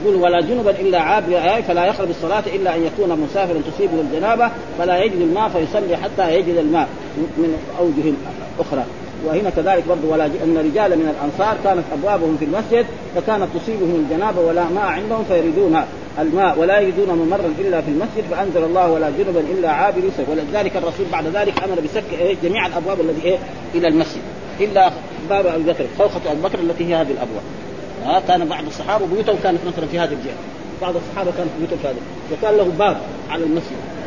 يقول 0.05 0.15
ولا 0.15 0.41
جنبا 0.41 0.71
إلا 0.71 1.01
عابر 1.01 1.63
فلا 1.69 1.87
يقرب 1.87 2.11
الصلاة 2.11 2.43
إلا 2.55 2.77
أن 2.77 2.85
يكون 2.85 3.21
مسافرا 3.21 3.61
تصيبه 3.75 4.01
الجنابة 4.01 4.51
فلا 4.79 5.05
يجد 5.05 5.21
الماء 5.21 5.49
فيصلي 5.49 5.97
حتى 5.97 6.35
يجد 6.35 6.57
الماء 6.57 6.89
من 7.17 7.59
أوجه 7.79 8.13
أخرى. 8.61 8.85
وهنا 9.27 9.51
كذلك 9.51 9.85
برضه 9.89 10.09
ولا 10.09 10.27
أن 10.27 10.59
رجالا 10.59 10.97
من 10.97 11.15
الأنصار 11.17 11.57
كانت 11.65 11.85
أبوابهم 11.93 12.37
في 12.37 12.45
المسجد 12.45 12.87
فكانت 13.17 13.49
تصيبهم 13.55 14.07
الجنابة 14.07 14.41
ولا 14.41 14.65
ماء 14.65 14.85
عندهم 14.85 15.25
فيريدون 15.25 15.81
الماء 16.19 16.59
ولا 16.59 16.81
يجدون 16.81 17.09
ممرا 17.19 17.55
إلا 17.59 17.81
في 17.81 17.91
المسجد 17.91 18.25
فأنزل 18.31 18.65
الله 18.65 18.91
ولا 18.91 19.11
جنبا 19.11 19.41
إلا 19.41 19.71
عابر 19.71 20.03
ولذلك 20.29 20.77
الرسول 20.77 21.07
بعد 21.13 21.27
ذلك 21.27 21.65
أمر 21.65 21.81
بسك 21.81 22.05
إيه؟ 22.21 22.37
جميع 22.43 22.67
الأبواب 22.67 23.01
التي 23.01 23.25
إيه؟ 23.25 23.39
إلى 23.75 23.89
المسجد. 23.89 24.23
إلا 24.61 24.91
باب 25.31 25.47
أبي 25.47 25.63
بكر 25.63 25.87
خوخة 25.99 26.33
ابي 26.33 26.41
بكر 26.43 26.59
التي 26.59 26.85
هي 26.85 26.95
هذه 26.95 27.11
الأبواب. 27.11 27.43
ها؟ 28.05 28.21
كان 28.29 28.49
بعض 28.49 28.67
الصحابة 28.67 29.07
بيوتهم 29.07 29.37
كانت 29.43 29.59
مثلا 29.67 29.87
في 29.87 29.99
هذه 29.99 30.13
الجهة. 30.13 30.35
بعض 30.83 30.95
الصحابة 30.97 31.31
كانت 31.37 31.51
بيوتهم 31.59 31.79
في 31.79 31.89
هذه. 31.89 32.01
وكان 32.33 32.57
له 32.57 32.73
باب 32.79 32.97
على 33.31 33.45
المسجد. 33.45 34.00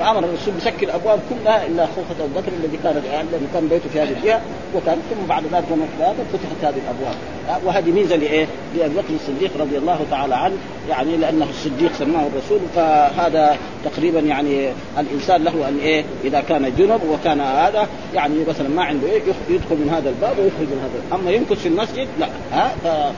فأمر 0.00 0.18
الرسول 0.18 0.54
بشكل 0.54 0.86
الأبواب 0.86 1.20
كلها 1.30 1.66
إلا 1.66 1.86
خوفه 1.86 2.24
أبو 2.24 2.40
بكر 2.40 2.52
الذي 2.64 2.76
كان 2.82 3.02
الذي 3.32 3.46
كان 3.54 3.68
بيته 3.68 3.88
في 3.92 4.00
هذه 4.00 4.12
الجهه 4.18 4.40
وكان 4.74 4.98
ثم 5.10 5.26
بعد 5.28 5.42
ذلك 5.42 5.64
لما 5.70 5.86
فتحت 6.32 6.64
هذه 6.64 6.80
الأبواب. 6.84 7.16
وهذه 7.64 7.90
ميزة 7.90 8.16
لإيه؟ 8.16 8.46
لأبي 8.76 8.94
بكر 8.94 9.14
الصديق 9.14 9.50
رضي 9.60 9.78
الله 9.78 10.00
تعالى 10.10 10.34
عنه. 10.34 10.56
يعني 10.88 11.16
لأنه 11.16 11.46
الصديق 11.50 11.92
سماه 11.98 12.26
الرسول. 12.26 12.58
فهذا 12.76 13.56
تقريبا 13.84 14.20
يعني 14.20 14.68
الإنسان 14.98 15.44
له 15.44 15.68
أن 15.68 15.78
إيه؟ 15.78 16.04
إذا 16.24 16.40
كان 16.40 16.72
جنب 16.78 17.00
وكان 17.10 17.40
هذا 17.40 17.88
يعني 18.14 18.34
مثلا 18.48 18.68
ما 18.68 18.84
عنده 18.84 19.06
إيه 19.06 19.22
يدخل 19.48 19.76
من 19.76 19.90
هذا 19.90 20.08
الباب 20.08 20.38
ويخرج 20.38 20.68
من 20.68 20.80
هذا 20.82 21.20
أما 21.20 21.30
يمكث 21.30 21.60
في 21.60 21.68
المسجد 21.68 22.08
لا. 22.20 22.28
ها؟ 22.52 22.70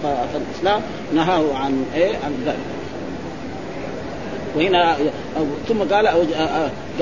فالإسلام 0.03 0.83
نهاه 1.15 1.45
عن 1.55 1.87
إيه؟ 1.95 2.17
عن 2.25 2.35
ذلك. 2.47 2.88
وهنا 4.59 4.97
ثم 5.69 5.79
قال 5.95 6.07
أو 6.07 6.21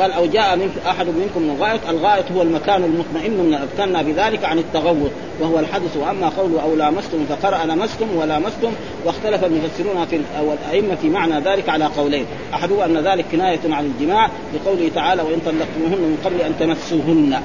قال 0.01 0.13
أو 0.13 0.27
جاء 0.27 0.57
من 0.57 0.71
أحد 0.87 1.07
منكم 1.07 1.43
من 1.43 1.51
الغائط، 1.51 1.81
الغائط 1.89 2.25
هو 2.33 2.43
المكان 2.43 2.85
المطمئن 2.85 3.33
من 3.33 3.55
اذكرنا 3.55 4.03
بذلك 4.03 4.45
عن 4.45 4.59
التغوط 4.59 5.11
وهو 5.41 5.59
الحدث 5.59 5.97
وأما 5.97 6.29
قوله 6.29 6.63
أو 6.63 6.77
لامستم 6.77 7.27
فقرأ 7.29 7.67
لمستم 7.67 8.17
ولامستم 8.17 8.71
واختلف 9.05 9.45
المفسرون 9.45 10.07
في 10.11 10.21
والائمه 10.41 10.95
في 10.95 11.09
معنى 11.09 11.41
ذلك 11.41 11.69
على 11.69 11.85
قولين، 11.85 12.27
أحدهما 12.55 12.85
أن 12.85 12.99
ذلك 12.99 13.25
كناية 13.33 13.61
عن 13.71 13.85
الجماع 13.85 14.31
لقوله 14.55 14.91
تعالى 14.95 15.23
وإن 15.23 15.41
طلقتموهن 15.47 16.01
من 16.01 16.19
قبل 16.25 16.41
أن 16.41 16.53
تمسوهن 16.61 17.41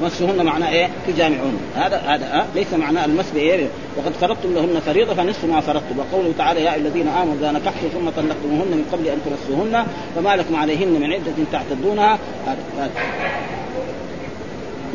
تمسهن 0.00 0.44
معناه 0.44 0.68
إيه؟ 0.68 0.88
تجامعون 1.06 1.60
هذا 1.76 1.96
هذا 1.96 2.34
أه؟ 2.34 2.44
ليس 2.54 2.74
معناه 2.74 3.04
المس 3.04 3.30
بايه؟ 3.30 3.68
وقد 3.96 4.12
فرضتم 4.12 4.54
لهن 4.54 4.80
فريضة 4.86 5.14
فنصف 5.14 5.44
ما 5.44 5.60
فرضتم 5.60 5.98
وقوله 5.98 6.32
تعالى 6.38 6.64
يا 6.64 6.76
الذين 6.76 7.08
آمنوا 7.08 7.34
إذا 7.34 7.52
نكحتم 7.52 7.88
ثم 7.88 8.10
طلقتموهن 8.10 8.70
من 8.70 8.84
قبل 8.92 9.06
أن 9.06 9.18
تمسوهن 9.26 9.86
فما 10.16 10.36
لكم 10.36 10.56
عليهن 10.56 10.88
من 10.88 11.12
عدة 11.12 11.32
تعتدونها 11.52 12.18
هذا 12.46 12.90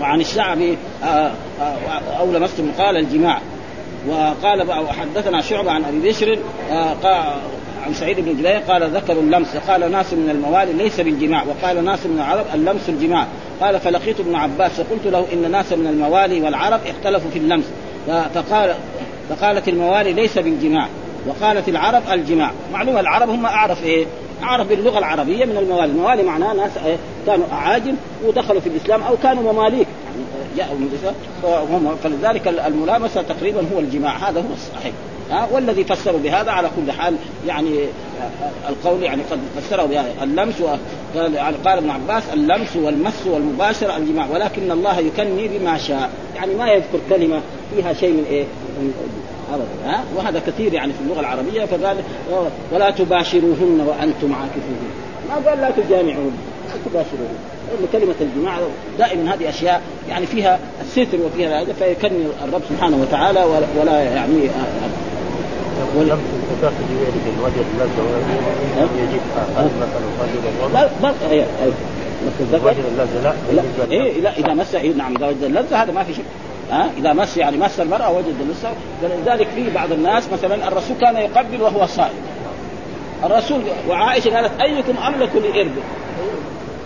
وعن 0.02 0.22
الشعبي 0.22 0.78
آه، 1.04 1.32
آه، 1.62 2.20
أو 2.20 2.32
لمستم 2.32 2.72
قال 2.78 2.98
الجماع 2.98 3.42
وقال 4.08 4.90
حدثنا 4.90 5.42
شعبة 5.42 5.72
عن 5.72 5.86
أبي 5.86 6.10
بشر 6.10 6.40
آه، 6.72 6.94
عن 7.88 7.94
سعيد 7.94 8.20
بن 8.20 8.38
جبير 8.38 8.58
قال 8.58 8.90
ذكروا 8.90 9.22
اللمس. 9.22 9.56
قال 9.68 9.92
ناس 9.92 10.14
من 10.14 10.30
الموالي 10.30 10.74
ليس 10.74 11.00
بالجماع. 11.02 11.44
وقال 11.44 11.86
ناس 11.86 12.06
من 12.06 12.18
العرب 12.18 12.46
اللمس 12.54 12.90
الجماع. 12.90 13.28
قال 13.62 13.80
فلقيت 13.80 14.20
ابن 14.20 14.36
عباس 14.36 14.72
فقلت 14.72 15.08
له 15.08 15.26
إن 15.34 15.52
ناس 15.52 15.74
من 15.74 15.88
الموالي 15.88 16.42
والعرب 16.42 16.80
اختلفوا 16.88 17.32
في 17.32 17.40
اللمس. 17.40 17.66
فقال 18.08 18.76
فقالت 19.30 19.68
الموالي 19.68 20.14
ليس 20.14 20.38
بالجماع. 20.38 20.88
وقالت 21.28 21.70
العرب 21.70 22.02
الجماع. 22.12 22.52
معلومه 22.74 23.00
العرب 23.00 23.30
هم 23.30 23.46
أعرف 23.46 23.84
إيه؟ 23.84 24.06
أعرف 24.44 24.68
باللغة 24.68 25.00
العربية 25.00 25.46
من 25.46 25.58
الموالي، 25.58 25.92
الموالي 25.92 26.24
معناه 26.24 26.54
ناس 26.54 26.72
إيه؟ 26.86 26.98
كانوا 27.28 27.46
اعاجم 27.52 27.96
ودخلوا 28.26 28.62
في 28.62 28.70
الإسلام 28.70 29.04
أو 29.04 29.18
كانوا 29.24 29.54
مماليك. 29.54 29.88
يعني 29.88 30.58
جاءوا 30.58 30.78
من 30.80 30.90
الإسلام. 30.92 31.16
فلذلك 32.04 32.48
الملامسة 32.48 33.22
تقريبا 33.22 33.66
هو 33.76 33.80
الجماع. 33.80 34.30
هذا 34.30 34.40
هو 34.40 34.54
الصحيح. 34.54 34.94
ها 35.32 35.48
والذي 35.52 35.84
فسروا 35.84 36.20
بهذا 36.20 36.52
على 36.52 36.70
كل 36.76 36.92
حال 36.92 37.16
يعني 37.48 37.70
القول 38.70 39.04
يعني 39.04 39.22
قد 39.32 39.40
فسره 39.58 39.84
بهذا 39.84 40.14
اللمس 40.24 40.56
قال 41.16 41.34
يعني 41.34 41.58
قال 41.66 41.78
ابن 41.78 41.90
عباس 41.90 42.24
اللمس 42.34 42.76
والمس 42.76 43.28
والمباشره 43.28 43.98
الجماع 43.98 44.28
ولكن 44.34 44.72
الله 44.72 45.00
يكني 45.00 45.48
بما 45.48 45.78
شاء. 45.78 46.10
يعني 46.36 46.56
ما 46.56 46.68
يذكر 46.68 47.00
كلمة 47.10 47.42
فيها 47.76 47.94
شيء 47.94 48.14
من 48.14 48.26
إيه؟ 48.30 48.44
من 48.80 48.94
أبدا 49.54 49.92
ها؟ 49.92 50.04
وهذا 50.16 50.42
كثير 50.48 50.74
يعني 50.74 50.94
في 50.94 51.00
اللغة 51.02 51.20
العربية 51.20 51.66
فقال 51.66 51.98
ولا 52.72 52.92
تباشروهن 52.92 53.86
وأنتم 53.88 54.34
عاكفون. 54.34 54.78
ما 55.30 55.50
قال 55.50 55.62
لا 55.62 55.72
تجامعون 55.72 56.38
لا 56.68 56.74
تباشروهن. 56.86 57.38
كلمة 57.94 58.16
الجماع 58.22 58.58
دائما 59.00 59.34
هذه 59.34 59.50
أشياء 59.50 59.82
يعني 60.10 60.26
فيها 60.26 60.60
الستر 60.82 61.18
وفيها 61.26 61.62
هذا 61.62 61.74
فيكني 61.74 62.26
الرب 62.44 62.62
سبحانه 62.70 62.98
وتعالى 63.02 63.46
ولا 63.80 64.02
يعني 64.04 64.50
ولم 65.96 66.20
تتاخذ 66.52 66.76
بيدك 66.90 67.26
الوجه 67.38 67.62
اللذة 67.74 68.02
يجب 69.04 69.22
مثلا 70.74 70.90
لا 71.04 71.14
هي 71.32 71.46
وجد 72.64 72.86
اللذة 72.92 73.22
لا 73.24 73.34
لا 73.54 73.64
إيه 73.92 74.22
لا 74.22 74.38
إذا 74.38 74.54
مس 74.54 74.76
إيه 74.76 74.94
نعم 74.94 75.16
إذا 75.16 75.28
وجد 75.28 75.44
اللذة 75.44 75.84
هذا 75.84 75.92
ما 75.92 76.04
في 76.04 76.14
شيء 76.14 76.26
ها؟ 76.72 76.90
إذا 76.98 77.14
مس 77.14 77.38
يعني 77.38 77.58
مس 77.58 77.80
المرأة 77.80 78.12
وجد 78.12 78.36
اللذة 78.42 78.74
فلذلك 79.02 79.48
في 79.56 79.70
بعض 79.70 79.92
الناس 79.92 80.24
مثلا 80.34 80.68
الرسول 80.68 80.98
كان 81.02 81.16
يقبل 81.16 81.62
وهو 81.62 81.86
صائم. 81.86 82.14
الرسول 83.24 83.62
وعائشة 83.90 84.36
قالت 84.36 84.62
أيكم 84.62 84.98
أملك 84.98 85.30
لاربه 85.36 85.82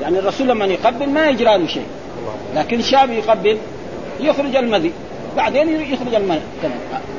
يعني 0.02 0.20
الرسول 0.20 0.48
لما 0.48 0.66
يقبل 0.66 1.10
ما 1.10 1.30
يجرى 1.30 1.58
له 1.58 1.68
شيء. 1.68 1.86
لكن 2.56 2.82
شاب 2.82 3.12
يقبل 3.12 3.58
يخرج 4.20 4.56
المذي. 4.56 4.92
بعدين 5.38 5.94
يخرج 5.94 6.16
الماء 6.16 6.42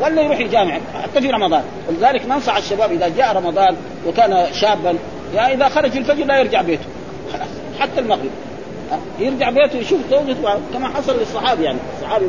ولا 0.00 0.22
يروح 0.22 0.40
يجامع 0.40 0.78
حتى 1.02 1.20
في 1.20 1.30
رمضان. 1.30 1.62
ولذلك 1.88 2.26
ننصح 2.26 2.56
الشباب 2.56 2.92
إذا 2.92 3.08
جاء 3.08 3.36
رمضان 3.36 3.76
وكان 4.06 4.46
شابا 4.52 4.98
يعني 5.34 5.54
إذا 5.54 5.68
خرج 5.68 5.96
الفجر 5.96 6.24
لا 6.24 6.38
يرجع 6.38 6.62
بيته. 6.62 6.84
حتى 7.80 8.00
المغرب. 8.00 8.30
يرجع 9.18 9.50
بيته 9.50 9.76
يشوف 9.76 10.00
زوجته 10.10 10.58
كما 10.74 10.88
حصل 10.88 11.18
للصحابي 11.18 11.64
يعني. 11.64 11.78
الصحابي 11.96 12.26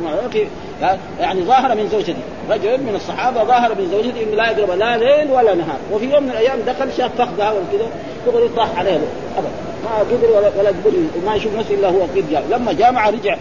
يعني 1.19 1.41
ظاهر 1.41 1.75
من 1.75 1.89
زوجته. 1.91 2.15
رجل 2.49 2.84
من 2.84 2.95
الصحابة 2.95 3.43
ظاهر 3.43 3.75
من 3.75 3.89
زوجته 3.91 4.23
إنه 4.23 4.36
لا 4.36 4.51
يقرب 4.51 4.71
لا 4.71 4.97
ليل 4.97 5.31
ولا 5.31 5.55
نهار. 5.55 5.79
وفي 5.91 6.05
يوم 6.05 6.23
من 6.23 6.29
الأيام 6.29 6.59
دخل 6.67 6.93
شاف 6.97 7.11
فخذها 7.17 7.51
وكذا 7.51 7.88
دغري 8.25 8.49
طاح 8.55 8.79
عليه 8.79 8.95
أبدا. 9.38 9.51
ما 9.84 9.99
قدر 9.99 10.31
ولا 10.31 10.51
ولا 10.59 10.69
قدر 10.69 10.91
ما 11.25 11.36
يشوف 11.36 11.55
نفسه 11.55 11.73
إلا 11.73 11.88
هو 11.89 12.01
قد 12.01 12.43
لما 12.49 12.73
جامع 12.73 13.09
رجع 13.09 13.38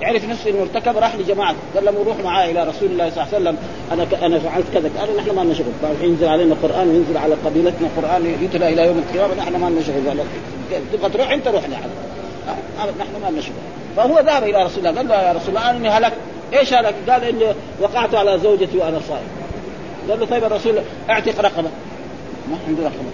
يعرف 0.00 0.24
نفسه 0.24 0.50
إنه 0.50 0.62
ارتكب 0.62 0.96
راح 0.96 1.16
لجماعة. 1.16 1.54
قال 1.74 1.84
لهم 1.84 1.94
روح 2.06 2.16
معاي 2.24 2.50
إلى 2.50 2.62
رسول 2.62 2.88
الله 2.90 3.10
صلى 3.10 3.22
الله 3.22 3.34
عليه 3.34 3.36
وسلم. 3.36 3.56
أنا 3.92 4.04
ك... 4.04 4.14
أنا 4.14 4.38
فعلت 4.38 4.66
كذا. 4.74 4.90
قالوا 4.98 5.16
نحن 5.20 5.30
ما 5.30 5.40
لنا 5.40 5.54
شغل 5.54 5.66
ينزل 6.02 6.28
علينا 6.28 6.56
قران 6.62 6.88
وينزل 6.88 7.16
على 7.16 7.34
قبيلتنا 7.46 7.88
قران 7.96 8.36
يتلى 8.42 8.68
إلى 8.68 8.86
يوم 8.86 9.04
القيامة. 9.08 9.34
نحن 9.34 9.56
ما 9.56 9.66
لنا 9.70 9.82
شغل 9.82 10.24
تبغى 10.92 11.10
تروح؟ 11.10 11.30
انت 11.30 11.48
روح 11.48 11.62
لحد. 11.68 11.90
نحن 13.00 13.22
ما 13.22 13.38
نشبه 13.38 13.54
فهو 13.96 14.18
ذهب 14.18 14.42
إلى 14.42 14.64
رسول 14.64 14.86
الله. 14.86 14.98
قال 14.98 15.08
له 15.08 15.22
يا 15.22 15.32
رسول 15.32 15.48
الله 15.48 15.70
إني 15.70 15.88
هلكت. 15.88 16.16
إيش 16.52 16.74
هلك؟ 16.74 16.94
قال 17.08 17.24
اني 17.24 17.44
وقعت 17.80 18.14
على 18.14 18.38
زوجتي 18.38 18.78
وأنا 18.78 19.00
صائم 19.08 19.28
قال 20.10 20.20
له 20.20 20.26
طيب 20.26 20.44
الرسول 20.44 20.74
اعتق 21.10 21.40
رقبة. 21.40 21.68
ما 22.50 22.56
عنده 22.68 22.82
رقبة. 22.82 23.10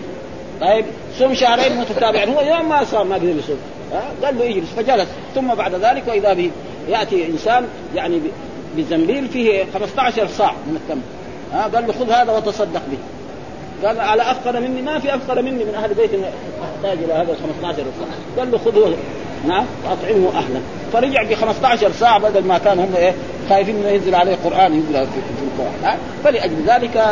طيب 0.61 0.85
صوم 1.19 1.35
شهرين 1.35 1.77
متتابعين. 1.77 2.29
هو 2.29 2.41
يوم 2.41 2.69
ما 2.69 2.85
صام 2.85 3.09
ما 3.09 3.15
قدر 3.15 3.29
يصوم. 3.29 3.59
قال 4.23 4.39
له 4.39 4.51
اجلس. 4.51 4.69
فجلس. 4.77 5.09
ثم 5.35 5.55
بعد 5.55 5.75
ذلك 5.75 6.03
واذا 6.09 6.33
به 6.33 6.51
يأتي 6.89 7.27
إنسان 7.27 7.69
يعني 7.95 8.21
بزنبيل 8.77 9.29
فيه 9.29 9.65
15 9.75 10.29
صاع 10.29 10.53
من 10.67 10.77
التمر. 10.77 11.03
ها؟ 11.53 11.63
قال 11.75 11.87
له 11.87 11.93
خذ 11.93 12.11
هذا 12.11 12.33
وتصدق 12.33 12.83
به. 12.91 12.99
قال 13.89 14.01
على 14.01 14.23
أفقر 14.23 14.61
مني؟ 14.61 14.83
ما 14.83 14.99
في 14.99 15.15
أفقر 15.15 15.43
مني 15.43 15.65
من 15.65 15.75
أهل 15.75 15.95
بيت 15.95 16.11
احتاج 16.63 16.99
إلى 17.05 17.13
هذا 17.13 17.37
15 17.63 17.77
صاع. 17.77 18.09
قال 18.39 18.51
له 18.51 18.59
خذه. 18.59 18.97
نعم 19.49 19.65
وأطعمه 19.85 20.29
أهلا 20.29 20.61
فرجع 20.95 21.23
ب 21.23 21.35
15 21.35 21.93
ساعة 21.93 22.19
بدل 22.19 22.45
ما 22.45 22.59
كان 22.59 22.79
هم 22.79 22.95
إيه 22.97 23.15
خايفين 23.49 23.77
إنه 23.77 23.89
ينزل 23.89 24.15
عليه 24.15 24.37
قرآن 24.45 24.75
يقرا 24.75 25.05
في, 25.05 25.11
في 25.11 25.63
القرآن 25.63 25.99
فلأجل 26.25 26.57
ذلك 26.67 27.05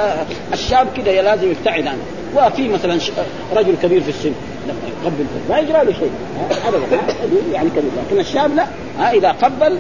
الشاب 0.53 0.87
كده 0.97 1.21
لازم 1.21 1.51
يبتعد 1.51 1.87
عنه. 1.87 2.03
وفي 2.37 2.69
مثلا 2.69 2.99
رجل 3.57 3.75
كبير 3.83 4.01
في 4.01 4.09
السن 4.09 4.33
لما 4.69 4.79
يقبل 5.05 5.27
ما 5.51 5.59
يجرى 5.59 5.85
له 5.85 5.93
شيء 5.93 6.11
ابدا 6.69 7.01
يعني 7.53 7.71
كبير 7.71 7.91
لكن 8.07 8.21
الشاب 8.21 8.51
لا 8.55 8.67
إذا 9.13 9.29
قبل 9.29 9.79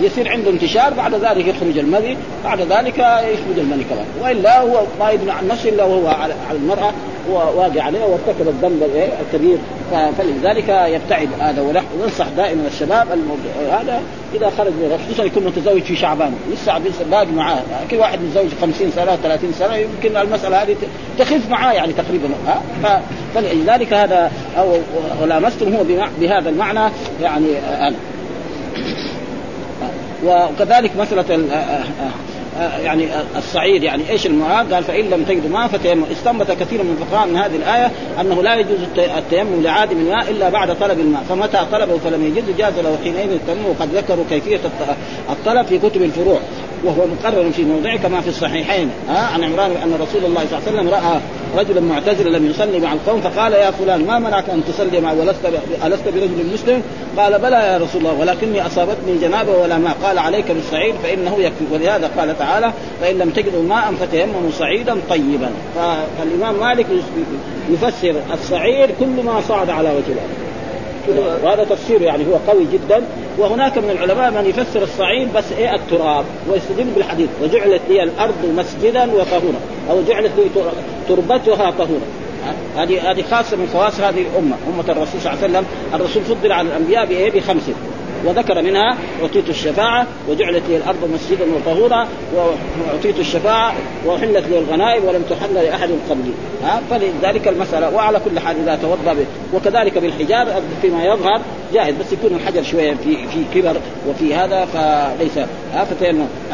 يصير 0.00 0.30
عنده 0.30 0.50
انتشار 0.50 0.94
بعد 0.94 1.14
ذلك 1.14 1.46
يخرج 1.46 1.78
المذي 1.78 2.16
بعد 2.44 2.60
ذلك 2.60 2.98
يخرج 2.98 3.58
المني 3.58 3.84
كمان. 3.84 4.06
وإلا 4.22 4.60
هو 4.60 4.82
ما 5.00 5.10
يمنع 5.10 5.34
عن 5.34 5.48
نفسه 5.48 5.68
الا 5.68 5.84
وهو 5.84 6.08
على 6.08 6.34
المرأة 6.52 6.92
واقع 7.30 7.82
عليها 7.82 8.04
وارتكب 8.04 8.48
الذنب 8.48 8.82
الكبير. 9.20 9.58
فلذلك 10.18 10.68
يبتعد 10.68 11.28
هذا 11.40 11.62
وننصح 11.62 12.28
دائما 12.36 12.66
الشباب 12.66 13.06
هذا 13.70 14.02
إذا 14.34 14.50
خرج 14.58 14.72
خصوصا 15.06 15.24
يكون 15.24 15.44
متزوج 15.44 15.82
في 15.82 15.96
شعبان. 15.96 16.34
لسه 16.52 16.78
باقي 17.10 17.26
معاه 17.26 17.58
كل 17.90 17.96
واحد 17.96 18.18
متزوج 18.22 18.48
50 18.60 18.90
سنة 18.90 19.16
30 19.16 19.52
سنة. 19.52 19.76
يمكن 19.76 20.16
المسألة 20.16 20.62
هذه 20.62 20.76
تخف 21.18 21.50
معاه 21.50 21.72
يعني 21.72 21.92
تقريبا. 21.92 22.28
ها؟ 22.84 23.02
فلذلك 23.34 23.92
هذا 23.92 24.32
أو 24.58 24.76
ولامستم 25.22 25.74
هو 25.74 25.84
بهذا 26.20 26.48
المعنى 26.48 26.92
يعني 27.22 27.46
أنا. 27.80 27.96
وكذلك 30.24 30.90
مسألة 30.96 31.44
يعني 32.60 33.08
الصعيد 33.36 33.82
يعني 33.82 34.10
إيش 34.10 34.26
المراد؟ 34.26 34.72
قال 34.72 34.84
فإن 34.84 35.04
لم 35.04 35.24
تجدوا 35.24 35.50
ماء 35.50 35.68
فتيمم، 35.68 36.04
استنبط 36.12 36.50
كثير 36.50 36.82
من 36.82 36.96
الفقهاء 37.00 37.28
من 37.28 37.36
هذه 37.36 37.56
الآية 37.56 37.90
أنه 38.20 38.42
لا 38.42 38.54
يجوز 38.54 38.78
التيمم 39.18 39.62
لعادم 39.62 39.98
الماء 39.98 40.30
إلا 40.30 40.48
بعد 40.48 40.78
طلب 40.78 41.00
الماء، 41.00 41.22
فمتى 41.28 41.66
طلبه؟ 41.72 41.98
فلم 41.98 42.26
يجد 42.26 42.56
جاز 42.56 42.78
له 42.78 42.98
حينئذ 43.04 43.30
التيمم 43.32 43.66
وقد 43.66 43.94
ذكروا 43.94 44.24
كيفية 44.30 44.60
الطلب 45.30 45.66
في 45.66 45.78
كتب 45.78 46.02
الفروع، 46.02 46.40
وهو 46.84 47.06
مقرر 47.06 47.50
في 47.50 47.64
موضعه 47.64 47.96
كما 47.96 48.20
في 48.20 48.28
الصحيحين. 48.28 48.90
ها 49.08 49.18
عن 49.18 49.44
عمران 49.44 49.70
أن 49.70 49.94
رسول 50.00 50.24
الله 50.24 50.40
صلى 50.50 50.58
الله 50.58 50.68
عليه 50.68 50.78
وسلم 50.78 50.88
رأى 50.88 51.20
رجلا 51.58 51.80
معتزلا 51.80 52.38
لم 52.38 52.50
يصلي 52.50 52.78
مع 52.80 52.92
القوم 52.92 53.20
فقال 53.20 53.52
يا 53.52 53.70
فلان 53.70 54.06
ما 54.06 54.18
منعك 54.18 54.50
أن 54.50 54.62
تصلي 54.68 55.00
معه 55.00 55.14
ولست 55.20 55.40
ألست 55.86 56.04
برجل 56.04 56.52
مسلم؟ 56.54 56.82
قال 57.18 57.38
بلى 57.38 57.56
يا 57.56 57.76
رسول 57.78 58.00
الله 58.00 58.20
ولكني 58.20 58.66
أصابتني 58.66 59.18
جنابة 59.22 59.58
ولا 59.58 59.78
ماء. 59.78 59.96
قال 60.04 60.18
عليك 60.18 60.50
بالصعيد 60.50 60.94
فإنه 61.02 61.36
يكفي 61.38 61.64
ولهذا 61.72 62.10
قال 62.18 62.38
تعالى 62.38 62.72
فإن 63.00 63.18
لم 63.18 63.30
تجدوا 63.30 63.62
ماء 63.62 63.94
فتيمموا 64.00 64.50
صعيدا 64.58 64.96
طيبا. 65.10 65.50
فالإمام 66.18 66.60
مالك 66.60 66.86
يفسر 67.70 68.14
الصعيد 68.32 68.90
كل 69.00 69.22
ما 69.24 69.40
صعد 69.48 69.70
على 69.70 69.88
وجه 69.88 70.12
الأرض. 70.12 70.51
وهذا 71.44 71.64
تفسير 71.64 72.02
يعني 72.02 72.24
هو 72.26 72.52
قوي 72.52 72.66
جدا. 72.72 73.02
وهناك 73.38 73.78
من 73.78 73.90
العلماء 73.90 74.30
من 74.30 74.46
يفسر 74.46 74.82
الصعيد 74.82 75.32
بس 75.32 75.52
إيه 75.58 75.74
التراب 75.74 76.24
ويستدل 76.50 76.84
بالحديث 76.84 77.28
وجعلت 77.42 77.80
لي 77.88 78.02
الأرض 78.02 78.54
مسجدا 78.56 79.12
وطهورا 79.12 79.60
أو 79.90 80.02
جعلت 80.02 80.30
لي 80.36 80.62
تربتها 81.08 81.70
طهورا. 81.70 82.06
هذه 82.76 83.10
هذه 83.10 83.24
خاصة 83.30 83.56
من 83.56 83.68
خواص 83.72 84.00
هذه 84.00 84.20
الأمة 84.32 84.56
أمة 84.68 84.84
الرسول 84.88 85.20
صلى 85.20 85.32
الله 85.32 85.42
عليه 85.42 85.52
وسلم. 85.52 85.66
الرسول 85.94 86.22
فضل 86.22 86.52
على 86.52 86.68
الأنبياء 86.68 87.06
بإيه؟ 87.06 87.30
بخمس 87.30 87.70
وذكر 88.24 88.62
منها 88.62 88.96
اعطيت 89.22 89.48
الشفاعة 89.48 90.06
وجعلت 90.28 90.62
لي 90.68 90.76
الأرض 90.76 91.10
مسجدا 91.14 91.44
وطهورا 91.54 92.08
واعطيت 92.34 93.18
الشفاعة 93.18 93.74
واحلت 94.06 94.44
لي 94.48 94.58
الغنائم 94.58 95.04
ولم 95.04 95.22
تحل 95.30 95.54
لأحد 95.54 95.88
قبلي. 96.10 96.32
ها؟ 96.64 96.80
فلذلك 96.90 97.48
المسألة 97.48 97.94
وعلى 97.94 98.20
كل 98.24 98.40
حال 98.40 98.56
إذا 98.62 98.78
توضأ 98.82 99.16
وكذلك 99.54 99.98
بالحجار 99.98 100.62
فيما 100.82 101.04
يظهر 101.04 101.40
جائز 101.74 101.94
بس 101.96 102.12
يكون 102.12 102.36
الحجر 102.36 102.62
شوية 102.62 102.94
في 102.94 103.16
في 103.16 103.44
كبر 103.54 103.76
وفي 104.08 104.34
هذا 104.34 104.64
فليس. 104.64 105.38
ها؟ 105.72 105.86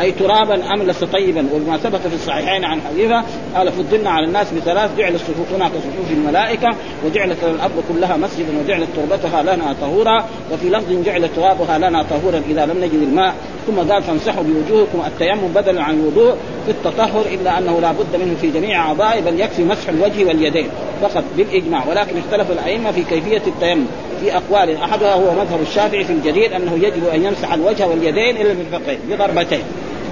أي 0.01 0.13
ترابا 0.13 0.75
املس 0.75 1.05
طيبا؟ 1.05 1.47
وبما 1.55 1.77
ثبت 1.77 2.01
في 2.01 2.15
الصحيحين 2.15 2.65
عن 2.65 2.81
حذيفة 2.81 3.25
قال 3.57 3.73
فضلنا 3.73 4.11
على 4.11 4.27
الناس 4.27 4.53
بثلاث 4.53 4.91
جعل 4.99 5.15
الصفوف 5.15 5.53
هناك 5.55 5.71
صفوف 5.71 6.11
الملائكة 6.11 6.69
وجعلت 7.07 7.45
الأرض 7.45 7.85
كلها 7.89 8.17
مسجدا 8.17 8.59
وجعلت 8.65 8.89
تربتها 8.97 9.43
لنا 9.43 9.75
طهورا 9.81 10.25
وفي 10.53 10.69
لفظ 10.71 11.05
جعل 11.05 11.25
ترابها 11.59 11.79
لنا 11.79 12.03
طهورا 12.03 12.43
إذا 12.51 12.67
لم 12.67 12.79
نجد 12.79 13.03
الماء. 13.03 13.35
ثم 13.67 13.93
قال 13.93 14.03
فامسحوا 14.03 14.43
بوجوهكم 14.43 15.03
التيمم 15.07 15.49
بدلا 15.55 15.83
عن 15.83 15.95
الوضوء 15.95 16.35
في 16.67 16.71
التطهر 16.71 17.25
إلا 17.35 17.59
أنه 17.59 17.81
لا 17.81 17.93
بد 17.93 18.21
منه 18.21 18.37
في 18.41 18.51
جميع 18.51 18.81
أعضائه 18.81 19.21
بل 19.21 19.41
يكفي 19.41 19.65
مسح 19.65 19.89
الوجه 19.89 20.25
واليدين 20.25 20.69
فقط 21.03 21.25
بالإجماع. 21.37 21.85
ولكن 21.89 22.19
اختلف 22.19 22.51
الأئمة 22.51 22.93
في 22.93 23.03
كيفية 23.03 23.43
التيمم. 23.47 23.87
في 24.21 24.37
أقوال 24.37 24.77
أحدها 24.77 25.15
هو 25.15 25.33
مذهب 25.33 25.61
الشافعي 25.63 26.05
في 26.05 26.13
الجديد 26.13 26.53
أنه 26.53 26.75
يجب 26.75 27.09
أن 27.15 27.25
يمسح 27.25 27.53
الوجه 27.53 27.87
واليدين 27.87 28.37
إلى 28.37 28.53
المرفقين 28.53 28.99
بضربتين. 29.11 29.63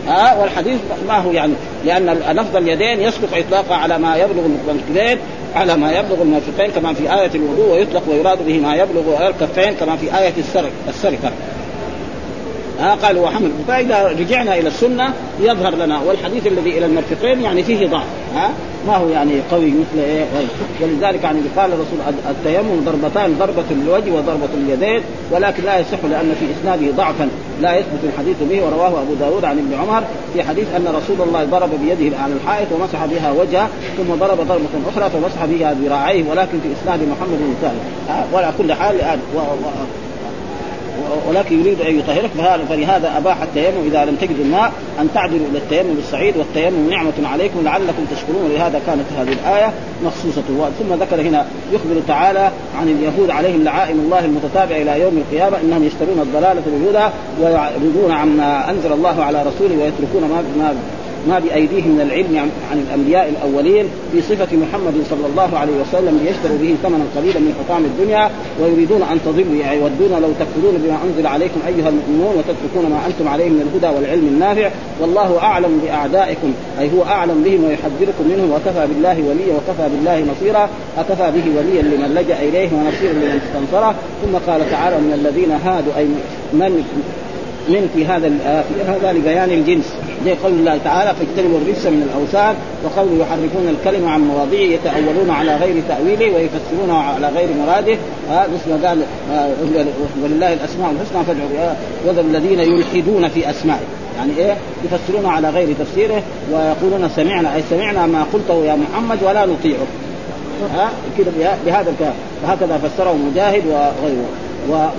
ها 0.08 0.32
آه 0.32 0.40
والحديث 0.40 0.80
ما 1.08 1.18
هو 1.18 1.30
يعني؟ 1.30 1.52
لأن 1.84 2.06
لفظ 2.30 2.56
اليدين 2.56 3.00
يسبق 3.00 3.28
إطلاقا 3.36 3.74
على 3.74 3.98
ما 3.98 4.16
يبلغ 4.16 4.46
المرفقين 4.46 5.18
على 5.56 5.76
ما 5.76 5.92
يبلغ 5.92 6.22
المرفقين 6.22 6.70
كما 6.70 6.94
في 6.94 7.14
آية 7.20 7.30
الوضوء 7.34 7.72
ويطلق 7.72 8.02
ويراد 8.08 8.46
به 8.46 8.60
ما 8.60 8.74
يبلغ 8.74 9.28
الكفين 9.28 9.74
كما 9.74 9.96
في 9.96 10.18
آية 10.18 10.34
السرق 10.38 10.72
السرقة. 10.88 11.32
ها 12.80 12.94
قال 12.94 13.18
وحمل. 13.18 13.50
فإذا 13.68 14.08
رجعنا 14.18 14.58
إلى 14.58 14.68
السنة 14.68 15.12
يظهر 15.40 15.74
لنا 15.74 16.00
والحديث 16.00 16.46
الذي 16.46 16.70
إلى 16.78 16.86
المرفقين 16.86 17.40
يعني 17.40 17.62
فيه 17.62 17.86
ضعف 17.86 18.06
ها؟ 18.34 18.50
ما 18.86 18.96
هو 18.96 19.08
يعني 19.08 19.32
قوي 19.50 19.70
مثل 19.70 20.04
إيه؟ 20.04 20.24
ولذلك 20.82 21.24
يعني 21.24 21.38
قال 21.56 21.72
الرسول 21.72 21.98
التيمم 22.30 22.84
ضربتان 22.84 23.36
ضربة 23.38 23.64
للوجه 23.70 24.10
وضربة 24.10 24.48
اليدين 24.54 25.02
ولكن 25.30 25.62
لا 25.64 25.78
يصح 25.78 26.04
لأن 26.10 26.34
في 26.40 26.46
إسناده 26.60 26.92
ضعفا. 26.96 27.28
لا 27.62 27.78
يثبت 27.78 28.00
الحديث 28.04 28.36
به 28.50 28.62
ورواه 28.62 29.02
أبو 29.02 29.14
داود 29.20 29.44
عن 29.44 29.58
ابن 29.58 29.74
عمر 29.74 30.02
في 30.34 30.42
حديث 30.42 30.66
أن 30.76 30.86
رسول 30.88 31.28
الله 31.28 31.44
ضرب 31.44 31.70
بيده 31.84 32.18
على 32.18 32.32
الحائط 32.32 32.66
ومسح 32.72 33.06
بها 33.06 33.32
وجهه 33.32 33.68
ثم 33.96 34.14
ضرب 34.14 34.38
ضربة 34.48 34.88
أخرى 34.96 35.10
فمسح 35.10 35.44
بها 35.44 35.74
ذراعيه 35.74 36.24
ولكن 36.30 36.58
في 36.60 36.68
إسناد 36.82 37.00
محمد 37.00 37.38
بن 37.38 37.54
ثابت 37.62 38.32
وعلى 38.32 38.52
كل 38.58 38.72
حال 38.72 39.00
ولكن 41.28 41.60
يريد 41.60 41.80
أن 41.80 41.98
يطهرك 41.98 42.30
فلهذا 42.68 43.16
أباح 43.16 43.42
التيمم 43.42 43.86
إذا 43.86 44.04
لم 44.04 44.16
تجدوا 44.16 44.44
الماء 44.44 44.72
أن 45.00 45.08
تعدلوا 45.14 45.46
إلى 45.50 45.58
التيمم 45.58 45.94
بالصعيد 45.94 46.36
والتيمم 46.36 46.90
نعمة 46.90 47.12
عليكم 47.24 47.64
لعلكم 47.64 48.04
تشكرون 48.16 48.50
ولهذا 48.50 48.80
كانت 48.86 49.04
هذه 49.18 49.32
الآية 49.32 49.72
مخصوصة. 50.04 50.42
ثم 50.78 50.94
ذكر 50.94 51.20
هنا 51.20 51.46
يخبر 51.72 52.00
تعالى 52.08 52.50
عن 52.80 52.88
اليهود 52.88 53.30
عليهم 53.30 53.64
لعائم 53.64 54.00
الله 54.00 54.24
المتتابعه 54.24 54.76
إلى 54.76 55.00
يوم 55.00 55.22
القيامة 55.26 55.56
إنهم 55.60 55.84
يشترون 55.84 56.20
الضلالة 56.20 56.62
بالهدى 56.66 57.12
ويعرضون 57.42 58.10
عما 58.10 58.70
أنزل 58.70 58.92
الله 58.92 59.24
على 59.24 59.42
رسوله 59.42 59.82
ويتركون 59.82 60.22
ما 60.22 60.42
ما 60.58 60.74
ما 61.28 61.38
بأيديهم 61.38 61.88
من 61.88 62.00
العلم 62.00 62.50
عن 62.70 62.78
الأنبياء 62.88 63.28
الأولين 63.28 63.84
في 64.12 64.22
صفة 64.22 64.56
محمد 64.56 64.94
صلى 65.10 65.26
الله 65.26 65.58
عليه 65.58 65.72
وسلم 65.82 66.20
ليشتروا 66.24 66.58
به 66.58 66.74
ثمنا 66.82 67.04
قليلا 67.16 67.40
من 67.40 67.54
حطام 67.58 67.84
الدنيا 67.84 68.30
ويريدون 68.60 69.02
أن 69.02 69.18
تضلوا 69.26 69.56
يعني 69.60 69.76
يودون 69.76 70.22
لو 70.22 70.30
تكفرون 70.40 70.74
بما 70.84 70.98
أنزل 71.04 71.26
عليكم 71.26 71.60
أيها 71.66 71.88
المؤمنون 71.88 72.34
وتتركون 72.38 72.90
ما 72.90 73.06
أنتم 73.06 73.28
عليه 73.28 73.48
من 73.48 73.60
الهدى 73.66 73.96
والعلم 73.96 74.26
النافع. 74.28 74.70
والله 75.00 75.38
أعلم 75.42 75.80
بأعدائكم 75.84 76.52
أي 76.80 76.90
هو 76.96 77.02
أعلم 77.04 77.42
بهم 77.44 77.64
ويحذركم 77.64 78.24
منهم 78.32 78.50
وكفى 78.52 78.86
بالله 78.86 79.16
وليا 79.28 79.54
وكفى 79.54 79.88
بالله 79.88 80.26
نصيرا 80.32 80.68
اكفى 80.98 81.30
به 81.34 81.46
وليا 81.56 81.82
لمن 81.82 82.14
لجأ 82.14 82.38
إليه 82.48 82.68
ونصيرا 82.72 83.12
لمن 83.12 83.40
استنصره. 83.44 83.94
ثم 84.22 84.50
قال 84.52 84.70
تعالى 84.70 84.96
من 84.96 85.12
الذين 85.12 85.50
هادوا 85.50 85.92
أي 85.96 86.06
من 86.52 86.84
من 87.68 87.90
في 87.94 88.06
هذا 88.06 88.28
في 88.68 88.90
هذا 88.90 89.12
لبيان 89.12 89.50
الجنس. 89.50 89.94
زي 90.24 90.34
قول 90.34 90.52
الله 90.52 90.78
تعالى 90.84 91.14
فاجتنبوا 91.14 91.58
الرجس 91.58 91.86
من 91.86 92.10
الأوثان 92.10 92.54
وقول 92.84 93.20
يحرفون 93.20 93.68
الكلمة 93.68 94.10
عن 94.10 94.20
مواضعه 94.20 94.58
يتأولون 94.58 95.30
على 95.30 95.56
غير 95.56 95.82
تأويله 95.88 96.34
ويفسرونه 96.34 96.98
على 96.98 97.28
غير 97.28 97.48
مراده. 97.66 97.96
آه 98.30 98.46
مثل 98.54 98.70
ما 98.70 98.88
قال 98.88 99.02
آه 99.32 99.48
ولله 100.22 100.52
الأسماء 100.52 100.90
الحسنى 100.90 101.24
فادعوا 101.24 101.48
بها 102.04 102.20
الذين 102.20 102.60
يلحدون 102.60 103.28
في 103.28 103.50
أسمائه. 103.50 103.86
يعني 104.18 104.32
إيه؟ 104.38 104.56
يفسرونه 104.84 105.30
على 105.30 105.50
غير 105.50 105.68
تفسيره 105.78 106.22
ويقولون 106.52 107.10
سمعنا 107.16 107.54
أي 107.54 107.62
سمعنا 107.70 108.06
ما 108.06 108.26
قلته 108.32 108.64
يا 108.64 108.76
محمد 108.76 109.18
ولا 109.22 109.46
نطيعه. 109.46 109.86
ها 110.74 110.90
كده 111.18 111.30
بهذا 111.66 111.90
الكلام. 111.90 112.14
وهكذا 112.44 112.78
فسره 112.78 113.12
مجاهد 113.12 113.62
وغيره. 113.66 114.28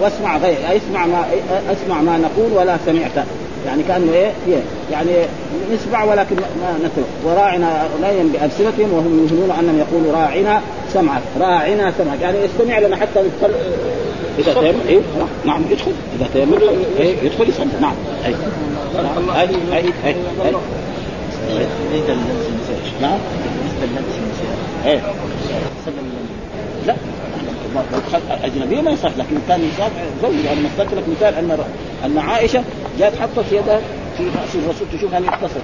واسمع 0.01 0.37
غير 0.37 0.57
اسمع 0.75 1.05
ما 1.05 1.25
أسمع 1.71 2.01
ما 2.01 2.17
نقول 2.17 2.51
ولا 2.51 2.77
سمعت. 2.85 3.25
يعني 3.67 3.83
كأنه 3.83 4.11
إيه 4.13 4.31
إيه؟ 4.47 4.61
يعني 4.91 5.11
نسمع 5.73 6.03
ولكن 6.03 6.35
ما- 6.35 6.77
نترك. 6.77 7.05
وراعنا 7.25 7.87
لا 8.01 8.11
بألسنتهم 8.33 8.93
وهم 8.93 9.23
يظنون 9.25 9.51
أنهم 9.59 9.77
يقولوا 9.79 10.13
راعنا 10.21 10.61
سمعك. 10.93 11.21
راعنا 11.39 11.93
سمعك. 11.97 12.21
يعني 12.21 12.37
استمع 12.45 12.79
لنا 12.79 12.95
حتى 12.95 13.19
ندخل 13.19 13.53
إذا 14.39 14.53
تيمم 14.53 14.79
إيه؟ 14.89 14.99
نعم. 15.45 15.61
يدخل. 15.71 15.91
إذا 16.19 16.27
تيمم 16.33 16.53
إيه؟ 16.99 17.15
يدخل 17.23 17.49
يصلي 17.49 17.67
نعم. 17.81 17.95
أي. 18.25 18.35
أي 19.41 19.49
أي 19.77 19.83
أي, 20.05 20.15
النساء 22.09 22.79
نعم. 23.01 23.17
إيه. 24.85 25.01
لا. 26.87 26.95
اجنبيه 28.43 28.81
ما 28.81 28.91
يصح 28.91 29.09
لكن 29.17 29.37
كان 29.47 29.69
يصح 29.73 29.89
زوج 30.21 30.45
أنا 30.51 30.61
مثلت 30.61 30.93
لك 30.93 31.03
مثال 31.09 31.35
أن 31.35 31.57
أن 32.05 32.17
عائشة 32.17 32.63
جاءت 32.99 33.15
حطت 33.19 33.51
يدها 33.51 33.81
في 34.17 34.23
رأس 34.23 34.55
الرسول 34.55 34.87
تشوف 34.93 35.13
ان 35.13 35.23
يتصل 35.23 35.59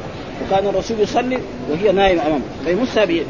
وكان 0.45 0.68
الرسول 0.68 0.99
يصلي 0.99 1.39
وهي 1.72 1.91
نايمة 1.91 2.22
أمامه. 2.28 2.43
فيمسها 2.66 3.05
بيده 3.05 3.26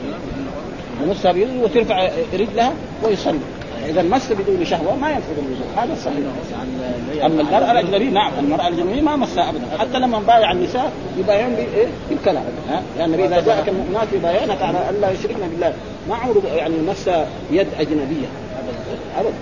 يمسها 1.04 1.32
بيده 1.32 1.64
وترفع 1.64 2.10
رجلها 2.34 2.74
ويصلي. 3.04 3.40
إذا 3.90 4.02
مس 4.02 4.32
بدون 4.32 4.66
شهوة 4.66 4.96
ما 4.96 5.10
ينفذ 5.10 5.32
الوضوء 5.38 5.68
هذا 5.78 5.94
الصحيح 5.94 6.18
أما 7.26 7.42
المرأة 7.42 7.72
الأجنبية 7.72 8.10
نعم 8.10 8.32
المرأة 8.40 8.68
الأجنبية 8.68 9.02
ما 9.02 9.16
مسها 9.16 9.50
ابدا. 9.50 9.78
حتى 9.80 10.00
لما 10.00 10.20
بايع 10.20 10.52
النساء 10.52 10.92
يبايعون 11.18 11.56
بايه؟ 11.56 11.88
بالكلام. 12.10 12.44
ها؟ 12.70 12.84
لأن 12.98 13.14
النبي 13.14 13.26
إذا 13.26 13.42
جاءك 13.42 13.70
المؤمنات 13.70 14.08
يبايعنك 14.14 14.62
على 14.62 14.78
أن 14.90 15.02
لا 15.02 15.12
يشركن 15.12 15.48
بالله. 15.52 15.74
ما 16.10 16.16
عمره 16.16 16.42
يعني 16.56 16.76
مس 16.90 17.10
يد 17.52 17.68
أجنبية. 17.80 18.28
ابدا 19.20 19.34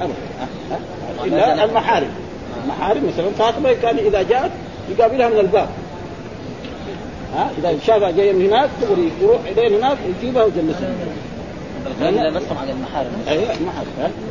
ابدا؟ 0.00 0.14
إلا 1.24 1.64
المحارم. 1.64 2.10
المحارم 2.64 3.02
مثلا 3.14 3.30
فاطمة 3.38 3.72
كان 3.72 3.98
إذا 3.98 4.22
جاءت 4.22 4.50
يقابلها 4.90 5.28
من 5.28 5.38
الباب. 5.38 5.68
ها؟ 7.34 7.50
إذا 7.58 7.78
شافها 7.86 8.10
جاية 8.10 8.32
من 8.32 8.46
هناك 8.46 8.70
دغري 8.82 9.12
يروح 9.22 9.40
الين 9.56 9.74
هناك 9.74 9.98
يجيبها 10.08 10.44
ويجلسها 10.44 10.90
اذا 12.00 12.30
مسهم 12.30 12.58
على 12.58 12.72
المحارم. 12.72 13.10
أيوه 13.28 13.44
حد 13.52 13.86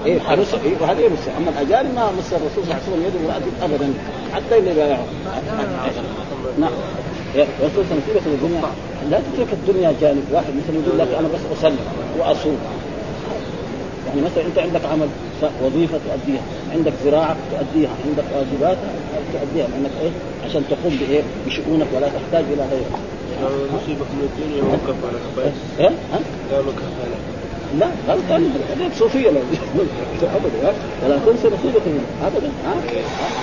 إيه 0.05 0.19
إيه 0.65 0.73
وهذا 0.81 1.01
يمس 1.01 1.19
أما 1.37 1.49
الاجانب 1.49 1.95
ما 1.95 2.11
مس 2.19 2.33
الرسول 2.33 2.63
صلى 2.63 2.63
الله 2.63 2.75
عليه 2.75 2.83
وسلم 2.83 3.03
يده 3.05 3.65
ابدا. 3.65 3.93
حتى 4.33 4.57
اللي 4.57 4.73
بايعه 4.73 5.05
نعم. 6.59 6.71
الرسول 7.35 7.85
صلى 7.89 7.97
الله 7.97 8.03
عليه 8.09 8.21
وسلم 8.21 8.33
الدنيا 8.33 8.61
لا 9.09 9.19
تترك 9.19 9.47
الدنيا 9.53 9.93
جانب 10.01 10.23
واحد. 10.31 10.45
مثلا 10.47 10.83
يقول 10.85 10.99
لك 10.99 11.07
أنا 11.19 11.27
بس 11.27 11.59
اصلي 11.59 11.77
وأصوم. 12.19 12.57
يعني 14.08 14.22
مثلا 14.22 14.45
أنت 14.45 14.58
عندك 14.60 14.86
عمل 14.86 15.08
وظيفة 15.64 15.99
تؤديها، 16.08 16.41
عندك 16.74 16.93
زراعة 17.05 17.36
تؤديها، 17.51 17.89
عندك 18.05 18.24
واجبات 18.36 18.78
تؤديها 19.34 19.68
لأنك 19.68 19.91
إيه 20.01 20.10
عشان 20.45 20.64
تقوم 20.70 20.97
بإيه؟ 21.01 21.24
بشؤونك 21.47 21.88
ولا 21.95 22.08
تحتاج 22.08 22.43
إلى 22.53 22.64
غيرك. 22.72 22.95
نصيبك 23.76 24.10
من 24.18 24.30
الدنيا 24.30 24.64
وكفى 24.64 25.08
لك 25.16 25.53
ها؟ 25.80 25.91
ها؟ 26.14 26.20
قالوا 26.51 26.72
كفى 26.72 27.05
لك 27.12 27.18
لا 27.80 27.88
غلطان 28.10 28.51
هذيك 28.76 28.93
صوفية 28.99 29.30
لا 29.30 29.39
ابدا؟ 30.22 30.74
ولا 31.05 31.18
تنسى 31.26 31.47
نصيبك 31.47 31.82
منه 31.88 32.28
ابدا 32.28 32.49
ها؟ 32.66 32.74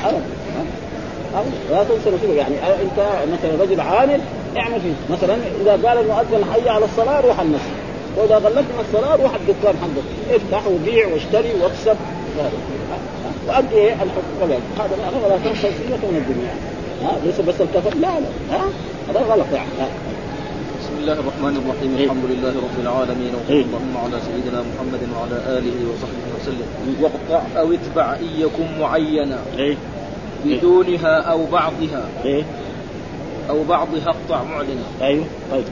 ابدا. 0.05 0.25
لا 1.71 1.85
تنسى 1.85 2.11
نصيبك 2.17 2.37
يعني 2.37 2.55
أنت 2.83 2.99
مثلا 3.33 3.63
رجل 3.63 3.81
عامل 3.81 4.21
اعمل 4.57 4.81
فيه 4.81 5.15
مثلا 5.15 5.37
إذا 5.63 5.89
قال 5.89 5.99
المؤذن 5.99 6.45
حي 6.53 6.69
على 6.69 6.85
الصلاة 6.85 7.21
روح 7.21 7.41
المسجد 7.41 7.84
وإذا 8.17 8.37
غلقت 8.37 8.65
من 8.65 8.85
الصلاة 8.89 9.17
روح 9.17 9.35
الدكان 9.35 9.75
حقك 9.83 10.37
افتح 10.37 10.67
وبيع 10.67 11.07
واشتري 11.09 11.53
واكسب؟ 11.63 11.97
وادي 13.49 13.75
إيه؟ 13.75 13.93
الحكم. 13.93 14.35
كذلك 14.41 14.63
هذا 14.79 14.97
لا 14.97 15.27
ولا 15.27 15.37
تنسى 15.37 15.69
نصيبك 15.69 16.05
من 16.05 16.17
الدنيا. 16.17 16.55
ها؟ 17.03 17.17
ليس 17.25 17.41
بس 17.41 17.61
الكفر. 17.61 17.95
لا 17.95 18.21
لا. 18.21 18.57
ها؟ 18.57 18.65
هذا 19.11 19.21
غلط 19.21 19.47
يعني. 19.53 19.69
ها؟ 19.81 19.89
بسم 20.81 20.95
الله 20.99 21.13
الرحمن 21.13 21.63
الرحيم. 21.65 21.97
إيه. 21.97 22.05
الحمد 22.05 22.25
لله 22.31 22.49
رب 22.49 22.81
العالمين 22.83 23.33
وصلى 23.35 23.57
إيه. 23.57 23.65
اللهم 23.65 23.97
على 24.05 24.21
سيدنا 24.21 24.61
محمد 24.61 25.01
وعلى 25.17 25.59
آله 25.59 25.77
وصحبه 25.91 26.29
وسلم. 26.41 26.69
واقطع 27.01 27.43
أو 27.61 27.73
اتبع 27.73 28.15
ان 28.15 28.31
يكن 28.39 28.81
معينا. 28.81 29.39
إيه. 29.59 29.77
بدونها 30.45 31.21
أو 31.21 31.47
بعضها. 31.53 32.05
أو 33.51 33.63
بعضها 33.65 34.07
اقطع 34.07 34.43
معلنا. 34.43 34.87
أيوه. 35.03 35.25
طيب. 35.53 35.65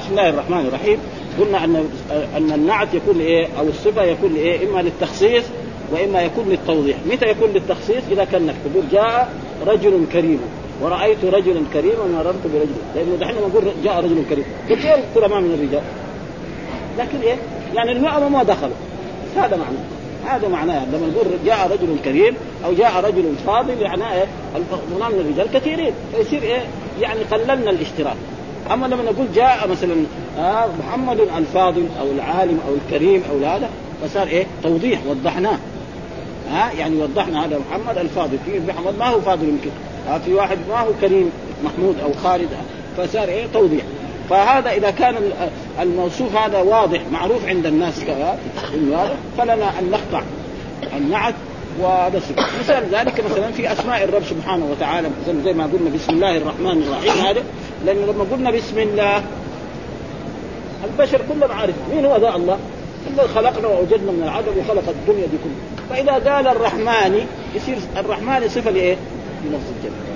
بسم 0.00 0.10
الله 0.10 0.28
الرحمن 0.28 0.66
الرحيم. 0.66 0.98
قلنا 1.40 1.64
ان 1.64 1.88
أن 2.36 2.52
النعت 2.52 2.94
يكون 2.94 3.20
إيه 3.20 3.48
أو 3.58 3.68
الصفة 3.68 4.02
يكون 4.02 4.34
إيه 4.34 4.68
إما 4.68 4.82
للتخصيص 4.82 5.44
وإما 5.92 6.22
يكون 6.22 6.48
للتوضيح، 6.48 6.96
متى 7.12 7.26
يكون 7.26 7.50
للتخصيص؟ 7.50 8.02
إذا 8.10 8.24
كانك 8.24 8.54
تقول 8.64 8.84
جاء 8.92 9.32
رجل 9.66 10.04
كريم 10.12 10.40
ورأيت 10.82 11.24
رجلا 11.24 11.60
كريما 11.72 12.06
مررت 12.14 12.42
برجل، 12.44 12.70
لأنه 12.94 13.16
دحين 13.20 13.36
لما 13.36 13.48
نقول 13.48 13.64
جاء 13.84 14.04
رجل 14.04 14.22
كريم، 14.30 14.44
كثير 14.70 14.96
كرماء 15.14 15.40
من 15.40 15.54
الرجال. 15.54 15.82
لكن 16.98 17.20
إيه؟ 17.20 17.36
يعني 17.74 17.92
المئة 17.92 18.28
ما 18.28 18.42
دخلوا. 18.42 18.74
هذا 19.36 19.56
معناه. 19.56 20.36
هذا 20.36 20.48
معناه 20.48 20.84
لما 20.84 21.06
نقول 21.06 21.26
جاء 21.46 21.70
رجل 21.72 21.96
كريم 22.04 22.34
أو 22.64 22.72
جاء 22.72 23.04
رجل 23.04 23.34
فاضل 23.46 23.82
يعني 23.82 24.12
إيه؟ 24.12 24.26
من 24.90 25.20
الرجال 25.20 25.52
كثيرين 25.54 25.92
فيصير 26.16 26.42
إيه؟ 26.42 26.62
يعني 27.00 27.20
قللنا 27.30 27.70
الاشتراك. 27.70 28.16
أما 28.72 28.86
لما 28.86 29.02
نقول 29.02 29.26
جاء 29.34 29.68
مثلا 29.68 29.94
آه 30.38 30.68
محمد 30.78 31.20
الفاضل 31.20 31.86
أو 32.00 32.06
العالم 32.10 32.60
أو 32.68 32.74
الكريم 32.74 33.22
أو 33.30 33.46
هذا 33.48 33.70
فصار 34.02 34.26
إيه؟ 34.26 34.46
توضيح 34.62 35.00
وضحناه. 35.08 35.58
ها 36.52 36.72
يعني 36.78 36.96
وضحنا 37.02 37.44
هذا 37.46 37.60
محمد 37.70 37.98
الفاضل 37.98 38.38
في 38.46 38.60
محمد 38.68 38.98
ما 38.98 39.06
هو 39.06 39.20
فاضل 39.20 39.48
يمكن 39.48 39.70
آه 40.08 40.18
في 40.18 40.34
واحد 40.34 40.58
ما 40.68 40.80
هو 40.80 40.88
كريم 41.00 41.30
محمود 41.64 41.96
أو 42.02 42.12
خالد 42.24 42.48
فصار 42.96 43.28
إيه 43.28 43.46
توضيح 43.54 43.82
فهذا 44.30 44.70
إذا 44.70 44.90
كان 44.90 45.16
ال- 45.16 45.32
الموصوف 45.80 46.36
هذا 46.36 46.58
واضح 46.58 47.00
معروف 47.12 47.44
عند 47.46 47.66
الناس 47.66 48.04
كذا 48.04 48.38
فلنا 49.38 49.78
أن 49.78 49.90
نقطع 49.90 50.22
النعت 50.96 51.34
الصفة. 52.14 52.42
مثال 52.60 52.84
ذلك 52.92 53.24
مثلا 53.30 53.52
في 53.52 53.72
أسماء 53.72 54.04
الرب 54.04 54.22
سبحانه 54.30 54.64
وتعالى 54.70 55.08
مثلا 55.22 55.42
زي 55.44 55.52
ما 55.52 55.64
قلنا 55.64 55.90
بسم 55.90 56.10
الله 56.10 56.36
الرحمن 56.36 56.82
الرحيم 56.82 57.24
هذا 57.24 57.42
لأنه 57.86 58.12
لما 58.12 58.24
قلنا 58.32 58.50
بسم 58.50 58.78
الله 58.78 59.22
البشر 60.84 61.20
كلهم 61.28 61.52
عارف 61.52 61.74
مين 61.94 62.04
هو 62.04 62.16
ذا 62.16 62.36
الله؟ 62.36 62.58
الله 63.10 63.26
خلقنا 63.26 63.68
ووجدنا 63.68 64.12
من 64.12 64.22
العدم 64.22 64.52
وخلق 64.58 64.88
الدنيا 64.88 65.26
دي 65.26 65.36
كلها 65.44 65.88
فإذا 65.90 66.32
قال 66.32 66.46
الرحمن 66.46 67.26
يصير 67.54 67.78
الرحمن 67.96 68.48
صفة 68.48 68.70
لإيه؟ 68.70 68.96
لنفس 69.44 69.64
الجنه 69.76 70.10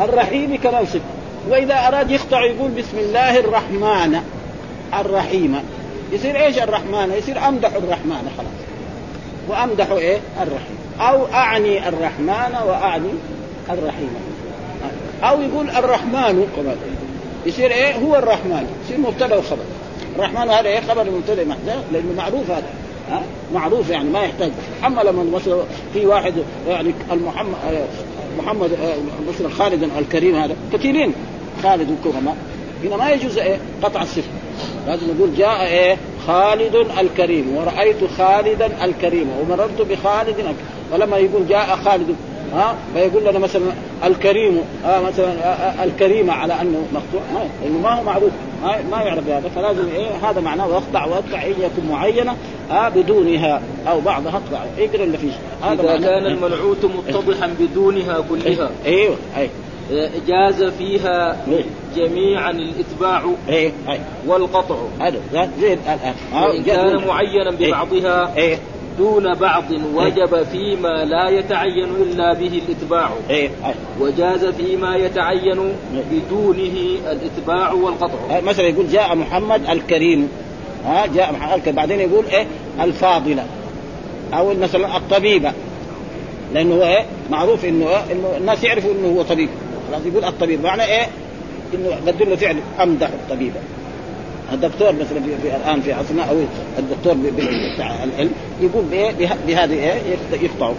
الرحيم 0.00 0.56
كمان 0.56 0.86
صفة 0.86 1.00
وإذا 1.50 1.88
أراد 1.88 2.10
يقطع 2.10 2.44
يقول 2.44 2.70
بسم 2.70 2.98
الله 2.98 3.38
الرحمن 3.38 4.20
الرحيم 5.00 5.60
يصير 6.12 6.36
إيش 6.36 6.58
الرحمن؟ 6.58 7.12
يصير 7.18 7.48
أمدح 7.48 7.74
الرحمن 7.74 8.30
خلاص 8.36 8.57
وأمدح 9.48 9.90
إيه؟ 9.90 10.18
الرحيم. 10.42 10.78
أو 11.00 11.26
أعني 11.26 11.88
الرحمن 11.88 12.56
وأعني 12.66 13.08
الرحيم. 13.70 14.10
أو 15.22 15.42
يقول 15.42 15.70
الرحمن 15.70 16.46
كمان 16.56 16.76
يصير 17.46 17.70
إيه؟ 17.70 17.94
هو 17.94 18.16
الرحمن. 18.16 18.66
يصير 18.84 19.00
مبتدأ 19.00 19.36
وخبر. 19.36 19.64
الرحمن 20.16 20.50
هذا 20.50 20.68
إيه؟ 20.68 20.80
خبر 20.80 21.02
المبتدا 21.02 21.44
محتاج 21.44 21.78
لأنه 21.92 22.12
معروف 22.16 22.50
هذا. 22.50 22.68
ها؟ 23.10 23.22
معروف 23.54 23.90
يعني 23.90 24.10
ما 24.10 24.22
يحتاج. 24.22 24.50
أما 24.86 25.00
لما 25.00 25.24
مثلا 25.36 25.62
في 25.94 26.06
واحد 26.06 26.34
يعني 26.68 26.94
المحمد 27.12 27.54
محمد 28.38 28.72
آه، 28.72 28.96
مثلا 29.28 29.48
خالد 29.48 29.90
الكريم 29.98 30.36
هذا 30.36 30.56
كثيرين. 30.72 31.12
خالد 31.62 31.90
الكرماء 31.90 32.36
هنا 32.84 32.96
ما 32.96 33.10
يجوز 33.10 33.38
إيه؟ 33.38 33.58
قطع 33.82 34.02
الصفة. 34.02 34.28
لازم 34.86 35.06
نقول 35.16 35.34
جاء 35.36 35.66
إيه؟ 35.66 35.96
خالد 36.26 36.74
الكريم. 37.00 37.56
ورأيت 37.56 37.96
خالدا 38.18 38.84
الكريم. 38.84 39.30
ومررت 39.40 39.80
بخالد. 39.90 40.36
ولما 40.92 41.16
يقول 41.16 41.48
جاء 41.48 41.76
خالد 41.84 42.16
ها؟ 42.54 42.74
فيقول 42.94 43.24
لنا 43.24 43.38
مثلا 43.38 43.62
الكريم 44.04 44.60
آه 44.86 45.00
مثلا 45.00 45.34
الكريمة 45.84 46.32
على 46.32 46.60
أنه 46.60 46.86
مقطوع 46.92 47.20
ما 47.34 47.48
لأنه 47.62 47.78
ما 47.78 47.98
هو 47.98 48.02
معروف. 48.02 48.30
ما, 48.62 48.76
ما 48.90 49.02
يعرف 49.02 49.26
بهذا 49.26 49.48
فلازم 49.48 49.88
إيه؟ 49.88 50.30
هذا 50.30 50.40
معناه 50.40 50.68
واقطع 50.68 51.04
واقطع 51.04 51.42
ان 51.42 51.54
يكون 51.60 51.88
معينة 51.90 52.36
آه 52.70 52.88
بدونها. 52.88 53.62
أو 53.88 54.00
بعضها 54.00 54.32
اقطع 54.32 54.64
إقرأ 54.78 55.04
اللي 55.04 55.18
فيه. 55.18 55.32
هذا 55.62 55.82
إذا. 55.82 56.06
كان 56.06 56.26
المنعوت 56.26 56.84
متضحا 56.84 57.54
بدونها 57.60 58.20
كلها. 58.30 58.70
أيوه 58.86 59.16
أيوه. 59.36 59.50
جاز 60.28 60.62
فيها 60.64 61.36
إيه. 61.48 61.64
جميعا 61.96 62.50
الإتباع 62.50 63.22
أيوه 63.48 63.72
أيوه 63.88 64.00
والقطع. 64.26 64.76
هذا 65.00 65.20
زي- 65.32 65.48
زي 65.60 65.72
الان 65.72 66.14
آه، 66.34 66.46
وان 66.48 66.62
كان 66.62 67.06
معينا 67.06 67.50
ببعضها 67.50 68.36
إيه. 68.36 68.58
دون 68.98 69.34
بعض 69.34 69.64
وجب 69.94 70.42
فيما 70.42 71.04
لا 71.04 71.28
يتعين 71.28 71.84
إلا 72.02 72.32
به 72.34 72.62
الإتباع. 72.68 73.10
إيه 73.30 73.50
إيه. 73.66 73.74
وجاز 74.00 74.44
فيما 74.44 74.96
يتعين 74.96 75.72
بدونه 76.10 76.98
الإتباع 77.12 77.72
والقطع. 77.72 78.36
آه، 78.36 78.40
مثلا 78.40 78.66
يقول 78.66 78.88
جاء 78.88 79.14
محمد 79.14 79.70
الكريم. 79.70 80.28
ها 80.86 81.06
جاء 81.06 81.32
محمد 81.32 81.52
الكريم. 81.58 81.74
بعدين 81.76 82.00
يقول 82.00 82.24
إيه؟ 82.26 82.46
الفاضلة. 82.80 83.44
أو 84.34 84.54
مثلا 84.54 84.96
الطبيبة. 84.96 85.52
لأنه 86.54 86.74
هو 86.74 86.82
إيه؟ 86.82 87.06
معروف 87.30 87.64
إنه 87.64 87.88
إيه؟ 87.88 88.12
إنه 88.12 88.36
الناس 88.36 88.64
يعرفوا 88.64 88.90
إنه 88.92 89.08
هو 89.18 89.22
طبيب. 89.22 89.48
خلاص 89.92 90.06
يقول 90.06 90.24
الطبيب 90.24 90.62
معنى 90.62 90.84
إيه؟ 90.84 91.06
إنه 91.74 91.96
قدر 92.06 92.28
له 92.28 92.36
فعل 92.36 92.56
امدح 92.82 93.08
الطبيبه 93.08 93.60
الدكتور 94.52 94.92
مثلا 94.92 95.20
في, 95.20 95.36
في 95.42 95.56
الآن 95.56 95.80
في 95.80 95.92
عصرنا 95.92 96.22
أو 96.24 96.36
الدكتور 96.78 97.14
بتاع 97.74 98.04
العلم 98.04 98.30
يقول 98.60 98.84
بإيه؟ 98.84 99.10
به- 99.10 99.36
بهذه 99.46 99.72
إيه؟ 99.74 99.92
يقط- 99.92 100.42
يقطعوا 100.42 100.74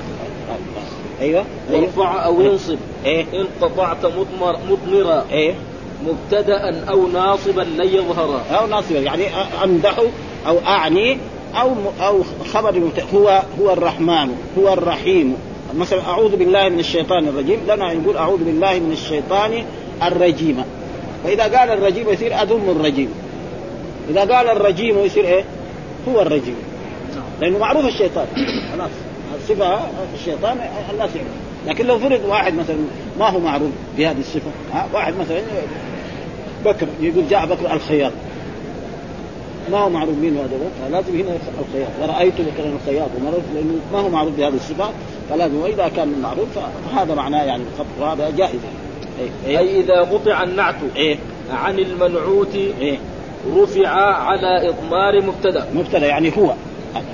أيوه. 1.22 1.43
وارفع 1.72 2.26
أو 2.26 2.41
انصب 2.41 2.78
إيه؟ 3.05 3.26
إن 3.34 3.45
قطعت 3.62 4.05
مضمر 4.05 4.57
مضمرا 4.70 5.26
إيه؟ 5.32 5.53
مبتدا 6.07 6.84
أو 6.89 7.07
ناصبا 7.07 7.62
لن 7.62 7.88
يظهرا 7.88 8.41
أو 8.51 8.68
ناصبا 8.68 8.99
يعني 8.99 9.24
امدح 9.64 9.99
أو 10.47 10.57
أعني 10.60 11.18
أو 11.55 11.72
أو 12.01 12.24
خبر 12.53 12.89
هو 13.14 13.41
هو 13.62 13.74
الرحمن 13.74 14.36
هو 14.60 14.74
الرحيم. 14.74 15.36
مثلا 15.76 16.01
أعوذ 16.01 16.36
بالله 16.36 16.70
من 16.70 16.80
الشيطان 16.80 17.28
الرجيم. 17.28 17.59
لنا 17.67 17.93
نقول 17.93 18.17
أعوذ 18.17 18.43
بالله 18.43 18.80
من 18.80 18.91
الشيطان 18.91 19.63
الرجيم. 20.03 20.63
فإذا 21.24 21.43
قال 21.43 21.70
الرجيم 21.70 22.09
يصير 22.09 22.41
أذم 22.41 22.70
الرجيم. 22.70 23.09
إذا 24.09 24.20
قال 24.20 24.49
الرجيم 24.49 24.99
يصير 24.99 25.26
إيه؟ 25.26 25.43
هو 26.07 26.22
الرجيم. 26.22 26.55
لأنه 27.41 27.57
معروف 27.57 27.86
الشيطان. 27.86 28.28
خلاص. 28.74 28.91
الصفة 29.36 29.80
الشيطان 30.15 30.57
الناس 30.93 31.09
يعرف 31.15 31.28
لكن 31.67 31.86
لو 31.86 31.99
فرض 31.99 32.22
واحد 32.28 32.53
مثلا 32.53 32.78
ما 33.20 33.30
هو 33.30 33.39
معروف 33.39 33.70
بهذه 33.97 34.20
الصفة 34.20 34.51
ها؟ 34.74 34.88
واحد 34.93 35.13
مثلا 35.20 35.41
بكر 36.65 36.88
يقول 37.01 37.28
جاء 37.30 37.45
بكر 37.45 37.74
الخياط 37.74 38.11
ما 39.72 39.78
هو 39.78 39.89
معروف 39.89 40.17
مين 40.17 40.38
هذا؟ 40.38 40.49
فلازم 40.82 41.20
هنا 41.20 41.38
الخياط 41.59 41.89
ورأيت 42.01 42.34
بكرا 42.34 42.74
الخياط 42.82 43.09
ومررت 43.17 43.43
لأنه 43.55 43.74
ما 43.93 43.99
هو 43.99 44.09
معروف 44.09 44.34
بهذه 44.38 44.55
الصفات 44.55 44.93
فلازم 45.30 45.55
وإذا 45.55 45.91
كان 45.95 46.20
معروف 46.22 46.47
فهذا 46.91 47.15
معناه 47.15 47.43
يعني 47.43 47.63
الخط 47.74 47.86
وهذا 47.99 48.30
جائز. 48.30 48.59
إيه. 49.20 49.30
إيه 49.47 49.59
أي 49.59 49.80
إذا 49.80 49.99
قطع 50.01 50.43
النعت 50.43 50.76
إيه. 50.95 51.17
عن 51.51 51.80
المنعوت 51.80 52.55
إيه. 52.55 52.97
رفع 53.55 53.89
على 54.15 54.70
إضمار 54.70 55.22
مبتدأ. 55.22 55.65
مبتدأ 55.76 56.07
يعني 56.07 56.32
هو. 56.38 56.53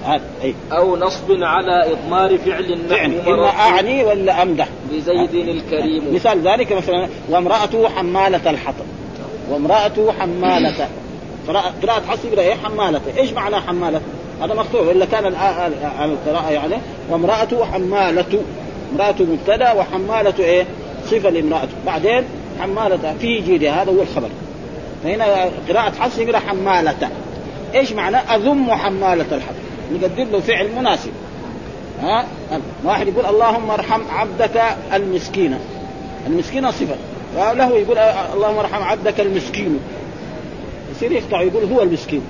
هذا 0.05 0.21
إيه. 0.43 0.53
أو 0.71 0.97
نصب 0.97 1.43
على 1.43 1.91
إضمار 1.91 2.37
فعل 2.37 2.77
فعل. 2.89 3.27
إما 3.27 3.47
أعني 3.47 4.03
ولا 4.03 4.41
أمدح. 4.41 4.67
بزيد 4.91 5.47
الكريم. 5.47 6.13
مثال 6.13 6.47
ذلك 6.47 6.71
مثلا 6.71 7.07
وامرأته 7.29 7.89
حمالة 7.89 8.49
الحطب. 8.49 8.85
وامرأته 9.49 10.11
حمالة 10.11 10.87
قراءة 11.47 11.73
يقرأ 12.23 12.41
إيه 12.41 12.55
حمالة 12.63 13.01
إيش 13.17 13.31
معنى 13.33 13.55
حمالة؟ 13.55 14.01
هذا 14.41 14.53
مقطوع 14.53 14.81
إلا 14.81 15.05
كان 15.05 15.25
القراءة 15.25 16.51
يعني 16.51 16.75
وامرأته 17.09 17.65
حمالة. 17.65 18.41
امرأته 18.93 19.25
مبتدأ 19.25 19.71
وحمالة 19.71 20.33
إيه؟ 20.39 20.65
صفة 21.05 21.29
لامرأته. 21.29 21.73
بعدين 21.85 22.23
حمالة 22.61 23.15
في 23.19 23.41
جيدها. 23.41 23.83
هذا 23.83 23.91
هو 23.91 24.01
الخبر. 24.01 24.29
فهنا 25.03 25.25
قراءة 25.69 25.93
حفص 25.99 26.17
يقرأ 26.17 26.39
حمالة. 26.39 27.09
إيش 27.75 27.91
معنى؟ 27.91 28.17
أذم 28.17 28.71
حمالة 28.71 29.25
الحطب 29.31 29.55
نقدم 29.93 30.31
له 30.31 30.39
فعل 30.39 30.69
مناسب. 30.75 31.11
ها؟ 32.01 32.25
واحد 32.83 33.07
يقول 33.07 33.25
اللهم 33.25 33.71
ارحم 33.71 34.01
عبدك 34.11 34.63
المسكين. 34.93 35.57
المسكين 36.27 36.71
صفة. 36.71 36.95
وله 37.37 37.77
يقول 37.77 37.97
اللهم 38.33 38.57
ارحم 38.57 38.83
عبدك 38.83 39.19
المسكين. 39.19 39.79
يصير 40.95 41.11
يقطع 41.11 41.41
يقول 41.41 41.63
هو 41.63 41.81
المسكين. 41.81 42.21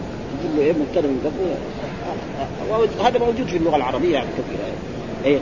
يقول 0.44 0.58
له 0.58 0.64
إيه 0.64 0.74
مبتدا 0.74 1.08
من 1.08 1.20
قبل. 1.26 3.06
هذا 3.06 3.20
موجود 3.20 3.48
في 3.48 3.58
اللغة 3.58 3.76
العربية 3.76 4.14
يعني 4.14 4.28
كثير 4.28 4.58
إيه. 5.26 5.40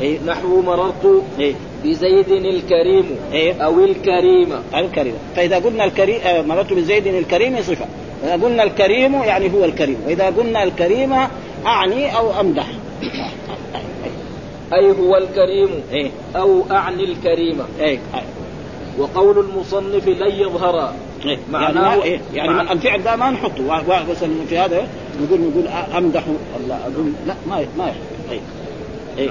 إيه 0.00 0.18
نحو 0.26 0.62
مررت 0.62 1.22
إيه. 1.38 1.54
بزيد 1.84 2.28
الكريم 2.28 3.04
إيه. 3.32 3.52
أو 3.52 3.84
الكريم. 3.84 4.52
الكريم. 4.74 5.14
فإذا 5.36 5.58
قلنا 5.58 5.84
الكريم 5.84 6.20
آه، 6.24 6.42
مررت 6.42 6.72
بزيد 6.72 7.06
الكريم 7.06 7.62
صفة. 7.62 7.86
إذا 8.24 8.32
قلنا 8.32 8.62
الكريم 8.62 9.14
يعني 9.14 9.52
هو 9.54 9.64
الكريم. 9.64 9.96
وإذا 10.06 10.26
قلنا 10.26 10.62
الكريم 10.62 11.12
أعني 11.66 12.16
أو 12.16 12.40
أمدح. 12.40 12.66
أي 14.72 14.90
هو 14.90 15.16
الكريم 15.16 15.68
إيه. 15.92 16.10
أو 16.36 16.62
أعني 16.70 17.04
الكريم. 17.04 17.60
إيه. 17.80 17.98
وقول 18.98 19.38
المصنف 19.38 20.08
لن 20.08 20.30
يظهر. 20.30 20.92
إيه. 21.28 21.38
معناه- 21.52 21.84
يعني 21.84 21.98
ما 21.98 22.02
إيه؟ 22.04 22.20
يعني 22.34 22.48
معنى- 22.52 22.72
الفعل 22.72 23.02
ده 23.02 23.16
ما 23.16 23.30
نحطه 23.30 23.62
و- 23.66 23.92
و- 23.92 24.10
مثلا 24.10 24.30
في 24.48 24.58
هذا 24.58 24.88
نقول 25.22 25.40
نقول 25.40 25.68
أمدح 25.96 26.24
ولا 26.28 26.78
أقول 26.82 27.12
لا 27.26 27.34
ما 27.48 27.64
ما 27.78 27.84
يحط 27.84 28.30
إيه 28.30 28.40
إيه 29.18 29.30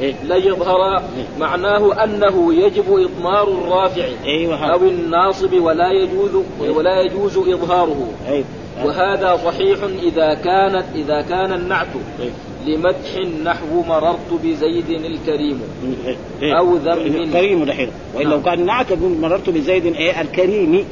إيه 0.00 0.14
لن 0.24 0.36
يظهر 0.52 1.02
معناه 1.40 2.04
أنه 2.04 2.54
يجب 2.54 2.84
إضمار 2.88 3.48
الرافع 3.48 4.06
هذا 4.24 4.72
أو 4.72 4.82
الناصب 4.84 5.52
ولا 5.52 5.90
يجوز 5.92 6.30
ولا 6.60 7.00
يجوز 7.00 7.38
إظهاره 7.38 8.08
إيه 8.28 8.44
وهذا 8.84 9.36
صحيح 9.44 9.78
إذا 10.02 10.34
كانت 10.34 10.84
إذا 10.94 11.20
كان 11.22 11.52
النعت 11.52 11.86
إيه. 12.20 12.30
لمدح 12.66 13.16
نحو 13.44 13.82
مررت 13.88 14.32
بزيد 14.44 14.90
الكريم 14.90 15.60
إيه. 16.06 16.16
إيه. 16.42 16.58
أو 16.58 16.76
ذم. 16.76 17.32
كريم 17.32 17.64
دحين 17.64 17.88
وإن 18.14 18.24
لو 18.26 18.30
نعم. 18.30 18.42
كان 18.42 18.66
نعت 18.66 18.92
مررت 18.92 19.50
بزيد 19.50 19.86
إيه 19.86 20.20
الكريم 20.20 20.84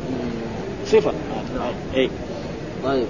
صفه 0.86 1.12
إيه 1.94 2.08
طيب 2.84 3.06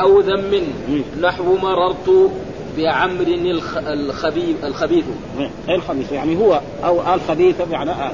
أو 0.00 0.20
ذم 0.20 0.62
مم. 0.88 1.02
نحو 1.20 1.56
مررت 1.56 2.30
بعمر 2.76 3.26
الخ... 3.26 3.76
الخبيث 3.76 4.64
الخبيث 4.64 5.04
إيه 5.68 5.74
الخبيث 5.74 6.12
يعني 6.12 6.36
هو 6.38 6.60
أو 6.84 7.14
الخبيث 7.14 7.54
يعني 7.70 7.90
آه. 7.90 8.12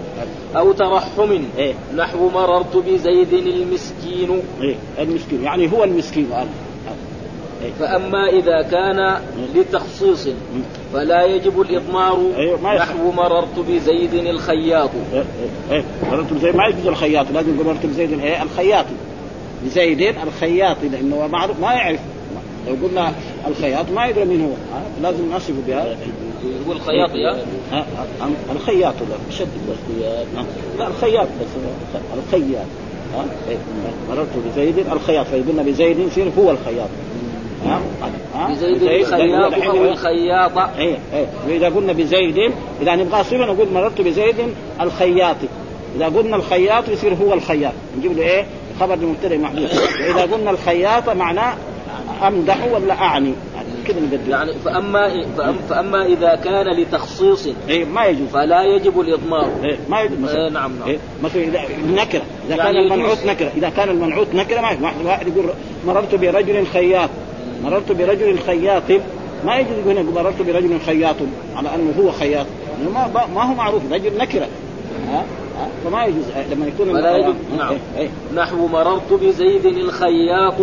أو 0.57 0.73
ترحم 0.73 1.39
إيه 1.59 1.75
نحو 1.97 2.29
مررت 2.29 2.77
بزيد 2.77 3.33
المسكين 3.33 4.43
إيه 4.63 4.75
المسكين 4.99 5.43
يعني 5.43 5.73
هو 5.73 5.85
المسكين 5.85 6.33
آه. 6.33 6.47
إيه. 7.63 7.71
فأما 7.79 8.29
إذا 8.29 8.63
كان 8.63 9.21
لتخصيص 9.55 10.29
فلا 10.93 11.25
يجب 11.25 11.61
الإضمار 11.61 12.19
يصح. 12.39 12.75
نحو 12.75 13.11
مررت 13.13 13.59
بزيد 13.69 14.15
الخياط 14.15 14.91
إيه 15.71 15.85
مررت 16.11 16.33
بزيد 16.33 16.57
ما 16.57 16.67
يجوز 16.67 16.87
الخياط 16.87 17.27
لازم 17.35 17.55
يقول 17.55 17.67
مررت 17.67 17.87
بزيد 17.87 18.13
الخياط 18.43 18.87
بزيد 19.65 20.15
الخياط 20.27 20.77
لأنه 20.93 21.17
هو 21.17 21.29
معروف 21.29 21.61
ما 21.61 21.73
يعرف 21.73 22.01
لو 22.69 22.87
قلنا 22.87 23.13
الخياط 23.47 23.91
ما 23.91 24.07
يدري 24.07 24.25
من 24.25 24.41
هو؟ 24.41 24.79
لازم 25.03 25.33
نصفه 25.35 25.55
بها 25.67 25.97
هو 26.69 26.73
الخياط 26.73 27.11
يا؟ 27.15 27.45
الخياط 28.53 28.95
ولا 28.95 29.19
شد؟ 29.31 29.49
لا 30.79 30.87
الخياط 30.89 31.27
بس 31.27 31.49
الخياط؟ 32.17 32.67
إيه. 33.49 33.57
مررت 34.11 34.29
بزيد 34.47 34.79
الخياط 34.79 35.27
فقلنا 35.27 35.63
بزيد 35.63 35.99
يصير 35.99 36.31
هو 36.39 36.51
الخياط؟ 36.51 36.89
بزيد 38.51 38.83
الخياط 38.83 39.53
يقول- 39.53 39.89
الخياط. 39.89 40.59
إيه 40.79 40.99
إيه. 41.15 41.27
وإذا 41.49 41.67
قلنا 41.69 41.93
بزيد 41.93 42.53
إذا 42.83 42.97
نبغى 42.97 43.25
صفه 43.25 43.37
نقول 43.37 43.67
مررت 43.75 44.01
بزيد 44.01 44.37
الخياط. 44.81 45.37
إذا 45.97 46.07
قلنا 46.07 46.37
الخياط 46.37 46.89
يصير 46.89 47.15
هو 47.15 47.35
الخياط. 47.35 47.73
نجيب 47.99 48.17
له 48.17 48.23
إيه؟ 48.23 48.47
خبر 48.81 48.97
مبتدا 48.97 49.39
محذوف 49.39 49.73
واذا 50.01 50.23
قلنا 50.35 50.51
الخياط 50.51 51.09
معناه 51.09 51.55
أمدح 52.27 52.57
ولا 52.73 52.95
أعني. 52.95 53.33
كذا 53.87 54.01
نبدل 54.01 54.31
يعني 54.31 54.53
فأما 54.65 55.25
فأم 55.37 55.57
فأما 55.71 56.07
إذا 56.07 56.35
كان 56.45 56.81
لتخصيص 56.81 57.49
إيه 57.69 57.85
ما 57.85 58.05
يجوز. 58.05 58.29
فلا 58.29 58.63
يجب 58.63 59.01
الإضمار. 59.01 59.51
إيه 59.65 59.79
ما 59.89 60.01
يجوز. 60.01 60.19
مثلا 60.19 60.51
نعم 60.51 60.73
نعم. 60.79 60.89
إيه 60.89 60.99
مثلا 61.23 61.43
إذا 61.43 61.61
نكرة. 61.87 62.23
إذا 62.49 62.57
يعني 62.57 62.73
كان 62.73 62.77
المنعوت. 62.77 63.27
نكرة. 63.27 63.51
إذا 63.57 63.69
كان 63.69 63.89
المنعوت 63.89 64.35
نكرة 64.35 64.61
ما 64.61 64.93
واحد 65.05 65.27
يقول 65.29 65.45
مررت 65.87 66.15
برجل 66.15 66.67
خياط. 66.67 67.11
مررت 67.65 67.93
برجل 67.93 68.39
خياط. 68.39 68.83
ما 69.47 69.57
يجوز 69.57 69.79
يقول 69.79 69.99
هنا 69.99 70.11
مررت 70.11 70.43
برجل 70.43 70.81
خياط 70.87 71.17
على 71.57 71.69
أنه 71.75 71.95
هو 71.99 72.13
خياط. 72.13 72.47
لأنه 72.79 72.91
ما 72.91 73.27
ما 73.35 73.43
هو 73.43 73.55
معروف 73.55 73.83
رجل 73.93 74.19
نكرة. 74.19 74.49
ها؟ 75.09 75.25
فما 75.85 76.05
يجوز 76.05 76.25
آه، 76.37 76.55
لما 76.55 76.67
يكون 76.67 76.89
يجب 76.89 76.97
إيه، 76.97 77.35
نعم. 77.59 77.77
إيه، 77.99 78.09
نحو 78.35 78.67
مررت 78.67 79.13
بزيد 79.13 79.67
الخياط 79.67 80.55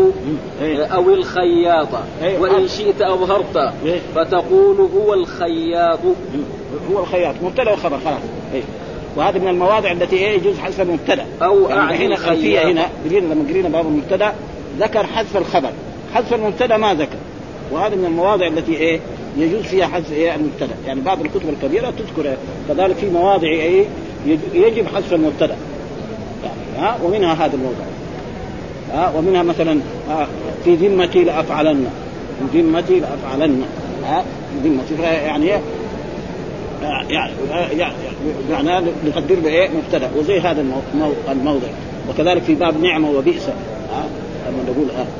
إيه. 0.61 0.85
أو 0.85 1.09
الخياط. 1.09 1.87
إيه. 2.23 2.39
وإن 2.39 2.67
شئت 2.67 3.01
أظهرت. 3.01 3.73
إيه. 3.85 3.99
فتقول 4.15 4.89
هو 4.95 5.13
الخياط. 5.13 5.99
هو 6.91 6.99
الخياط 6.99 7.35
مبتدأ 7.43 7.71
وخبر 7.71 7.97
خلاص. 8.05 8.21
إيه. 8.53 8.61
وهذا 9.15 9.39
من 9.39 9.47
المواضع 9.47 9.91
التي 9.91 10.15
إيه 10.15 10.37
يجوز 10.37 10.59
حذف 10.59 10.81
المبتدأ. 10.81 11.25
أو 11.41 11.69
يعني 11.69 12.05
الخلفيه 12.05 12.59
الخياط. 12.59 12.65
هنا 12.65 12.89
قرينا 13.05 13.33
لما 13.33 13.49
قرينا 13.49 13.69
باب 13.69 13.85
المبتدأ 13.85 14.33
ذكر 14.79 15.03
حذف 15.03 15.37
الخبر. 15.37 15.71
حذف 16.13 16.33
المبتدا 16.33 16.77
ما 16.77 16.93
ذكر. 16.93 17.17
وهذا 17.71 17.95
من 17.95 18.05
المواضع 18.05 18.47
التي 18.47 18.73
إيه 18.77 18.99
يجوز 19.37 19.61
فيها 19.61 19.87
حذف 19.87 20.11
إيه 20.11 20.35
المبتدا. 20.35 20.75
يعني 20.87 21.01
بعض 21.01 21.21
الكتب 21.21 21.49
الكبيرة 21.49 21.93
تذكر 21.97 22.35
كذلك 22.67 22.95
في 22.95 23.09
مواضع 23.09 23.47
إيه 23.47 23.85
يج- 24.27 24.55
يجب 24.55 24.87
حذف 24.95 25.13
المبتدا. 25.13 25.55
يعني 26.43 26.87
ها؟ 26.87 26.97
ومنها 27.03 27.33
هذا 27.33 27.53
الموضوع 27.53 27.85
ها؟ 28.93 29.13
ومنها 29.17 29.43
مثلا 29.43 29.79
ها 30.09 30.27
في 30.65 30.75
ذمتي 30.75 31.23
لأفعلن. 31.23 31.87
في 32.51 32.61
ذمتي 32.61 32.99
لأفعلن. 32.99 33.63
ها؟ 34.05 34.23
ذمة 34.63 34.83
يعني 35.01 35.45
إيه 35.45 35.61
يعني 37.09 37.23
يعني 37.79 37.93
معناه 38.51 38.83
نقدر 39.05 39.35
له 39.35 39.49
إيه 39.49 39.69
مبتدا. 39.69 40.09
وزي 40.17 40.39
هذا 40.39 40.61
المو- 40.61 41.13
الموضع. 41.31 41.67
وكذلك 42.09 42.41
في 42.41 42.55
باب 42.55 42.81
نعمة 42.83 43.09
وبئس. 43.11 43.43
ها؟ 43.93 44.03
لما 44.47 44.63
نقول 44.71 44.89
آه 44.89 44.93
مثلا 44.93 45.18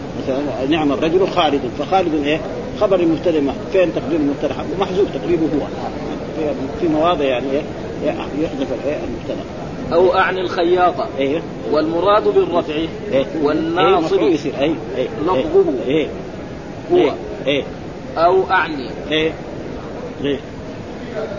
نعم 0.69 0.91
الرجل 0.91 1.27
خالد 1.27 1.61
فخالد 1.79 2.25
إيه؟ 2.25 2.39
خبر 2.81 2.99
المبتدا 2.99 3.53
فين 3.71 3.93
تقدير 3.95 4.19
المبتدا 4.19 4.55
محذوف 4.79 5.07
تقريبه 5.13 5.43
هو. 5.43 5.67
في, 6.35 6.53
في 6.81 6.87
مواضع 6.87 7.25
يعني 7.25 7.51
إيه؟ 7.51 7.61
يحذف 8.41 8.67
الايه 8.83 8.99
المبتدا 9.03 9.43
أو 9.93 10.15
أعني 10.15 10.41
الخياطة. 10.41 11.07
أيوه 11.19 11.41
والمراد 11.71 12.27
بالرفع 12.27 12.73
إيه. 12.73 13.25
والناصب. 13.43 14.13
مفعول 14.13 14.33
يصير. 14.33 14.53
اي 14.59 14.75
اي 14.97 15.07
لفظه. 15.21 15.73
إيه. 15.87 16.07
هو. 16.91 17.11
إيه. 17.47 17.63
أو 18.17 18.43
أعني. 18.51 18.89
إيه. 19.11 19.31
إيه. 20.23 20.39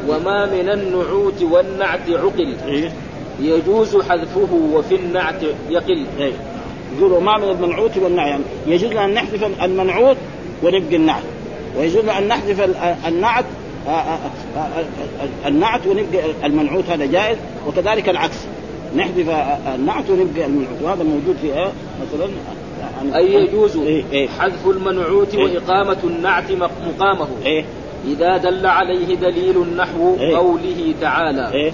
وما 0.09 0.47
من 0.47 0.69
النعوت 0.69 1.43
والنعت 1.43 2.11
عقل. 2.11 2.55
إيه. 2.67 2.93
يجوز 3.41 3.97
حذفه 3.97 4.49
وفي 4.73 4.95
النعت 4.95 5.43
يقل. 5.71 6.07
إيه. 6.19 6.33
يقولوا 6.99 7.21
ما 7.21 7.39
من 7.39 7.49
المنعوت 7.51 7.97
والنعت 7.97 8.27
يعني 8.29 8.43
يجوز 8.67 8.93
أن 8.93 9.15
نحذف 9.15 9.63
المنعوت 9.63 10.17
ونبقي 10.63 10.97
النعت. 10.97 11.23
ويجوز 11.79 12.05
أن 12.09 12.29
نحذف 12.29 12.61
ال- 12.61 12.77
النعت 13.09 13.45
آه، 13.87 13.91
آه، 13.91 14.19
آه، 14.57 15.49
النعت 15.49 15.87
ونبقى 15.87 16.21
المنعوت. 16.45 16.85
هذا 16.91 17.07
جائز. 17.07 17.39
وكذلك 17.69 18.09
العكس. 18.09 18.37
نحذف 18.97 19.29
النعت 19.75 20.11
ونبقى 20.11 20.47
المنعوت. 20.47 20.83
وهذا 20.83 21.03
موجود 21.03 21.37
في 21.43 21.71
مثلا 22.03 22.29
أي 23.17 23.33
يجوز؟ 23.35 23.77
إيه 23.77 24.05
إيه. 24.13 24.29
حذف 24.29 24.67
المنعوت 24.67 25.35
إيه. 25.35 25.45
وإقامة 25.45 25.97
النعت 26.05 26.53
مق- 26.53 26.71
مقامه. 26.99 27.27
إذا 28.09 28.37
دل 28.37 28.67
عليه 28.67 29.15
دليل 29.15 29.77
نحو 29.77 30.17
إيه. 30.21 30.37
قوله 30.37 30.95
تعالى. 31.01 31.51
إيه. 31.53 31.73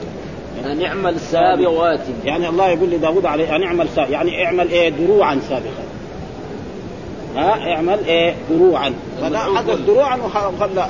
أن 0.64 0.82
اعمل 0.82 1.20
سابغات 1.20 2.00
يعني 2.24 2.48
الله 2.48 2.68
يقول 2.68 2.90
لداود 2.90 3.26
عليه 3.26 3.57
أن 3.57 3.62
اعمل 3.62 3.88
سا... 3.94 4.00
يعني 4.07 4.44
اعمل 4.44 4.70
إيه؟ 4.70 4.88
دروعا 4.88 5.38
سابقا. 5.48 5.84
ها؟ 7.36 7.72
اعمل 7.74 7.98
إيه؟ 8.07 8.34
دروعا. 8.50 8.92
فلا 9.20 9.38
حدث 9.38 9.78
دروعا 9.80 10.16
وخ- 10.16 10.54
وخلى 10.54 10.86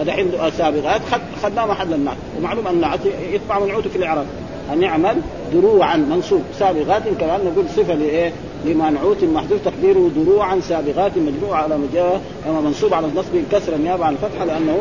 ودحين 0.00 0.30
سابقات 0.58 1.00
خد 1.12 1.20
خدناه 1.42 1.66
محل 1.66 1.94
النعت 1.94 2.16
ومعلوم 2.38 2.66
أن 2.66 2.74
النعت 2.74 3.00
يتبع 3.32 3.58
منعوته 3.58 3.90
في 3.90 3.96
الإعراب. 3.96 4.26
أن 4.72 4.82
يعمل 4.82 5.16
دروعا 5.52 5.96
منصوب. 5.96 6.42
سابغات 6.58 7.02
كمان 7.20 7.40
نقول 7.52 7.64
صفة 7.76 7.94
لإيه؟ 7.94 8.32
لمنعوت 8.64 9.24
محذوف 9.24 9.60
تقديره 9.64 10.10
دروعا 10.16 10.60
سابغات 10.60 11.12
مجموعه 11.18 11.62
على 11.62 11.78
مجا 11.78 12.20
أما 12.48 12.60
منصوب 12.60 12.94
على 12.94 13.06
النصب 13.06 13.32
كسرا 13.52 13.76
نيابه 13.76 14.04
عن 14.04 14.12
الفتحة 14.12 14.44
لأنه 14.44 14.78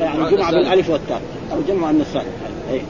يعني 0.00 0.30
جمع 0.30 0.50
بالألف 0.50 0.90
والتاء. 0.90 1.20
أو 1.52 1.56
جمع 1.68 1.92
من 1.92 2.00
السالم 2.00 2.32
اي 2.72 2.80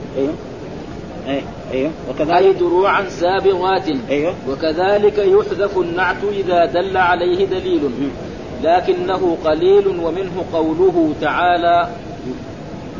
أيوه 1.28 1.42
اي 1.72 1.78
أيوه 1.78 1.90
وكذلك 2.10 2.56
دروعا 2.56 3.08
سابغات. 3.08 3.88
أيوه 4.10 4.34
وكذلك 4.48 5.18
يحذف 5.18 5.78
النعت 5.78 6.24
إذا 6.32 6.64
دل 6.64 6.96
عليه 6.96 7.46
دليل. 7.46 7.90
لكنه 8.62 9.36
قليل 9.44 9.88
ومنه 9.88 10.44
قوله 10.52 11.12
تعالى 11.20 11.88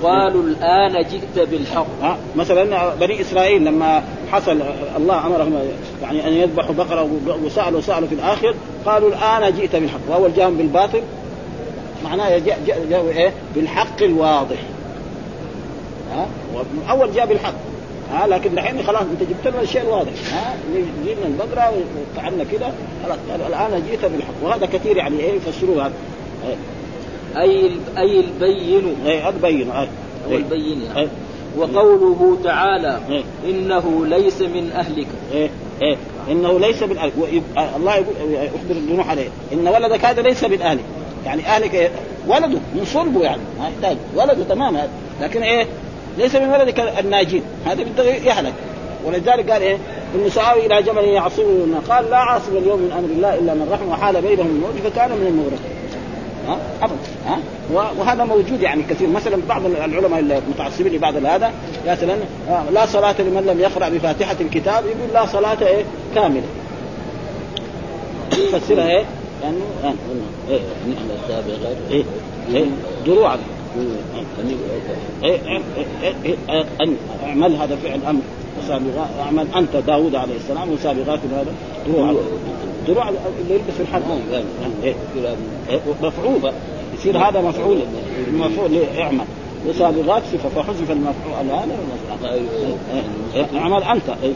قالوا 0.03 0.43
الآن 0.43 1.05
جئت 1.11 1.49
بالحق. 1.49 1.87
ها 2.03 2.17
مثلا 2.37 2.95
بني 2.95 3.21
إسرائيل 3.21 3.65
لما 3.65 4.03
حصل 4.33 4.63
الله 4.97 5.27
أمرهم 5.27 5.59
يعني 6.03 6.29
أن 6.29 6.33
يذبحوا 6.33 6.75
بقرة 6.75 7.11
وسالوا 7.45 7.81
سالوا 7.81 8.09
في 8.09 8.15
الآخر 8.15 8.55
قالوا 8.87 9.09
الآن 9.09 9.55
جئت 9.57 9.77
بالحق. 9.77 10.01
واول 10.09 10.35
جاءهم 10.35 10.57
بالباطل؟ 10.57 11.03
معناه 12.05 12.39
جاء 12.39 12.61
جاء 12.67 12.87
جاء 12.91 13.09
إيه؟ 13.09 13.33
بالحق 13.55 14.03
الواضح. 14.03 14.59
ها؟ 16.13 16.27
أول 16.91 17.13
جاء 17.13 17.27
بالحق. 17.27 17.55
ها 18.13 18.27
لكن 18.27 18.59
الحين 18.59 18.83
خلاص 18.83 19.03
انت 19.03 19.31
جبت 19.31 19.55
لنا 19.55 19.63
الشيء 19.63 19.83
الواضح. 19.83 20.13
ها 20.33 20.57
جبنا 21.07 21.27
البقرة 21.27 21.73
وفعلنا 22.15 22.45
كده 22.45 22.67
خلاص. 23.05 23.19
الآن 23.47 23.83
جئت 23.91 24.05
بالحق. 24.05 24.35
وهذا 24.43 24.67
كثير 24.67 24.97
يعني 24.97 25.21
إيه 25.21 25.33
يفسروه 25.33 25.87
هذا 25.87 25.93
أي 27.37 27.71
أي 27.99 28.21
البين. 28.21 28.97
إيه 29.07 29.29
هذا 29.29 29.39
بين. 29.43 29.71
إيه 29.71 29.89
أو 30.27 30.37
البين 30.37 30.83
يعني. 30.83 31.01
إيه. 31.01 31.09
وقوله 31.57 32.39
تعالى 32.45 33.01
إيه. 33.11 33.23
إنه 33.51 34.07
ليس 34.07 34.41
من 34.43 34.71
أهلك. 34.75 35.07
إيه 35.33 35.51
إيه. 35.83 35.97
إنه 36.31 36.59
ليس 36.59 36.83
من 36.83 36.99
أهلك. 36.99 37.13
الله 37.77 37.95
يقول 37.95 38.15
يخبر 38.33 38.95
نوح 38.97 39.11
عليه. 39.11 39.29
إن 39.53 39.69
ولدك 39.69 40.05
هذا 40.05 40.23
ليس 40.23 40.45
من 40.45 40.63
أهلك. 40.63 40.85
يعني 41.27 41.47
أهلك 41.47 41.75
إيه؟ 41.75 41.91
ولده 42.27 42.59
من 42.75 42.85
صلبه 42.85 43.21
يعني. 43.23 43.43
ما 43.59 43.69
يحتاج. 43.69 43.97
ولده 44.17 44.45
تمام 44.45 44.77
هذا 44.77 44.91
لكن 45.21 45.43
إيه؟ 45.43 45.67
ليس 46.19 46.35
من 46.35 46.49
ولدك 46.49 46.81
الناجين. 46.81 47.43
هذا 47.67 47.83
بده 47.83 48.05
يهلك 48.05 48.55
ولذلك 49.05 49.51
قال 49.51 49.63
إيه؟ 49.63 49.79
انه 50.15 50.29
سآوي 50.29 50.67
إلى 50.67 50.83
جبل 50.83 51.05
يعصمه 51.05 51.81
قال 51.89 52.11
لا 52.11 52.17
عاصم 52.17 52.57
اليوم 52.57 52.81
من 52.81 52.93
أمر 52.93 53.09
الله 53.09 53.35
إلا 53.35 53.55
من 53.55 53.69
رحم 53.73 53.89
وحال 53.89 54.23
بينهم 54.23 54.47
الموت 54.47 54.93
فكان 54.93 55.11
من 55.11 55.27
المغرقين 55.27 55.79
ها؟ 56.49 56.59
أبدا. 56.83 56.97
ها؟ 57.27 57.39
وهذا 57.99 58.25
موجود 58.25 58.61
يعني 58.61 58.83
كثير. 58.83 59.09
مثلا 59.09 59.37
بعض 59.49 59.67
العلماء 59.67 60.21
المتعصبين 60.21 60.93
لبعض 60.93 61.17
هذا 61.17 61.53
مثلا 61.87 62.15
آه، 62.51 62.71
لا 62.71 62.87
صلاة 62.87 63.15
لمن 63.19 63.47
لم 63.47 63.61
يقرأ 63.61 63.89
بفاتحة 63.89 64.37
الكتاب 64.41 64.85
يقول 64.87 65.13
لا 65.15 65.27
صلاة 65.27 65.67
إيه؟ 65.67 65.85
كاملة. 66.15 66.43
يفسرها 68.33 68.89
إيه؟ 68.89 69.05
يعني 69.43 69.57
آه، 69.85 69.95
نعم 70.87 71.09
السابقة 71.25 71.77
إيه 71.91 72.05
إيه 72.55 72.67
دروعا. 73.07 73.39
أن 76.81 76.97
أعمل 77.25 77.57
هذا 77.57 77.77
فعل 77.77 78.01
أمر. 78.09 78.21
وسابغات 78.65 79.09
أعمل 79.21 79.47
أنت 79.57 79.77
داوود 79.87 80.15
عليه 80.15 80.37
السلام 80.37 80.73
وسابغات 80.73 81.19
هذا. 81.33 81.53
دروع 81.87 82.15
دروع 82.87 83.09
اللي 83.09 83.55
يلبس 83.55 83.75
في 83.77 83.81
الحرب 83.81 84.03
إيه. 84.83 84.95
مفعول. 86.03 86.53
يصير 86.99 87.19
هذا 87.19 87.41
مفعول. 87.41 87.79
مفعول 88.33 88.71
اعمل. 88.99 89.25
وسابغات 89.69 90.23
صفة 90.33 90.49
فحذف 90.49 90.91
المفعول. 90.91 91.51
هذا. 91.51 91.69
إيه، 92.35 92.41
إيه، 93.35 93.59
أعمل 93.59 93.83
أنت. 93.83 94.09
إيه. 94.23 94.33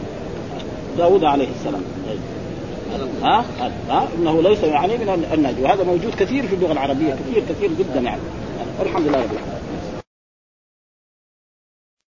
داوود 0.97 1.23
عليه 1.23 1.47
السلام. 1.59 1.83
ها؟ 3.23 3.45
ها؟ 3.89 4.07
إنه 4.19 4.41
ليس 4.41 4.63
يعني 4.63 4.97
من 4.97 5.25
الناجي. 5.33 5.61
وهذا 5.61 5.83
موجود 5.83 6.15
كثير 6.19 6.47
في 6.47 6.55
اللغة 6.55 6.71
العربية 6.71 7.13
كثير 7.13 7.43
كثير 7.49 7.69
جدا 7.79 7.99
يعني. 7.99 8.21
الحمد 8.81 9.07
لله 9.07 9.17
رب 9.17 9.31
العالمين. 9.31 9.72